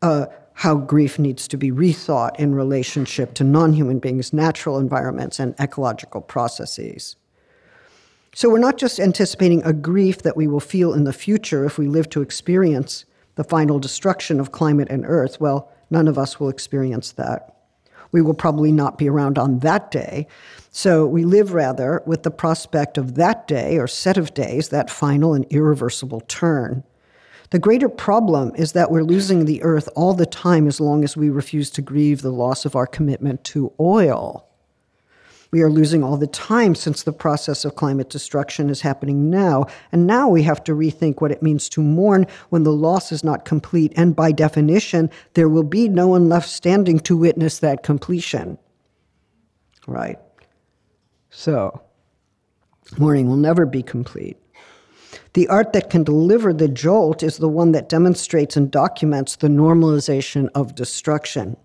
uh, 0.01 0.28
how 0.58 0.74
grief 0.74 1.20
needs 1.20 1.47
to 1.47 1.55
be 1.55 1.70
rethought 1.70 2.36
in 2.39 2.55
relationship 2.55 3.36
to 3.36 3.43
non 3.43 3.74
human 3.74 3.99
beings, 3.99 4.34
natural 4.34 4.80
environments, 4.80 5.39
and 5.39 5.53
ecological 5.60 6.20
processes. 6.20 7.16
So 8.34 8.49
we're 8.49 8.58
not 8.58 8.78
just 8.78 8.99
anticipating 8.99 9.62
a 9.64 9.72
grief 9.72 10.24
that 10.24 10.36
we 10.36 10.47
will 10.47 10.60
feel 10.60 10.95
in 10.95 11.03
the 11.03 11.14
future 11.14 11.64
if 11.64 11.78
we 11.78 11.88
live 11.88 12.10
to 12.10 12.24
experience 12.24 13.05
the 13.36 13.43
final 13.43 13.78
destruction 13.78 14.39
of 14.39 14.51
climate 14.51 14.88
and 14.89 15.05
earth. 15.05 15.39
Well, 15.39 15.72
none 15.91 16.08
of 16.08 16.18
us 16.18 16.39
will 16.39 16.49
experience 16.49 17.12
that. 17.12 17.55
We 18.12 18.24
will 18.24 18.34
probably 18.34 18.72
not 18.72 18.97
be 18.97 19.08
around 19.08 19.38
on 19.38 19.60
that 19.60 19.91
day. 19.91 20.26
So 20.72 21.05
we 21.05 21.24
live 21.24 21.53
rather 21.53 22.01
with 22.08 22.24
the 22.24 22.32
prospect 22.32 22.97
of 22.97 23.14
that 23.14 23.47
day 23.47 23.78
or 23.78 23.86
set 23.86 24.18
of 24.18 24.34
days, 24.34 24.70
that 24.70 24.89
final 24.89 25.36
and 25.36 25.45
irreversible 25.51 26.22
turn. 26.22 26.84
The 27.50 27.60
greater 27.60 27.88
problem 27.88 28.52
is 28.56 28.74
that 28.74 28.91
we're 28.91 29.04
losing 29.04 29.45
the 29.45 29.64
earth 29.64 29.88
all 29.95 30.14
the 30.14 30.26
time 30.26 30.68
as 30.68 30.82
long 30.82 31.04
as 31.04 31.16
we 31.16 31.30
refuse 31.30 31.70
to 31.72 31.82
grieve 31.82 32.22
the 32.22 32.32
loss 32.32 32.66
of 32.66 32.76
our 32.76 32.88
commitment 32.88 33.43
to 33.45 33.72
oil. 33.80 34.48
We 35.52 35.62
are 35.62 35.70
losing 35.70 36.04
all 36.04 36.18
the 36.18 36.28
time 36.28 36.76
since 36.76 37.04
the 37.04 37.14
process 37.14 37.64
of 37.64 37.76
climate 37.76 38.10
destruction 38.10 38.70
is 38.70 38.82
happening 38.82 39.30
now. 39.30 39.68
And 39.93 40.06
now 40.06 40.28
we 40.28 40.43
have 40.43 40.62
to 40.66 40.74
rethink 40.74 41.22
what 41.22 41.32
it 41.32 41.41
means 41.41 41.70
to 41.70 41.82
mourn 41.82 42.28
when 42.50 42.64
the 42.64 42.74
loss 42.74 43.14
is 43.14 43.24
not 43.24 43.45
complete. 43.45 43.93
And 43.95 44.14
by 44.14 44.34
definition, 44.34 45.10
there 45.36 45.48
will 45.48 45.64
be 45.64 45.88
no 45.88 46.10
one 46.10 46.28
left 46.28 46.50
standing 46.50 47.00
to 47.02 47.16
witness 47.16 47.60
that 47.60 47.82
completion. 47.82 48.58
Right? 49.88 50.20
So, 51.30 51.82
mourning 52.98 53.30
will 53.30 53.38
never 53.38 53.66
be 53.66 53.84
complete. 53.84 54.38
The 55.38 55.50
art 55.50 55.74
that 55.74 55.92
can 55.92 56.04
deliver 56.04 56.52
the 56.52 56.68
jolt 56.68 57.22
is 57.22 57.38
the 57.38 57.48
one 57.48 57.72
that 57.74 57.90
demonstrates 57.90 58.58
and 58.58 58.72
documents 58.72 59.36
the 59.36 59.50
normalization 59.50 60.50
of 60.56 60.74
destruction 60.74 61.58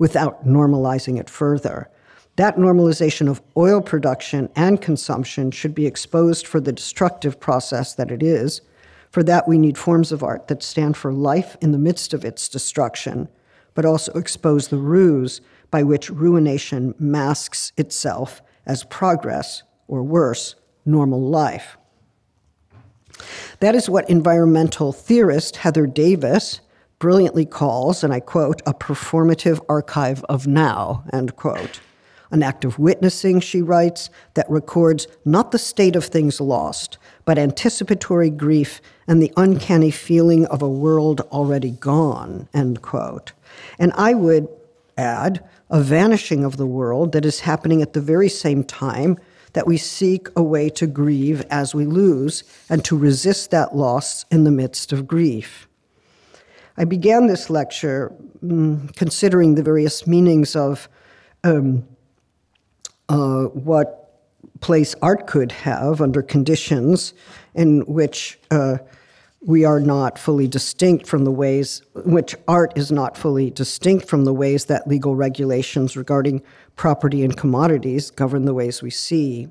without 0.00 0.44
normalizing 0.44 1.20
it 1.20 1.30
further. 1.30 1.88
That 2.34 2.56
normalization 2.56 3.30
of 3.30 3.40
oil 3.56 3.80
production 3.80 4.48
and 4.56 4.82
consumption 4.82 5.52
should 5.52 5.76
be 5.76 5.86
exposed 5.86 6.44
for 6.44 6.58
the 6.58 6.72
destructive 6.72 7.38
process 7.38 7.94
that 7.94 8.10
it 8.10 8.20
is. 8.20 8.62
For 9.12 9.22
that, 9.22 9.46
we 9.46 9.58
need 9.58 9.78
forms 9.78 10.10
of 10.10 10.24
art 10.24 10.48
that 10.48 10.64
stand 10.64 10.96
for 10.96 11.12
life 11.12 11.56
in 11.60 11.70
the 11.70 11.78
midst 11.78 12.14
of 12.14 12.24
its 12.24 12.48
destruction, 12.48 13.28
but 13.74 13.84
also 13.84 14.10
expose 14.14 14.66
the 14.66 14.76
ruse 14.76 15.40
by 15.70 15.84
which 15.84 16.10
ruination 16.10 16.96
masks 16.98 17.70
itself 17.76 18.42
as 18.66 18.82
progress, 18.82 19.62
or 19.86 20.02
worse, 20.02 20.56
normal 20.84 21.22
life. 21.22 21.76
That 23.60 23.74
is 23.74 23.88
what 23.88 24.08
environmental 24.08 24.92
theorist 24.92 25.56
Heather 25.56 25.86
Davis 25.86 26.60
brilliantly 26.98 27.44
calls, 27.44 28.02
and 28.02 28.12
I 28.12 28.20
quote, 28.20 28.62
a 28.66 28.72
performative 28.72 29.60
archive 29.68 30.24
of 30.24 30.46
now, 30.46 31.04
end 31.12 31.36
quote. 31.36 31.80
An 32.30 32.42
act 32.42 32.64
of 32.64 32.78
witnessing, 32.78 33.40
she 33.40 33.62
writes, 33.62 34.10
that 34.34 34.48
records 34.48 35.06
not 35.24 35.50
the 35.50 35.58
state 35.58 35.96
of 35.96 36.04
things 36.04 36.40
lost, 36.40 36.98
but 37.24 37.38
anticipatory 37.38 38.30
grief 38.30 38.80
and 39.06 39.22
the 39.22 39.32
uncanny 39.36 39.90
feeling 39.90 40.46
of 40.46 40.62
a 40.62 40.68
world 40.68 41.20
already 41.32 41.70
gone, 41.70 42.48
end 42.54 42.82
quote. 42.82 43.32
And 43.78 43.92
I 43.94 44.14
would 44.14 44.48
add, 44.96 45.44
a 45.70 45.80
vanishing 45.80 46.44
of 46.44 46.56
the 46.56 46.66
world 46.66 47.12
that 47.12 47.24
is 47.24 47.40
happening 47.40 47.82
at 47.82 47.94
the 47.94 48.00
very 48.00 48.28
same 48.28 48.62
time 48.62 49.18
that 49.54 49.66
we 49.66 49.76
seek 49.76 50.28
a 50.36 50.42
way 50.42 50.68
to 50.68 50.86
grieve 50.86 51.42
as 51.50 51.74
we 51.74 51.86
lose 51.86 52.44
and 52.68 52.84
to 52.84 52.96
resist 52.96 53.50
that 53.50 53.74
loss 53.74 54.24
in 54.30 54.44
the 54.44 54.50
midst 54.50 54.92
of 54.92 55.06
grief. 55.06 55.66
I 56.76 56.84
began 56.84 57.28
this 57.28 57.48
lecture 57.48 58.12
um, 58.42 58.88
considering 58.96 59.54
the 59.54 59.62
various 59.62 60.06
meanings 60.06 60.54
of 60.56 60.88
um, 61.44 61.86
uh, 63.08 63.44
what 63.44 64.04
place 64.60 64.94
art 65.00 65.26
could 65.26 65.52
have 65.52 66.00
under 66.00 66.22
conditions 66.22 67.14
in 67.54 67.82
which 67.82 68.38
uh, 68.50 68.78
we 69.40 69.64
are 69.64 69.78
not 69.78 70.18
fully 70.18 70.48
distinct 70.48 71.06
from 71.06 71.24
the 71.24 71.30
ways 71.30 71.82
which 71.94 72.34
art 72.48 72.72
is 72.76 72.90
not 72.90 73.16
fully 73.16 73.50
distinct 73.50 74.08
from 74.08 74.24
the 74.24 74.32
ways 74.32 74.64
that 74.64 74.88
legal 74.88 75.14
regulations 75.14 75.96
regarding 75.96 76.42
property 76.76 77.22
and 77.24 77.36
commodities 77.36 78.10
govern 78.10 78.44
the 78.44 78.54
ways 78.54 78.82
we 78.82 78.90
see. 78.90 79.48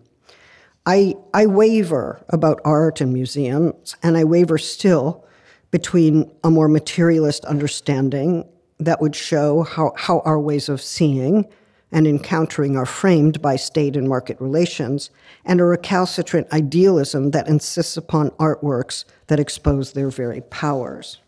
I, 0.85 1.15
I 1.33 1.45
waver 1.45 2.23
about 2.29 2.59
art 2.65 2.99
and 2.99 3.13
museums, 3.13 3.95
and 4.03 4.17
I 4.17 4.23
waver 4.25 4.57
still 4.57 5.25
between 5.71 6.31
a 6.43 6.51
more 6.51 6.67
materialist 6.67 7.45
understanding 7.45 8.47
that 8.79 9.01
would 9.01 9.15
show 9.15 9.63
how, 9.63 9.93
how 9.95 10.19
our 10.19 10.39
ways 10.39 10.67
of 10.69 10.81
seeing 10.81 11.47
and 11.91 12.07
encountering 12.07 12.75
are 12.75 12.87
framed 12.87 13.41
by 13.41 13.55
state 13.55 13.95
and 13.95 14.09
market 14.09 14.39
relations, 14.41 15.11
and 15.45 15.61
a 15.61 15.63
recalcitrant 15.63 16.51
idealism 16.51 17.31
that 17.31 17.47
insists 17.47 17.95
upon 17.95 18.31
artworks 18.31 19.05
that 19.27 19.39
expose 19.39 19.93
their 19.93 20.09
very 20.09 20.41
powers. 20.41 21.19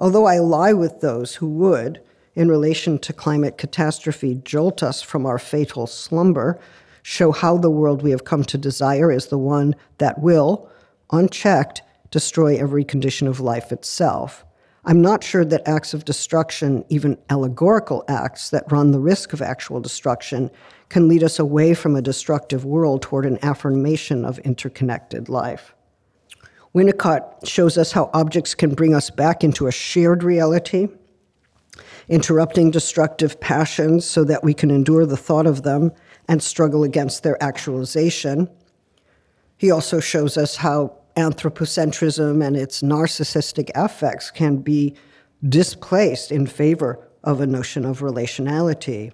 Although 0.00 0.26
I 0.26 0.40
lie 0.40 0.72
with 0.72 1.00
those 1.00 1.36
who 1.36 1.48
would, 1.48 2.02
in 2.36 2.48
relation 2.48 2.98
to 2.98 3.12
climate 3.12 3.58
catastrophe, 3.58 4.40
jolt 4.44 4.82
us 4.82 5.02
from 5.02 5.26
our 5.26 5.38
fatal 5.38 5.86
slumber, 5.86 6.60
show 7.02 7.32
how 7.32 7.56
the 7.56 7.70
world 7.70 8.02
we 8.02 8.10
have 8.10 8.24
come 8.24 8.44
to 8.44 8.58
desire 8.58 9.10
is 9.10 9.26
the 9.26 9.38
one 9.38 9.74
that 9.98 10.20
will, 10.20 10.70
unchecked, 11.10 11.82
destroy 12.10 12.56
every 12.56 12.84
condition 12.84 13.26
of 13.26 13.40
life 13.40 13.72
itself. 13.72 14.44
I'm 14.84 15.02
not 15.02 15.24
sure 15.24 15.44
that 15.44 15.66
acts 15.66 15.94
of 15.94 16.04
destruction, 16.04 16.84
even 16.90 17.18
allegorical 17.30 18.04
acts 18.06 18.50
that 18.50 18.70
run 18.70 18.92
the 18.92 19.00
risk 19.00 19.32
of 19.32 19.42
actual 19.42 19.80
destruction, 19.80 20.50
can 20.88 21.08
lead 21.08 21.24
us 21.24 21.40
away 21.40 21.74
from 21.74 21.96
a 21.96 22.02
destructive 22.02 22.64
world 22.64 23.02
toward 23.02 23.26
an 23.26 23.38
affirmation 23.42 24.24
of 24.24 24.38
interconnected 24.40 25.28
life. 25.28 25.74
Winnicott 26.74 27.48
shows 27.48 27.78
us 27.78 27.92
how 27.92 28.10
objects 28.12 28.54
can 28.54 28.74
bring 28.74 28.94
us 28.94 29.10
back 29.10 29.42
into 29.42 29.66
a 29.66 29.72
shared 29.72 30.22
reality, 30.22 30.88
interrupting 32.08 32.70
destructive 32.70 33.40
passions 33.40 34.04
so 34.04 34.24
that 34.24 34.44
we 34.44 34.54
can 34.54 34.70
endure 34.70 35.06
the 35.06 35.16
thought 35.16 35.46
of 35.46 35.62
them 35.62 35.92
and 36.28 36.42
struggle 36.42 36.84
against 36.84 37.22
their 37.22 37.42
actualization. 37.42 38.48
He 39.56 39.70
also 39.70 40.00
shows 40.00 40.36
us 40.36 40.56
how 40.56 40.98
anthropocentrism 41.16 42.44
and 42.46 42.56
its 42.56 42.82
narcissistic 42.82 43.70
affects 43.74 44.30
can 44.30 44.58
be 44.58 44.94
displaced 45.48 46.30
in 46.30 46.46
favor 46.46 47.08
of 47.24 47.40
a 47.40 47.46
notion 47.46 47.84
of 47.84 48.00
relationality. 48.00 49.12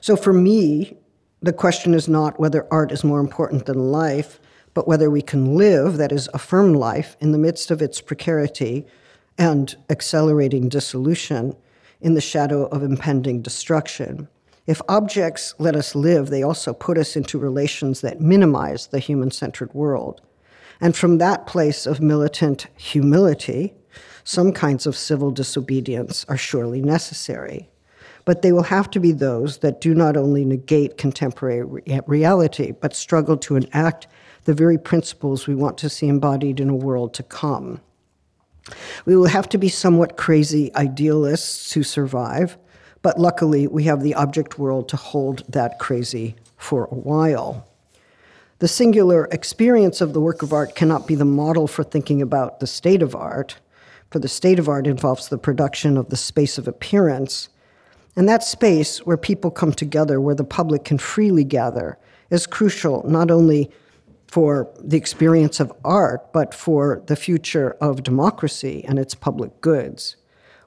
So 0.00 0.16
for 0.16 0.32
me, 0.32 0.96
the 1.42 1.52
question 1.52 1.94
is 1.94 2.08
not 2.08 2.40
whether 2.40 2.66
art 2.70 2.92
is 2.92 3.04
more 3.04 3.20
important 3.20 3.66
than 3.66 3.92
life, 3.92 4.40
but 4.74 4.88
whether 4.88 5.10
we 5.10 5.22
can 5.22 5.56
live, 5.56 5.96
that 5.96 6.12
is, 6.12 6.28
affirm 6.32 6.74
life, 6.74 7.16
in 7.20 7.32
the 7.32 7.38
midst 7.38 7.70
of 7.70 7.82
its 7.82 8.00
precarity 8.00 8.86
and 9.38 9.76
accelerating 9.88 10.68
dissolution 10.68 11.56
in 12.00 12.14
the 12.14 12.20
shadow 12.20 12.66
of 12.66 12.82
impending 12.82 13.40
destruction. 13.40 14.28
If 14.66 14.82
objects 14.88 15.54
let 15.58 15.74
us 15.74 15.94
live, 15.94 16.28
they 16.28 16.42
also 16.42 16.74
put 16.74 16.98
us 16.98 17.16
into 17.16 17.38
relations 17.38 18.02
that 18.02 18.20
minimize 18.20 18.88
the 18.88 18.98
human 18.98 19.30
centered 19.30 19.72
world. 19.72 20.20
And 20.80 20.94
from 20.94 21.18
that 21.18 21.46
place 21.46 21.86
of 21.86 22.00
militant 22.00 22.66
humility, 22.76 23.74
some 24.24 24.52
kinds 24.52 24.86
of 24.86 24.96
civil 24.96 25.30
disobedience 25.30 26.26
are 26.28 26.36
surely 26.36 26.82
necessary. 26.82 27.68
but 28.28 28.42
they 28.42 28.52
will 28.52 28.64
have 28.64 28.90
to 28.90 29.00
be 29.00 29.10
those 29.10 29.56
that 29.60 29.80
do 29.80 29.94
not 29.94 30.14
only 30.14 30.44
negate 30.44 30.98
contemporary 30.98 31.62
re- 31.64 32.00
reality, 32.06 32.72
but 32.72 32.94
struggle 32.94 33.38
to 33.38 33.56
enact 33.56 34.06
the 34.44 34.52
very 34.52 34.76
principles 34.76 35.46
we 35.46 35.54
want 35.54 35.78
to 35.78 35.88
see 35.88 36.08
embodied 36.08 36.60
in 36.60 36.68
a 36.68 36.74
world 36.74 37.14
to 37.14 37.22
come. 37.22 37.80
We 39.06 39.16
will 39.16 39.28
have 39.28 39.48
to 39.50 39.58
be 39.58 39.68
somewhat 39.68 40.16
crazy 40.16 40.74
idealists 40.74 41.70
to 41.70 41.82
survive, 41.82 42.58
but 43.02 43.18
luckily 43.18 43.66
we 43.66 43.84
have 43.84 44.02
the 44.02 44.14
object 44.14 44.58
world 44.58 44.88
to 44.88 44.96
hold 44.96 45.44
that 45.48 45.78
crazy 45.78 46.36
for 46.56 46.84
a 46.86 46.94
while. 46.94 47.68
The 48.60 48.68
singular 48.68 49.28
experience 49.30 50.00
of 50.00 50.12
the 50.12 50.20
work 50.20 50.42
of 50.42 50.52
art 50.52 50.74
cannot 50.74 51.06
be 51.06 51.14
the 51.14 51.24
model 51.24 51.68
for 51.68 51.84
thinking 51.84 52.20
about 52.20 52.58
the 52.58 52.66
state 52.66 53.02
of 53.02 53.14
art, 53.14 53.56
for 54.10 54.18
the 54.18 54.28
state 54.28 54.58
of 54.58 54.68
art 54.68 54.86
involves 54.86 55.28
the 55.28 55.38
production 55.38 55.96
of 55.96 56.08
the 56.08 56.16
space 56.16 56.58
of 56.58 56.66
appearance. 56.66 57.50
And 58.16 58.28
that 58.28 58.42
space 58.42 59.06
where 59.06 59.16
people 59.16 59.52
come 59.52 59.72
together, 59.72 60.20
where 60.20 60.34
the 60.34 60.42
public 60.42 60.84
can 60.84 60.98
freely 60.98 61.44
gather, 61.44 61.98
is 62.30 62.48
crucial 62.48 63.08
not 63.08 63.30
only 63.30 63.70
for 64.28 64.70
the 64.78 64.96
experience 64.96 65.58
of 65.58 65.72
art, 65.84 66.32
but 66.32 66.54
for 66.54 67.02
the 67.06 67.16
future 67.16 67.76
of 67.80 68.02
democracy 68.02 68.84
and 68.86 68.98
its 68.98 69.14
public 69.14 69.60
goods. 69.60 70.16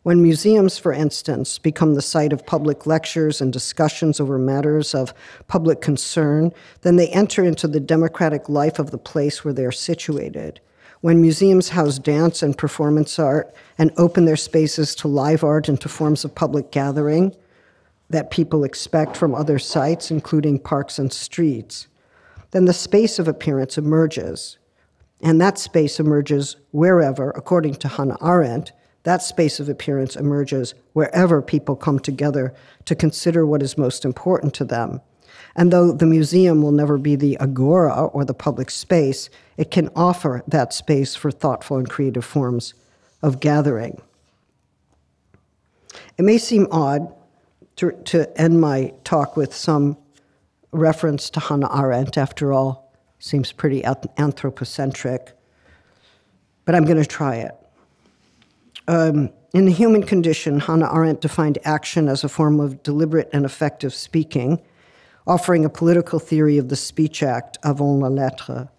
When 0.03 0.23
museums, 0.23 0.79
for 0.79 0.91
instance, 0.91 1.59
become 1.59 1.93
the 1.93 2.01
site 2.01 2.33
of 2.33 2.43
public 2.47 2.87
lectures 2.87 3.39
and 3.39 3.53
discussions 3.53 4.19
over 4.19 4.39
matters 4.39 4.95
of 4.95 5.13
public 5.47 5.79
concern, 5.79 6.51
then 6.81 6.95
they 6.95 7.09
enter 7.09 7.43
into 7.43 7.67
the 7.67 7.79
democratic 7.79 8.49
life 8.49 8.79
of 8.79 8.89
the 8.89 8.97
place 8.97 9.45
where 9.45 9.53
they 9.53 9.63
are 9.63 9.71
situated. 9.71 10.59
When 11.01 11.21
museums 11.21 11.69
house 11.69 11.99
dance 11.99 12.41
and 12.41 12.57
performance 12.57 13.19
art 13.19 13.53
and 13.77 13.91
open 13.95 14.25
their 14.25 14.35
spaces 14.35 14.95
to 14.95 15.07
live 15.07 15.43
art 15.43 15.69
and 15.69 15.79
to 15.81 15.89
forms 15.89 16.25
of 16.25 16.33
public 16.33 16.71
gathering 16.71 17.35
that 18.09 18.31
people 18.31 18.63
expect 18.63 19.15
from 19.15 19.35
other 19.35 19.59
sites, 19.59 20.09
including 20.09 20.57
parks 20.57 20.97
and 20.97 21.13
streets, 21.13 21.87
then 22.51 22.65
the 22.65 22.73
space 22.73 23.19
of 23.19 23.27
appearance 23.27 23.77
emerges. 23.77 24.57
And 25.21 25.39
that 25.41 25.57
space 25.57 25.99
emerges 25.99 26.57
wherever, 26.71 27.31
according 27.31 27.75
to 27.75 27.87
Hannah 27.87 28.17
Arendt, 28.21 28.71
that 29.03 29.23
space 29.23 29.59
of 29.59 29.67
appearance 29.67 30.15
emerges 30.15 30.73
wherever 30.93 31.41
people 31.41 31.75
come 31.75 31.99
together 31.99 32.53
to 32.85 32.95
consider 32.95 33.45
what 33.45 33.63
is 33.63 33.77
most 33.77 34.05
important 34.05 34.53
to 34.55 34.65
them. 34.65 35.01
And 35.55 35.71
though 35.71 35.91
the 35.91 36.05
museum 36.05 36.61
will 36.61 36.71
never 36.71 36.97
be 36.97 37.15
the 37.15 37.37
agora 37.39 38.05
or 38.05 38.25
the 38.25 38.33
public 38.33 38.69
space, 38.69 39.29
it 39.57 39.71
can 39.71 39.89
offer 39.95 40.43
that 40.47 40.73
space 40.73 41.15
for 41.15 41.31
thoughtful 41.31 41.77
and 41.77 41.89
creative 41.89 42.25
forms 42.25 42.73
of 43.21 43.39
gathering. 43.39 44.01
It 46.17 46.23
may 46.23 46.37
seem 46.37 46.67
odd 46.71 47.13
to, 47.77 47.91
to 47.91 48.39
end 48.39 48.61
my 48.61 48.93
talk 49.03 49.35
with 49.35 49.53
some 49.53 49.97
reference 50.71 51.29
to 51.31 51.39
Hannah 51.39 51.69
Arendt, 51.73 52.17
after 52.17 52.53
all, 52.53 52.91
seems 53.19 53.51
pretty 53.51 53.83
anthropocentric, 53.83 55.37
but 56.65 56.75
I'm 56.75 56.85
going 56.85 57.01
to 57.01 57.05
try 57.05 57.35
it. 57.37 57.55
Um, 58.87 59.29
in 59.53 59.65
the 59.65 59.71
human 59.71 60.03
condition, 60.03 60.59
Hannah 60.59 60.91
Arendt 60.93 61.21
defined 61.21 61.57
action 61.63 62.07
as 62.07 62.23
a 62.23 62.29
form 62.29 62.59
of 62.59 62.81
deliberate 62.83 63.29
and 63.33 63.45
effective 63.45 63.93
speaking, 63.93 64.61
offering 65.27 65.65
a 65.65 65.69
political 65.69 66.19
theory 66.19 66.57
of 66.57 66.69
the 66.69 66.75
speech 66.75 67.21
act 67.21 67.57
avant 67.63 67.99
la 67.99 68.07
lettre. 68.07 68.69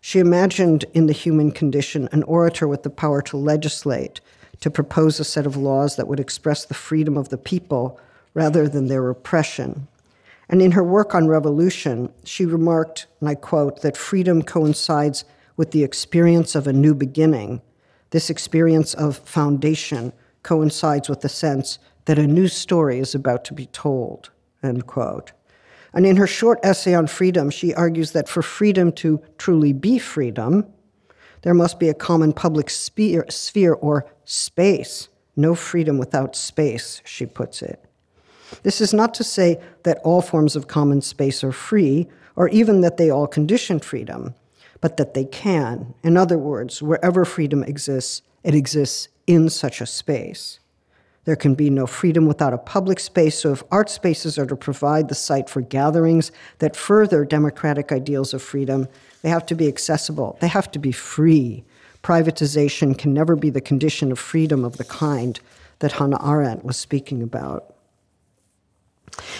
She 0.00 0.18
imagined 0.18 0.84
in 0.94 1.06
the 1.06 1.12
human 1.12 1.52
condition 1.52 2.08
an 2.12 2.22
orator 2.24 2.66
with 2.66 2.82
the 2.82 2.90
power 2.90 3.20
to 3.22 3.36
legislate, 3.36 4.20
to 4.60 4.70
propose 4.70 5.20
a 5.20 5.24
set 5.24 5.46
of 5.46 5.56
laws 5.56 5.96
that 5.96 6.08
would 6.08 6.20
express 6.20 6.64
the 6.64 6.74
freedom 6.74 7.16
of 7.16 7.28
the 7.28 7.38
people 7.38 8.00
rather 8.32 8.68
than 8.68 8.86
their 8.86 9.08
oppression. 9.10 9.86
And 10.48 10.62
in 10.62 10.72
her 10.72 10.84
work 10.84 11.14
on 11.14 11.28
revolution, 11.28 12.12
she 12.24 12.44
remarked, 12.46 13.06
and 13.20 13.28
I 13.28 13.34
quote, 13.34 13.82
that 13.82 13.96
freedom 13.96 14.42
coincides 14.42 15.24
with 15.56 15.72
the 15.72 15.82
experience 15.82 16.54
of 16.54 16.66
a 16.66 16.72
new 16.72 16.94
beginning 16.94 17.62
this 18.10 18.30
experience 18.30 18.94
of 18.94 19.18
foundation 19.18 20.12
coincides 20.42 21.08
with 21.08 21.22
the 21.22 21.28
sense 21.28 21.78
that 22.04 22.18
a 22.18 22.26
new 22.26 22.48
story 22.48 22.98
is 22.98 23.14
about 23.14 23.44
to 23.44 23.54
be 23.54 23.66
told, 23.66 24.30
end 24.62 24.86
quote. 24.86 25.32
And 25.92 26.06
in 26.06 26.16
her 26.16 26.26
short 26.26 26.60
essay 26.62 26.94
on 26.94 27.08
freedom, 27.08 27.50
she 27.50 27.74
argues 27.74 28.12
that 28.12 28.28
for 28.28 28.42
freedom 28.42 28.92
to 28.92 29.20
truly 29.38 29.72
be 29.72 29.98
freedom, 29.98 30.66
there 31.42 31.54
must 31.54 31.80
be 31.80 31.88
a 31.88 31.94
common 31.94 32.32
public 32.32 32.70
sphere, 32.70 33.24
sphere 33.28 33.74
or 33.74 34.06
space. 34.24 35.08
No 35.36 35.54
freedom 35.54 35.98
without 35.98 36.36
space, 36.36 37.02
she 37.04 37.26
puts 37.26 37.62
it. 37.62 37.84
This 38.62 38.80
is 38.80 38.94
not 38.94 39.14
to 39.14 39.24
say 39.24 39.60
that 39.82 39.98
all 40.04 40.22
forms 40.22 40.56
of 40.56 40.68
common 40.68 41.00
space 41.00 41.42
are 41.42 41.52
free, 41.52 42.08
or 42.34 42.48
even 42.48 42.80
that 42.82 42.96
they 42.96 43.10
all 43.10 43.26
condition 43.26 43.80
freedom 43.80 44.34
but 44.80 44.96
that 44.96 45.14
they 45.14 45.24
can. 45.24 45.94
In 46.02 46.16
other 46.16 46.38
words, 46.38 46.82
wherever 46.82 47.24
freedom 47.24 47.62
exists, 47.62 48.22
it 48.44 48.54
exists 48.54 49.08
in 49.26 49.48
such 49.48 49.80
a 49.80 49.86
space. 49.86 50.60
There 51.24 51.36
can 51.36 51.56
be 51.56 51.70
no 51.70 51.88
freedom 51.88 52.26
without 52.26 52.52
a 52.52 52.58
public 52.58 53.00
space, 53.00 53.40
so 53.40 53.52
if 53.52 53.64
art 53.72 53.90
spaces 53.90 54.38
are 54.38 54.46
to 54.46 54.54
provide 54.54 55.08
the 55.08 55.14
site 55.16 55.50
for 55.50 55.60
gatherings 55.60 56.30
that 56.60 56.76
further 56.76 57.24
democratic 57.24 57.90
ideals 57.90 58.32
of 58.32 58.42
freedom, 58.42 58.86
they 59.22 59.28
have 59.28 59.44
to 59.46 59.56
be 59.56 59.66
accessible, 59.66 60.38
they 60.40 60.46
have 60.46 60.70
to 60.70 60.78
be 60.78 60.92
free. 60.92 61.64
Privatization 62.04 62.96
can 62.96 63.12
never 63.12 63.34
be 63.34 63.50
the 63.50 63.60
condition 63.60 64.12
of 64.12 64.20
freedom 64.20 64.64
of 64.64 64.76
the 64.76 64.84
kind 64.84 65.40
that 65.80 65.92
Hannah 65.92 66.24
Arendt 66.24 66.64
was 66.64 66.76
speaking 66.76 67.22
about. 67.22 67.74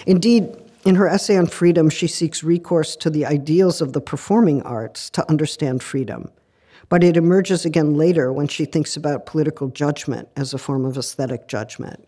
Indeed, 0.06 0.56
in 0.84 0.94
her 0.94 1.08
essay 1.08 1.36
on 1.36 1.46
freedom, 1.46 1.90
she 1.90 2.06
seeks 2.06 2.44
recourse 2.44 2.94
to 2.96 3.10
the 3.10 3.26
ideals 3.26 3.80
of 3.80 3.92
the 3.92 4.00
performing 4.00 4.62
arts 4.62 5.10
to 5.10 5.28
understand 5.28 5.82
freedom. 5.82 6.30
But 6.88 7.02
it 7.02 7.16
emerges 7.16 7.64
again 7.64 7.94
later 7.94 8.32
when 8.32 8.46
she 8.46 8.64
thinks 8.64 8.96
about 8.96 9.26
political 9.26 9.68
judgment 9.68 10.28
as 10.36 10.54
a 10.54 10.58
form 10.58 10.84
of 10.84 10.96
aesthetic 10.96 11.48
judgment. 11.48 12.06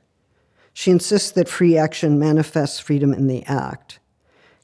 She 0.73 0.93
insists 0.93 1.33
that 1.33 1.49
free 1.49 1.77
action 1.77 2.21
manifests 2.21 2.79
freedom 2.79 3.13
in 3.13 3.27
the 3.27 3.43
act. 3.47 3.99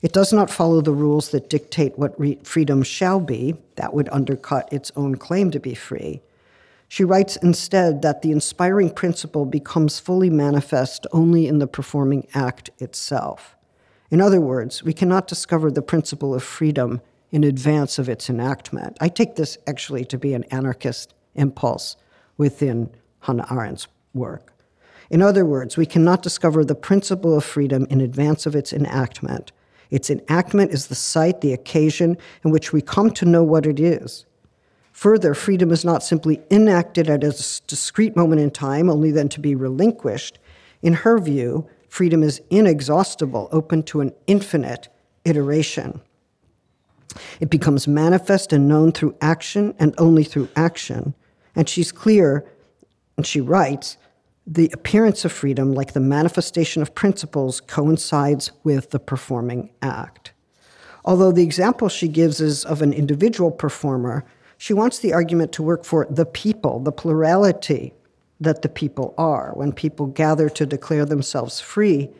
It 0.00 0.12
does 0.12 0.32
not 0.32 0.50
follow 0.50 0.80
the 0.80 0.92
rules 0.92 1.30
that 1.30 1.50
dictate 1.50 1.98
what 1.98 2.18
re- 2.20 2.38
freedom 2.44 2.84
shall 2.84 3.18
be, 3.18 3.56
that 3.74 3.94
would 3.94 4.08
undercut 4.12 4.72
its 4.72 4.92
own 4.94 5.16
claim 5.16 5.50
to 5.50 5.58
be 5.58 5.74
free. 5.74 6.20
She 6.88 7.04
writes 7.04 7.36
instead 7.36 8.02
that 8.02 8.22
the 8.22 8.30
inspiring 8.30 8.90
principle 8.90 9.46
becomes 9.46 9.98
fully 9.98 10.30
manifest 10.30 11.06
only 11.12 11.48
in 11.48 11.58
the 11.58 11.66
performing 11.66 12.26
act 12.34 12.70
itself. 12.78 13.56
In 14.10 14.20
other 14.20 14.40
words, 14.40 14.84
we 14.84 14.92
cannot 14.92 15.26
discover 15.26 15.70
the 15.70 15.82
principle 15.82 16.34
of 16.34 16.42
freedom 16.42 17.00
in 17.32 17.42
advance 17.42 17.98
of 17.98 18.08
its 18.08 18.30
enactment. 18.30 18.96
I 19.00 19.08
take 19.08 19.34
this 19.34 19.58
actually 19.66 20.04
to 20.04 20.18
be 20.18 20.34
an 20.34 20.44
anarchist 20.52 21.14
impulse 21.34 21.96
within 22.36 22.90
Hannah 23.20 23.46
Arendt's 23.50 23.88
work. 24.12 24.52
In 25.10 25.20
other 25.20 25.44
words, 25.44 25.76
we 25.76 25.86
cannot 25.86 26.22
discover 26.22 26.64
the 26.64 26.74
principle 26.74 27.36
of 27.36 27.44
freedom 27.44 27.86
in 27.90 28.00
advance 28.00 28.46
of 28.46 28.54
its 28.54 28.72
enactment. 28.72 29.52
Its 29.90 30.10
enactment 30.10 30.72
is 30.72 30.86
the 30.86 30.94
site, 30.94 31.40
the 31.40 31.52
occasion 31.52 32.16
in 32.44 32.50
which 32.50 32.72
we 32.72 32.80
come 32.80 33.10
to 33.10 33.24
know 33.24 33.42
what 33.42 33.66
it 33.66 33.80
is. 33.80 34.26
Further, 34.94 35.34
freedom 35.34 35.72
is 35.72 35.84
not 35.84 36.04
simply 36.04 36.40
enacted 36.52 37.10
at 37.10 37.24
a 37.24 37.60
discrete 37.66 38.14
moment 38.14 38.40
in 38.40 38.52
time, 38.52 38.88
only 38.88 39.10
then 39.10 39.28
to 39.30 39.40
be 39.40 39.56
relinquished. 39.56 40.38
In 40.82 40.92
her 40.94 41.18
view, 41.18 41.68
freedom 41.88 42.22
is 42.22 42.40
inexhaustible, 42.48 43.48
open 43.50 43.82
to 43.82 44.00
an 44.00 44.12
infinite 44.28 44.88
iteration. 45.24 46.00
It 47.40 47.50
becomes 47.50 47.88
manifest 47.88 48.52
and 48.52 48.68
known 48.68 48.92
through 48.92 49.16
action 49.20 49.74
and 49.80 49.96
only 49.98 50.22
through 50.22 50.48
action. 50.54 51.14
And 51.56 51.68
she's 51.68 51.90
clear, 51.90 52.46
and 53.16 53.26
she 53.26 53.40
writes, 53.40 53.98
the 54.46 54.70
appearance 54.72 55.24
of 55.24 55.32
freedom, 55.32 55.74
like 55.74 55.92
the 55.92 56.00
manifestation 56.00 56.82
of 56.82 56.94
principles, 56.94 57.60
coincides 57.60 58.52
with 58.62 58.90
the 58.90 59.00
performing 59.00 59.70
act. 59.82 60.32
Although 61.04 61.32
the 61.32 61.42
example 61.42 61.88
she 61.88 62.08
gives 62.08 62.40
is 62.40 62.64
of 62.64 62.80
an 62.80 62.92
individual 62.92 63.50
performer, 63.50 64.24
she 64.58 64.72
wants 64.72 64.98
the 64.98 65.12
argument 65.12 65.52
to 65.52 65.62
work 65.62 65.84
for 65.84 66.06
the 66.10 66.26
people, 66.26 66.80
the 66.80 66.92
plurality 66.92 67.92
that 68.40 68.62
the 68.62 68.68
people 68.68 69.14
are. 69.16 69.52
When 69.54 69.72
people 69.72 70.06
gather 70.06 70.48
to 70.50 70.66
declare 70.66 71.04
themselves 71.04 71.60
free, 71.60 72.10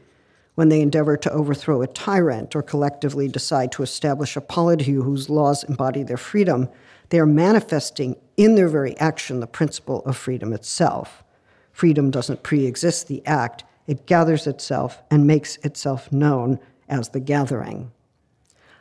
when 0.55 0.69
they 0.69 0.81
endeavor 0.81 1.17
to 1.17 1.33
overthrow 1.33 1.83
a 1.83 1.87
tyrant 1.87 2.55
or 2.55 2.63
collectively 2.63 3.29
decide 3.29 3.73
to 3.73 3.83
establish 3.83 4.37
a 4.37 4.41
polity 4.41 4.93
whose 4.93 5.29
laws 5.29 5.65
embody 5.65 6.03
their 6.03 6.17
freedom, 6.17 6.69
they 7.09 7.19
are 7.19 7.27
manifesting 7.27 8.17
in 8.37 8.55
their 8.55 8.69
very 8.69 8.97
action 8.99 9.41
the 9.41 9.47
principle 9.47 10.03
of 10.05 10.17
freedom 10.17 10.53
itself. 10.53 11.25
Freedom 11.73 12.11
doesn't 12.11 12.43
pre 12.43 12.67
exist 12.67 13.09
the 13.09 13.25
act, 13.27 13.65
it 13.87 14.07
gathers 14.07 14.47
itself 14.47 15.03
and 15.11 15.27
makes 15.27 15.57
itself 15.59 16.11
known 16.13 16.59
as 16.89 17.11
the 17.11 17.21
gathering. 17.21 17.91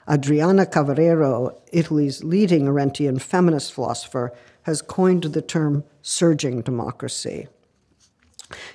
Adriana 0.10 0.66
Cavarero, 0.66 1.60
Italy's 1.72 2.24
leading 2.24 2.66
Arendtian 2.66 3.22
feminist 3.22 3.74
philosopher, 3.74 4.34
has 4.64 4.82
coined 4.82 5.24
the 5.24 5.42
term 5.42 5.84
surging 6.02 6.62
democracy 6.62 7.48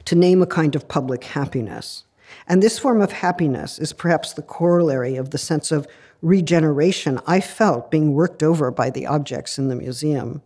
to 0.05 0.15
name 0.15 0.43
a 0.43 0.47
kind 0.47 0.75
of 0.75 0.89
public 0.89 1.25
happiness. 1.25 2.05
And 2.47 2.63
this 2.63 2.79
form 2.79 3.01
of 3.01 3.13
happiness 3.13 3.79
is 3.79 3.93
perhaps 3.93 4.33
the 4.33 4.43
corollary 4.43 5.17
of 5.17 5.31
the 5.31 5.39
sense 5.39 5.71
of 5.71 5.87
regeneration 6.21 7.21
I 7.27 7.41
felt 7.41 7.91
being 7.91 8.13
worked 8.13 8.43
over 8.43 8.71
by 8.71 8.91
the 8.91 9.07
objects 9.07 9.59
in 9.59 9.69
the 9.69 9.77
museum. 9.77 10.43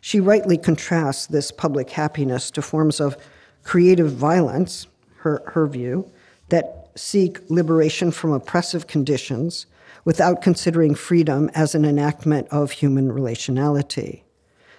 She 0.00 0.20
rightly 0.20 0.56
contrasts 0.56 1.26
this 1.26 1.50
public 1.50 1.90
happiness 1.90 2.50
to 2.52 2.62
forms 2.62 3.00
of 3.00 3.16
creative 3.64 4.12
violence, 4.12 4.86
her, 5.16 5.42
her 5.48 5.66
view, 5.66 6.10
that 6.48 6.90
seek 6.94 7.38
liberation 7.50 8.10
from 8.10 8.32
oppressive 8.32 8.86
conditions 8.86 9.66
without 10.04 10.42
considering 10.42 10.94
freedom 10.94 11.50
as 11.54 11.74
an 11.74 11.84
enactment 11.84 12.48
of 12.48 12.70
human 12.70 13.10
relationality. 13.10 14.22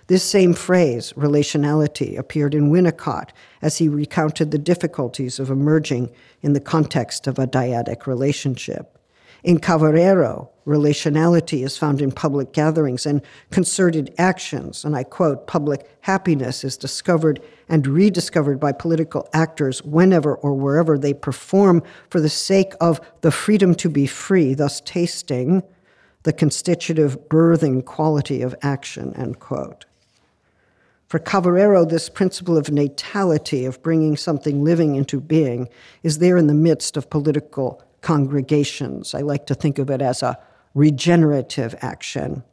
This 0.07 0.23
same 0.23 0.53
phrase, 0.53 1.13
relationality, 1.13 2.17
appeared 2.17 2.53
in 2.53 2.71
Winnicott 2.71 3.29
as 3.61 3.77
he 3.77 3.87
recounted 3.87 4.51
the 4.51 4.57
difficulties 4.57 5.39
of 5.39 5.49
emerging 5.49 6.11
in 6.41 6.53
the 6.53 6.59
context 6.59 7.27
of 7.27 7.39
a 7.39 7.47
dyadic 7.47 8.07
relationship. 8.07 8.97
In 9.43 9.59
Cavarero, 9.59 10.49
relationality 10.67 11.63
is 11.63 11.75
found 11.77 11.99
in 11.99 12.11
public 12.11 12.53
gatherings 12.53 13.07
and 13.07 13.23
concerted 13.49 14.13
actions, 14.19 14.85
and 14.85 14.95
I 14.95 15.03
quote, 15.03 15.47
public 15.47 15.89
happiness 16.01 16.63
is 16.63 16.77
discovered 16.77 17.41
and 17.67 17.87
rediscovered 17.87 18.59
by 18.59 18.71
political 18.71 19.27
actors 19.33 19.83
whenever 19.83 20.35
or 20.35 20.53
wherever 20.53 20.97
they 20.97 21.13
perform 21.13 21.81
for 22.09 22.21
the 22.21 22.29
sake 22.29 22.73
of 22.79 23.01
the 23.21 23.31
freedom 23.31 23.73
to 23.75 23.89
be 23.89 24.05
free, 24.05 24.53
thus 24.53 24.79
tasting 24.81 25.63
the 26.23 26.33
constitutive 26.33 27.17
birthing 27.29 27.83
quality 27.83 28.43
of 28.43 28.53
action, 28.61 29.11
end 29.15 29.39
quote. 29.39 29.85
For 31.07 31.19
Cavarero, 31.19 31.89
this 31.89 32.09
principle 32.09 32.57
of 32.57 32.69
natality, 32.69 33.65
of 33.65 33.81
bringing 33.81 34.15
something 34.15 34.63
living 34.63 34.95
into 34.95 35.19
being, 35.19 35.67
is 36.03 36.19
there 36.19 36.37
in 36.37 36.45
the 36.45 36.53
midst 36.53 36.95
of 36.95 37.09
political 37.09 37.83
congregations. 38.01 39.13
I 39.13 39.21
like 39.21 39.45
to 39.47 39.55
think 39.55 39.79
of 39.79 39.89
it 39.89 40.01
as 40.01 40.23
a 40.23 40.37
regenerative 40.73 41.75
action. 41.81 42.43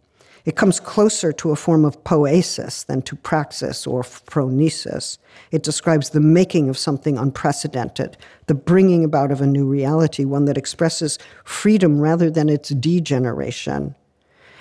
It 0.45 0.57
comes 0.57 0.81
closer 0.81 1.31
to 1.33 1.51
a 1.51 1.57
form 1.57 1.85
of 1.85 2.03
poesis 2.05 2.85
than 2.85 3.03
to 3.03 3.17
praxis 3.17 3.87
or 3.87 4.03
phronesis. 4.03 5.19
It 5.51 5.63
describes 5.63 6.11
the 6.11 6.21
making 6.21 6.71
of 6.71 6.79
something 6.79 7.19
unprecedented, 7.19 8.17
the 8.47 8.55
bringing 8.55 9.05
about 9.05 9.31
of 9.31 9.43
a 9.43 9.47
new 9.47 9.67
reality, 9.67 10.25
one 10.25 10.47
that 10.47 10.57
expresses 10.57 11.19
freedom 11.45 12.01
rather 12.01 12.31
than 12.31 12.49
its 12.49 12.71
degeneration. 12.71 13.95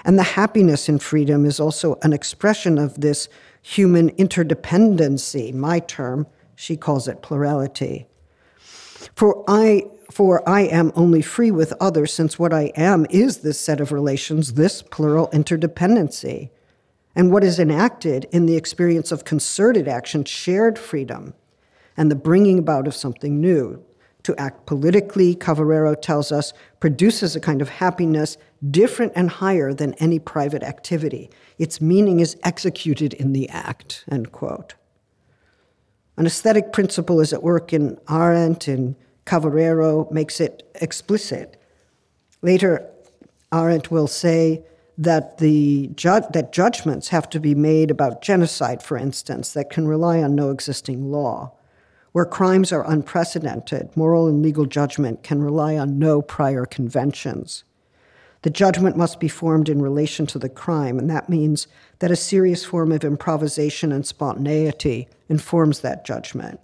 And 0.04 0.20
the 0.20 0.24
happiness 0.24 0.90
in 0.90 1.00
freedom 1.00 1.46
is 1.46 1.60
also 1.60 1.98
an 2.02 2.12
expression 2.12 2.78
of 2.78 3.00
this 3.00 3.30
human 3.62 4.10
interdependency, 4.12 5.54
my 5.54 5.80
term, 5.80 6.28
she 6.56 6.76
calls 6.76 7.08
it 7.08 7.22
plurality. 7.22 8.08
For 9.16 9.44
I 9.48 9.84
for 10.10 10.48
I 10.48 10.62
am 10.62 10.92
only 10.96 11.22
free 11.22 11.52
with 11.52 11.74
others, 11.80 12.14
since 12.14 12.40
what 12.40 12.54
I 12.54 12.72
am 12.76 13.06
is 13.10 13.40
this 13.40 13.60
set 13.60 13.82
of 13.82 13.92
relations, 13.92 14.54
this 14.54 14.82
plural 14.82 15.28
interdependency. 15.30 16.50
And 17.16 17.32
what 17.32 17.44
is 17.44 17.60
enacted 17.60 18.26
in 18.32 18.46
the 18.46 18.56
experience 18.56 19.12
of 19.12 19.26
concerted 19.26 19.88
action, 19.88 20.24
shared 20.24 20.80
freedom, 20.80 21.34
and 21.98 22.10
the 22.10 22.16
bringing 22.16 22.60
about 22.60 22.88
of 22.88 22.96
something 22.96 23.42
new. 23.42 23.84
To 24.24 24.36
act 24.38 24.66
politically, 24.66 25.36
Cavarero 25.36 26.00
tells 26.00 26.32
us, 26.32 26.54
produces 26.80 27.36
a 27.36 27.40
kind 27.40 27.62
of 27.62 27.70
happiness 27.70 28.38
different 28.70 29.14
and 29.16 29.30
higher 29.30 29.74
than 29.74 29.94
any 29.96 30.20
private 30.20 30.64
activity. 30.64 31.30
Its 31.58 31.82
meaning 31.82 32.20
is 32.20 32.38
executed 32.44 33.14
in 33.14 33.34
the 33.34 33.50
act, 33.50 34.04
end 34.12 34.32
quote. 34.32 34.76
An 36.18 36.26
aesthetic 36.26 36.74
principle 36.74 37.22
is 37.22 37.32
at 37.32 37.44
work 37.44 37.72
in 37.72 38.00
Arendt, 38.10 38.68
in 38.68 38.96
Cavarero 39.26 40.12
makes 40.12 40.42
it 40.42 40.64
explicit. 40.76 41.62
Later, 42.42 42.90
Arendt 43.54 43.92
will 43.92 44.08
say 44.08 44.64
that 44.98 45.38
the 45.38 45.92
ju- 45.94 46.22
that 46.32 46.52
judgments 46.52 47.10
have 47.10 47.30
to 47.30 47.40
be 47.40 47.54
made 47.54 47.92
about 47.92 48.24
genocide, 48.24 48.82
for 48.82 48.98
instance, 48.98 49.54
that 49.54 49.70
can 49.70 49.88
rely 49.88 50.24
on 50.24 50.34
no 50.34 50.50
existing 50.50 51.12
law. 51.12 51.52
Where 52.14 52.26
crimes 52.26 52.72
are 52.72 52.90
unprecedented, 52.90 53.96
moral 53.96 54.28
and 54.28 54.42
legal 54.42 54.66
judgment 54.66 55.22
can 55.22 55.44
rely 55.44 55.78
on 55.78 56.00
no 56.00 56.24
prior 56.24 56.66
conventions. 56.66 57.64
The 58.44 58.50
judgment 58.50 58.96
must 58.96 59.20
be 59.20 59.28
formed 59.28 59.68
in 59.68 59.82
relation 59.82 60.26
to 60.28 60.40
the 60.40 60.50
crime, 60.50 61.00
and 61.00 61.10
that 61.10 61.30
means 61.30 61.68
that 62.00 62.12
a 62.12 62.16
serious 62.16 62.64
form 62.64 62.92
of 62.92 63.04
improvisation 63.04 63.92
and 63.92 64.06
spontaneity 64.06 65.08
informs 65.28 65.80
that 65.82 66.06
judgment. 66.06 66.60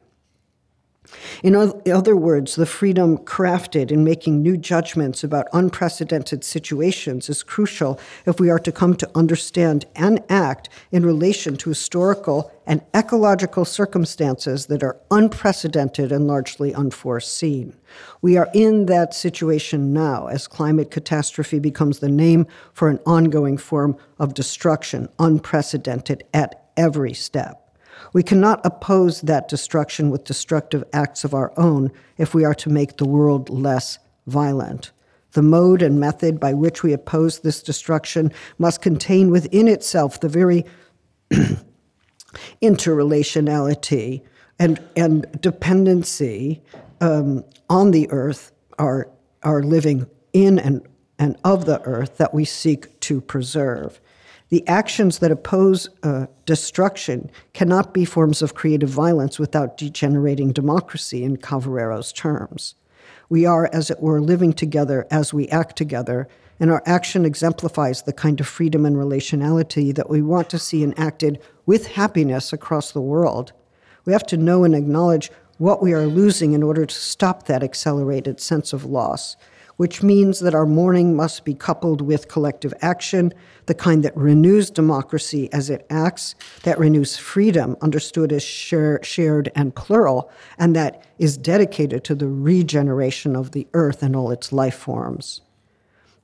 In 1.44 1.56
other 1.56 2.16
words, 2.16 2.56
the 2.56 2.66
freedom 2.66 3.18
crafted 3.18 3.92
in 3.92 4.04
making 4.04 4.42
new 4.42 4.56
judgments 4.56 5.24
about 5.24 5.48
unprecedented 5.52 6.44
situations 6.44 7.30
is 7.30 7.44
crucial 7.44 8.00
if 8.26 8.40
we 8.40 8.50
are 8.50 8.60
to 8.60 8.72
come 8.72 8.96
to 8.96 9.12
understand 9.14 9.86
and 9.96 10.24
act 10.30 10.70
in 10.92 11.06
relation 11.06 11.58
to 11.58 11.70
historical 11.70 12.52
and 12.66 12.82
ecological 12.96 13.66
circumstances 13.66 14.68
that 14.68 14.84
are 14.84 14.98
unprecedented 15.12 16.12
and 16.12 16.26
largely 16.26 16.74
unforeseen. 16.74 17.76
We 18.22 18.38
are 18.38 18.50
in 18.54 18.86
that 18.86 19.14
situation 19.14 19.92
now 19.92 20.28
as 20.28 20.48
climate 20.48 20.90
catastrophe 20.90 21.60
becomes 21.60 22.00
the 22.00 22.10
name 22.10 22.48
for 22.72 22.88
an 22.88 23.00
ongoing 23.06 23.58
form 23.58 23.98
of 24.18 24.34
destruction, 24.34 25.10
unprecedented 25.20 26.24
at 26.34 26.70
every 26.78 27.14
step. 27.14 27.63
We 28.14 28.24
cannot 28.24 28.64
oppose 28.64 29.22
that 29.22 29.50
destruction 29.50 30.12
with 30.12 30.24
destructive 30.24 30.84
acts 30.94 31.24
of 31.24 31.34
our 31.34 31.52
own 31.58 31.92
if 32.18 32.34
we 32.34 32.46
are 32.46 32.54
to 32.56 32.70
make 32.70 32.98
the 32.98 33.08
world 33.08 33.50
less 33.50 33.98
violent. 34.28 34.92
The 35.32 35.42
mode 35.42 35.82
and 35.82 36.00
method 36.00 36.40
by 36.40 36.54
which 36.54 36.84
we 36.84 36.94
oppose 36.94 37.40
this 37.40 37.64
destruction 37.64 38.32
must 38.60 38.84
contain 38.84 39.32
within 39.32 39.68
itself 39.68 40.20
the 40.20 40.30
very 40.30 40.64
interrelationality 42.62 44.22
and, 44.60 44.80
and 44.96 45.42
dependency 45.42 46.62
um, 47.02 47.44
on 47.70 47.90
the 47.92 48.10
earth, 48.12 48.52
our, 48.78 49.10
our 49.42 49.64
living 49.64 50.06
in 50.34 50.60
and, 50.60 50.88
and 51.18 51.36
of 51.44 51.66
the 51.66 51.82
earth 51.82 52.18
that 52.18 52.34
we 52.34 52.46
seek 52.46 53.00
to 53.02 53.20
preserve. 53.20 54.00
The 54.54 54.68
actions 54.68 55.18
that 55.18 55.32
oppose 55.32 55.90
uh, 56.04 56.28
destruction 56.46 57.32
cannot 57.54 57.92
be 57.92 58.06
forms 58.06 58.44
of 58.44 58.54
creative 58.54 58.90
violence 58.90 59.40
without 59.40 59.78
degenerating 59.78 60.52
democracy, 60.52 61.24
in 61.24 61.38
Cavarero's 61.38 62.14
terms. 62.14 62.76
We 63.30 63.48
are, 63.48 63.68
as 63.74 63.90
it 63.90 64.00
were, 64.00 64.22
living 64.22 64.54
together 64.54 65.08
as 65.10 65.34
we 65.34 65.48
act 65.48 65.76
together, 65.76 66.28
and 66.60 66.70
our 66.70 66.84
action 66.86 67.26
exemplifies 67.26 68.04
the 68.04 68.14
kind 68.14 68.40
of 68.40 68.46
freedom 68.46 68.86
and 68.86 68.96
relationality 68.96 69.92
that 69.96 70.08
we 70.08 70.22
want 70.22 70.52
to 70.52 70.60
see 70.60 70.84
enacted 70.84 71.42
with 71.66 71.88
happiness 71.88 72.54
across 72.54 72.92
the 72.92 73.02
world. 73.02 73.54
We 74.06 74.14
have 74.14 74.28
to 74.28 74.38
know 74.38 74.64
and 74.64 74.76
acknowledge 74.76 75.32
what 75.58 75.82
we 75.82 75.94
are 75.94 76.06
losing 76.06 76.54
in 76.54 76.62
order 76.62 76.86
to 76.86 76.94
stop 76.94 77.48
that 77.48 77.64
accelerated 77.64 78.40
sense 78.40 78.72
of 78.72 78.86
loss 78.86 79.36
which 79.78 80.04
means 80.04 80.40
that 80.40 80.54
our 80.54 80.66
mourning 80.66 81.16
must 81.16 81.46
be 81.46 81.54
coupled 81.54 82.02
with 82.02 82.28
collective 82.28 82.74
action, 82.82 83.34
the 83.66 83.74
kind 83.74 84.04
that 84.04 84.16
renews 84.16 84.70
democracy 84.70 85.52
as 85.52 85.70
it 85.70 85.86
acts, 85.90 86.36
that 86.64 86.80
renews 86.80 87.18
freedom, 87.18 87.76
understood 87.82 88.32
as 88.32 88.44
share, 88.44 89.00
shared 89.04 89.52
and 89.56 89.76
plural, 89.76 90.32
and 90.58 90.76
that 90.76 91.06
is 91.18 91.38
dedicated 91.38 92.04
to 92.04 92.16
the 92.16 92.28
regeneration 92.28 93.36
of 93.36 93.52
the 93.52 93.68
earth 93.74 94.04
and 94.04 94.16
all 94.16 94.32
its 94.32 94.52
life 94.52 94.76
forms. 94.76 95.42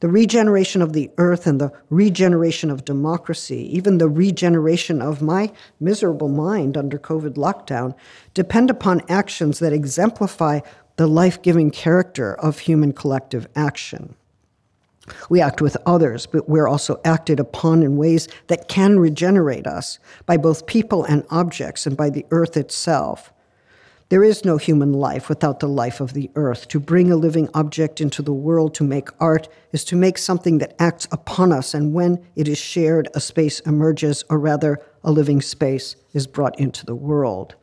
The 0.02 0.08
regeneration 0.08 0.82
of 0.82 0.94
the 0.94 1.12
earth 1.18 1.46
and 1.46 1.60
the 1.60 1.74
regeneration 1.90 2.72
of 2.72 2.86
democracy, 2.86 3.68
even 3.76 3.98
the 3.98 4.08
regeneration 4.08 5.02
of 5.02 5.22
my 5.22 5.52
miserable 5.82 6.30
mind 6.30 6.78
under 6.78 6.98
COVID 6.98 7.34
lockdown, 7.34 7.94
depend 8.34 8.70
upon 8.70 9.02
actions 9.10 9.60
that 9.60 9.74
exemplify 9.74 10.62
the 11.00 11.08
life 11.08 11.42
giving 11.42 11.72
character 11.72 12.34
of 12.34 12.60
human 12.60 12.92
collective 12.92 13.48
action. 13.56 14.14
We 15.30 15.40
act 15.40 15.62
with 15.62 15.78
others, 15.86 16.26
but 16.26 16.50
we're 16.50 16.68
also 16.68 17.00
acted 17.06 17.40
upon 17.40 17.84
in 17.84 17.96
ways 17.96 18.28
that 18.48 18.68
can 18.68 19.00
regenerate 19.00 19.66
us 19.66 19.98
by 20.26 20.36
both 20.36 20.68
people 20.68 21.06
and 21.06 21.24
objects 21.30 21.88
and 21.88 21.96
by 21.96 22.10
the 22.10 22.26
earth 22.32 22.58
itself. 22.58 23.32
There 24.10 24.26
is 24.26 24.44
no 24.44 24.58
human 24.58 24.92
life 24.92 25.30
without 25.30 25.62
the 25.62 25.70
life 25.70 26.02
of 26.02 26.12
the 26.12 26.30
earth. 26.36 26.68
To 26.68 26.82
bring 26.82 27.14
a 27.14 27.16
living 27.16 27.48
object 27.54 28.02
into 28.02 28.22
the 28.22 28.34
world 28.34 28.76
to 28.76 28.84
make 28.84 29.08
art 29.22 29.48
is 29.72 29.86
to 29.86 29.96
make 29.96 30.18
something 30.18 30.58
that 30.58 30.76
acts 30.80 31.08
upon 31.14 31.54
us, 31.54 31.74
and 31.74 31.94
when 31.94 32.22
it 32.36 32.50
is 32.50 32.58
shared, 32.58 33.08
a 33.14 33.22
space 33.22 33.62
emerges, 33.62 34.26
or 34.30 34.38
rather, 34.38 34.82
a 35.06 35.14
living 35.14 35.42
space 35.42 35.96
is 36.12 36.28
brought 36.28 36.60
into 36.60 36.86
the 36.86 36.94
world. 36.94 37.56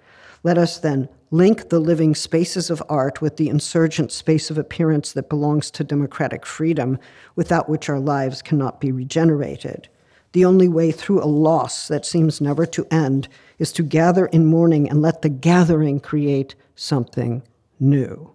Let 0.43 0.57
us 0.57 0.79
then 0.79 1.11
link 1.31 1.69
the 1.69 1.81
living 1.81 2.15
spaces 2.15 2.71
of 2.71 2.83
art 2.89 3.21
with 3.21 3.37
the 3.37 3.49
insurgent 3.49 4.13
space 4.13 4.51
of 4.51 4.59
appearance 4.59 5.13
that 5.13 5.29
belongs 5.29 5.71
to 5.73 5.85
democratic 5.85 6.47
freedom, 6.47 6.99
without 7.35 7.69
which 7.69 7.89
our 7.89 7.99
lives 7.99 8.43
cannot 8.43 8.81
be 8.81 8.93
regenerated. 8.93 9.89
The 10.33 10.45
only 10.45 10.69
way 10.69 10.93
through 10.93 11.23
a 11.23 11.27
loss 11.27 11.89
that 11.89 12.07
seems 12.07 12.41
never 12.41 12.67
to 12.67 12.87
end 12.91 13.29
is 13.59 13.73
to 13.73 13.83
gather 13.83 14.27
in 14.27 14.47
mourning 14.47 14.89
and 14.89 15.03
let 15.03 15.23
the 15.23 15.29
gathering 15.29 15.99
create 15.99 16.55
something 16.75 17.43
new. 17.81 18.31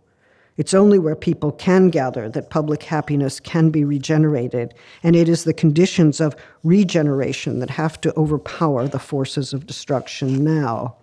It's 0.58 0.74
only 0.74 1.00
where 1.00 1.16
people 1.16 1.52
can 1.52 1.90
gather 1.90 2.28
that 2.30 2.50
public 2.50 2.84
happiness 2.84 3.40
can 3.40 3.70
be 3.70 3.86
regenerated, 3.86 4.74
and 5.02 5.16
it 5.16 5.30
is 5.30 5.44
the 5.44 5.54
conditions 5.54 6.20
of 6.20 6.36
regeneration 6.64 7.60
that 7.60 7.70
have 7.70 8.02
to 8.02 8.14
overpower 8.18 8.88
the 8.88 9.00
forces 9.00 9.54
of 9.54 9.66
destruction 9.66 10.44
now. 10.44 10.98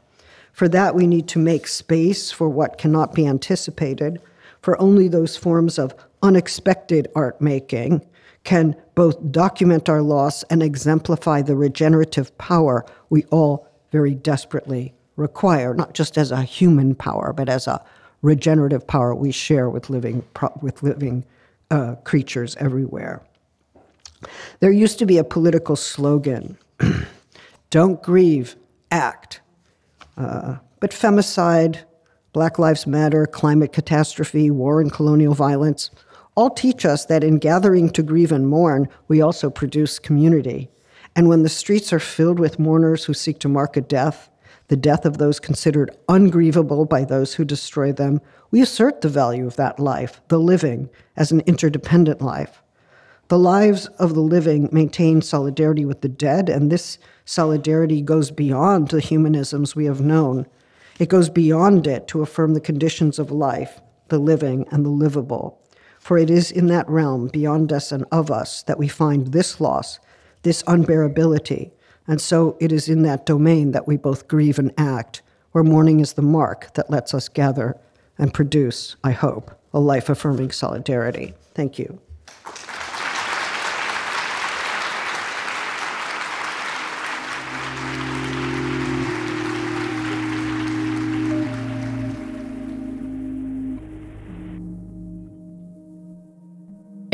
For 0.52 0.68
that, 0.68 0.94
we 0.94 1.06
need 1.06 1.28
to 1.28 1.38
make 1.38 1.66
space 1.66 2.30
for 2.30 2.48
what 2.48 2.78
cannot 2.78 3.14
be 3.14 3.26
anticipated, 3.26 4.20
for 4.60 4.80
only 4.80 5.08
those 5.08 5.36
forms 5.36 5.78
of 5.78 5.94
unexpected 6.22 7.08
art 7.14 7.40
making 7.40 8.04
can 8.44 8.74
both 8.94 9.30
document 9.30 9.88
our 9.88 10.02
loss 10.02 10.42
and 10.44 10.62
exemplify 10.62 11.42
the 11.42 11.56
regenerative 11.56 12.36
power 12.38 12.84
we 13.10 13.24
all 13.24 13.68
very 13.92 14.14
desperately 14.14 14.94
require, 15.16 15.74
not 15.74 15.94
just 15.94 16.16
as 16.16 16.30
a 16.30 16.42
human 16.42 16.94
power, 16.94 17.32
but 17.32 17.48
as 17.48 17.66
a 17.66 17.84
regenerative 18.22 18.86
power 18.86 19.14
we 19.14 19.30
share 19.30 19.68
with 19.68 19.90
living, 19.90 20.24
with 20.60 20.82
living 20.82 21.24
uh, 21.70 21.94
creatures 22.04 22.56
everywhere. 22.56 23.22
There 24.60 24.72
used 24.72 24.98
to 24.98 25.06
be 25.06 25.18
a 25.18 25.24
political 25.24 25.76
slogan 25.76 26.58
don't 27.70 28.02
grieve, 28.02 28.56
act. 28.90 29.40
Uh, 30.18 30.56
but 30.80 30.90
femicide, 30.90 31.84
Black 32.32 32.58
Lives 32.58 32.86
Matter, 32.86 33.24
climate 33.24 33.72
catastrophe, 33.72 34.50
war 34.50 34.80
and 34.80 34.92
colonial 34.92 35.32
violence 35.32 35.90
all 36.38 36.50
teach 36.50 36.84
us 36.84 37.06
that 37.06 37.24
in 37.24 37.38
gathering 37.38 37.90
to 37.90 38.00
grieve 38.00 38.30
and 38.30 38.46
mourn, 38.46 38.88
we 39.08 39.20
also 39.20 39.50
produce 39.50 39.98
community. 39.98 40.70
And 41.16 41.28
when 41.28 41.42
the 41.42 41.48
streets 41.48 41.92
are 41.92 41.98
filled 41.98 42.38
with 42.38 42.60
mourners 42.60 43.04
who 43.04 43.12
seek 43.12 43.40
to 43.40 43.48
mark 43.48 43.76
a 43.76 43.80
death, 43.80 44.30
the 44.68 44.76
death 44.76 45.04
of 45.04 45.18
those 45.18 45.40
considered 45.40 45.90
ungrievable 46.08 46.84
by 46.84 47.04
those 47.04 47.34
who 47.34 47.44
destroy 47.44 47.90
them, 47.90 48.20
we 48.52 48.60
assert 48.60 49.00
the 49.00 49.08
value 49.08 49.48
of 49.48 49.56
that 49.56 49.80
life, 49.80 50.20
the 50.28 50.38
living, 50.38 50.88
as 51.16 51.32
an 51.32 51.40
interdependent 51.40 52.22
life. 52.22 52.62
The 53.28 53.38
lives 53.38 53.86
of 53.98 54.14
the 54.14 54.22
living 54.22 54.70
maintain 54.72 55.20
solidarity 55.20 55.84
with 55.84 56.00
the 56.00 56.08
dead, 56.08 56.48
and 56.48 56.72
this 56.72 56.96
solidarity 57.26 58.00
goes 58.00 58.30
beyond 58.30 58.88
the 58.88 59.00
humanisms 59.00 59.76
we 59.76 59.84
have 59.84 60.00
known. 60.00 60.46
It 60.98 61.10
goes 61.10 61.28
beyond 61.28 61.86
it 61.86 62.08
to 62.08 62.22
affirm 62.22 62.54
the 62.54 62.60
conditions 62.60 63.18
of 63.18 63.30
life, 63.30 63.82
the 64.08 64.18
living 64.18 64.66
and 64.70 64.82
the 64.82 64.90
livable. 64.90 65.60
For 65.98 66.16
it 66.16 66.30
is 66.30 66.50
in 66.50 66.68
that 66.68 66.88
realm, 66.88 67.28
beyond 67.28 67.70
us 67.70 67.92
and 67.92 68.06
of 68.10 68.30
us, 68.30 68.62
that 68.62 68.78
we 68.78 68.88
find 68.88 69.26
this 69.26 69.60
loss, 69.60 69.98
this 70.42 70.62
unbearability, 70.62 71.70
and 72.06 72.22
so 72.22 72.56
it 72.60 72.72
is 72.72 72.88
in 72.88 73.02
that 73.02 73.26
domain 73.26 73.72
that 73.72 73.86
we 73.86 73.98
both 73.98 74.26
grieve 74.26 74.58
and 74.58 74.72
act, 74.78 75.20
where 75.52 75.62
mourning 75.62 76.00
is 76.00 76.14
the 76.14 76.22
mark 76.22 76.72
that 76.74 76.88
lets 76.88 77.12
us 77.12 77.28
gather 77.28 77.76
and 78.16 78.32
produce, 78.32 78.96
I 79.04 79.10
hope, 79.10 79.50
a 79.74 79.80
life 79.80 80.08
affirming 80.08 80.50
solidarity. 80.50 81.34
Thank 81.52 81.78
you. 81.78 82.00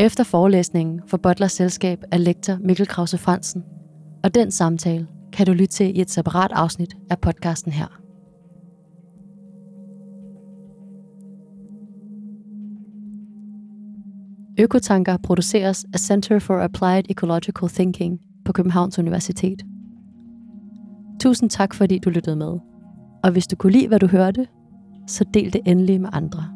Efter 0.05 0.23
forelæsningen 0.23 1.01
for 1.07 1.17
Butlers 1.17 1.51
selskab 1.51 2.03
af 2.11 2.23
lektor 2.23 2.57
Mikkel 2.63 2.87
Krause 2.87 3.17
Fransen 3.17 3.63
og 4.23 4.35
den 4.35 4.51
samtale 4.51 5.07
kan 5.33 5.45
du 5.45 5.51
lytte 5.51 5.67
til 5.67 5.97
i 5.97 6.01
et 6.01 6.09
separat 6.09 6.51
afsnit 6.51 6.95
af 7.09 7.19
podcasten 7.19 7.71
her. 7.71 8.01
Økotanker 14.59 15.17
produceres 15.17 15.85
af 15.93 15.99
Center 15.99 16.39
for 16.39 16.59
Applied 16.59 17.03
Ecological 17.09 17.69
Thinking 17.69 18.19
på 18.45 18.51
Københavns 18.53 18.99
Universitet. 18.99 19.63
Tusind 21.21 21.49
tak, 21.49 21.73
fordi 21.73 21.99
du 21.99 22.09
lyttede 22.09 22.35
med. 22.35 22.59
Og 23.23 23.31
hvis 23.31 23.47
du 23.47 23.55
kunne 23.55 23.73
lide, 23.73 23.87
hvad 23.87 23.99
du 23.99 24.07
hørte, 24.07 24.47
så 25.07 25.25
del 25.33 25.53
det 25.53 25.61
endelig 25.65 26.01
med 26.01 26.09
andre. 26.13 26.54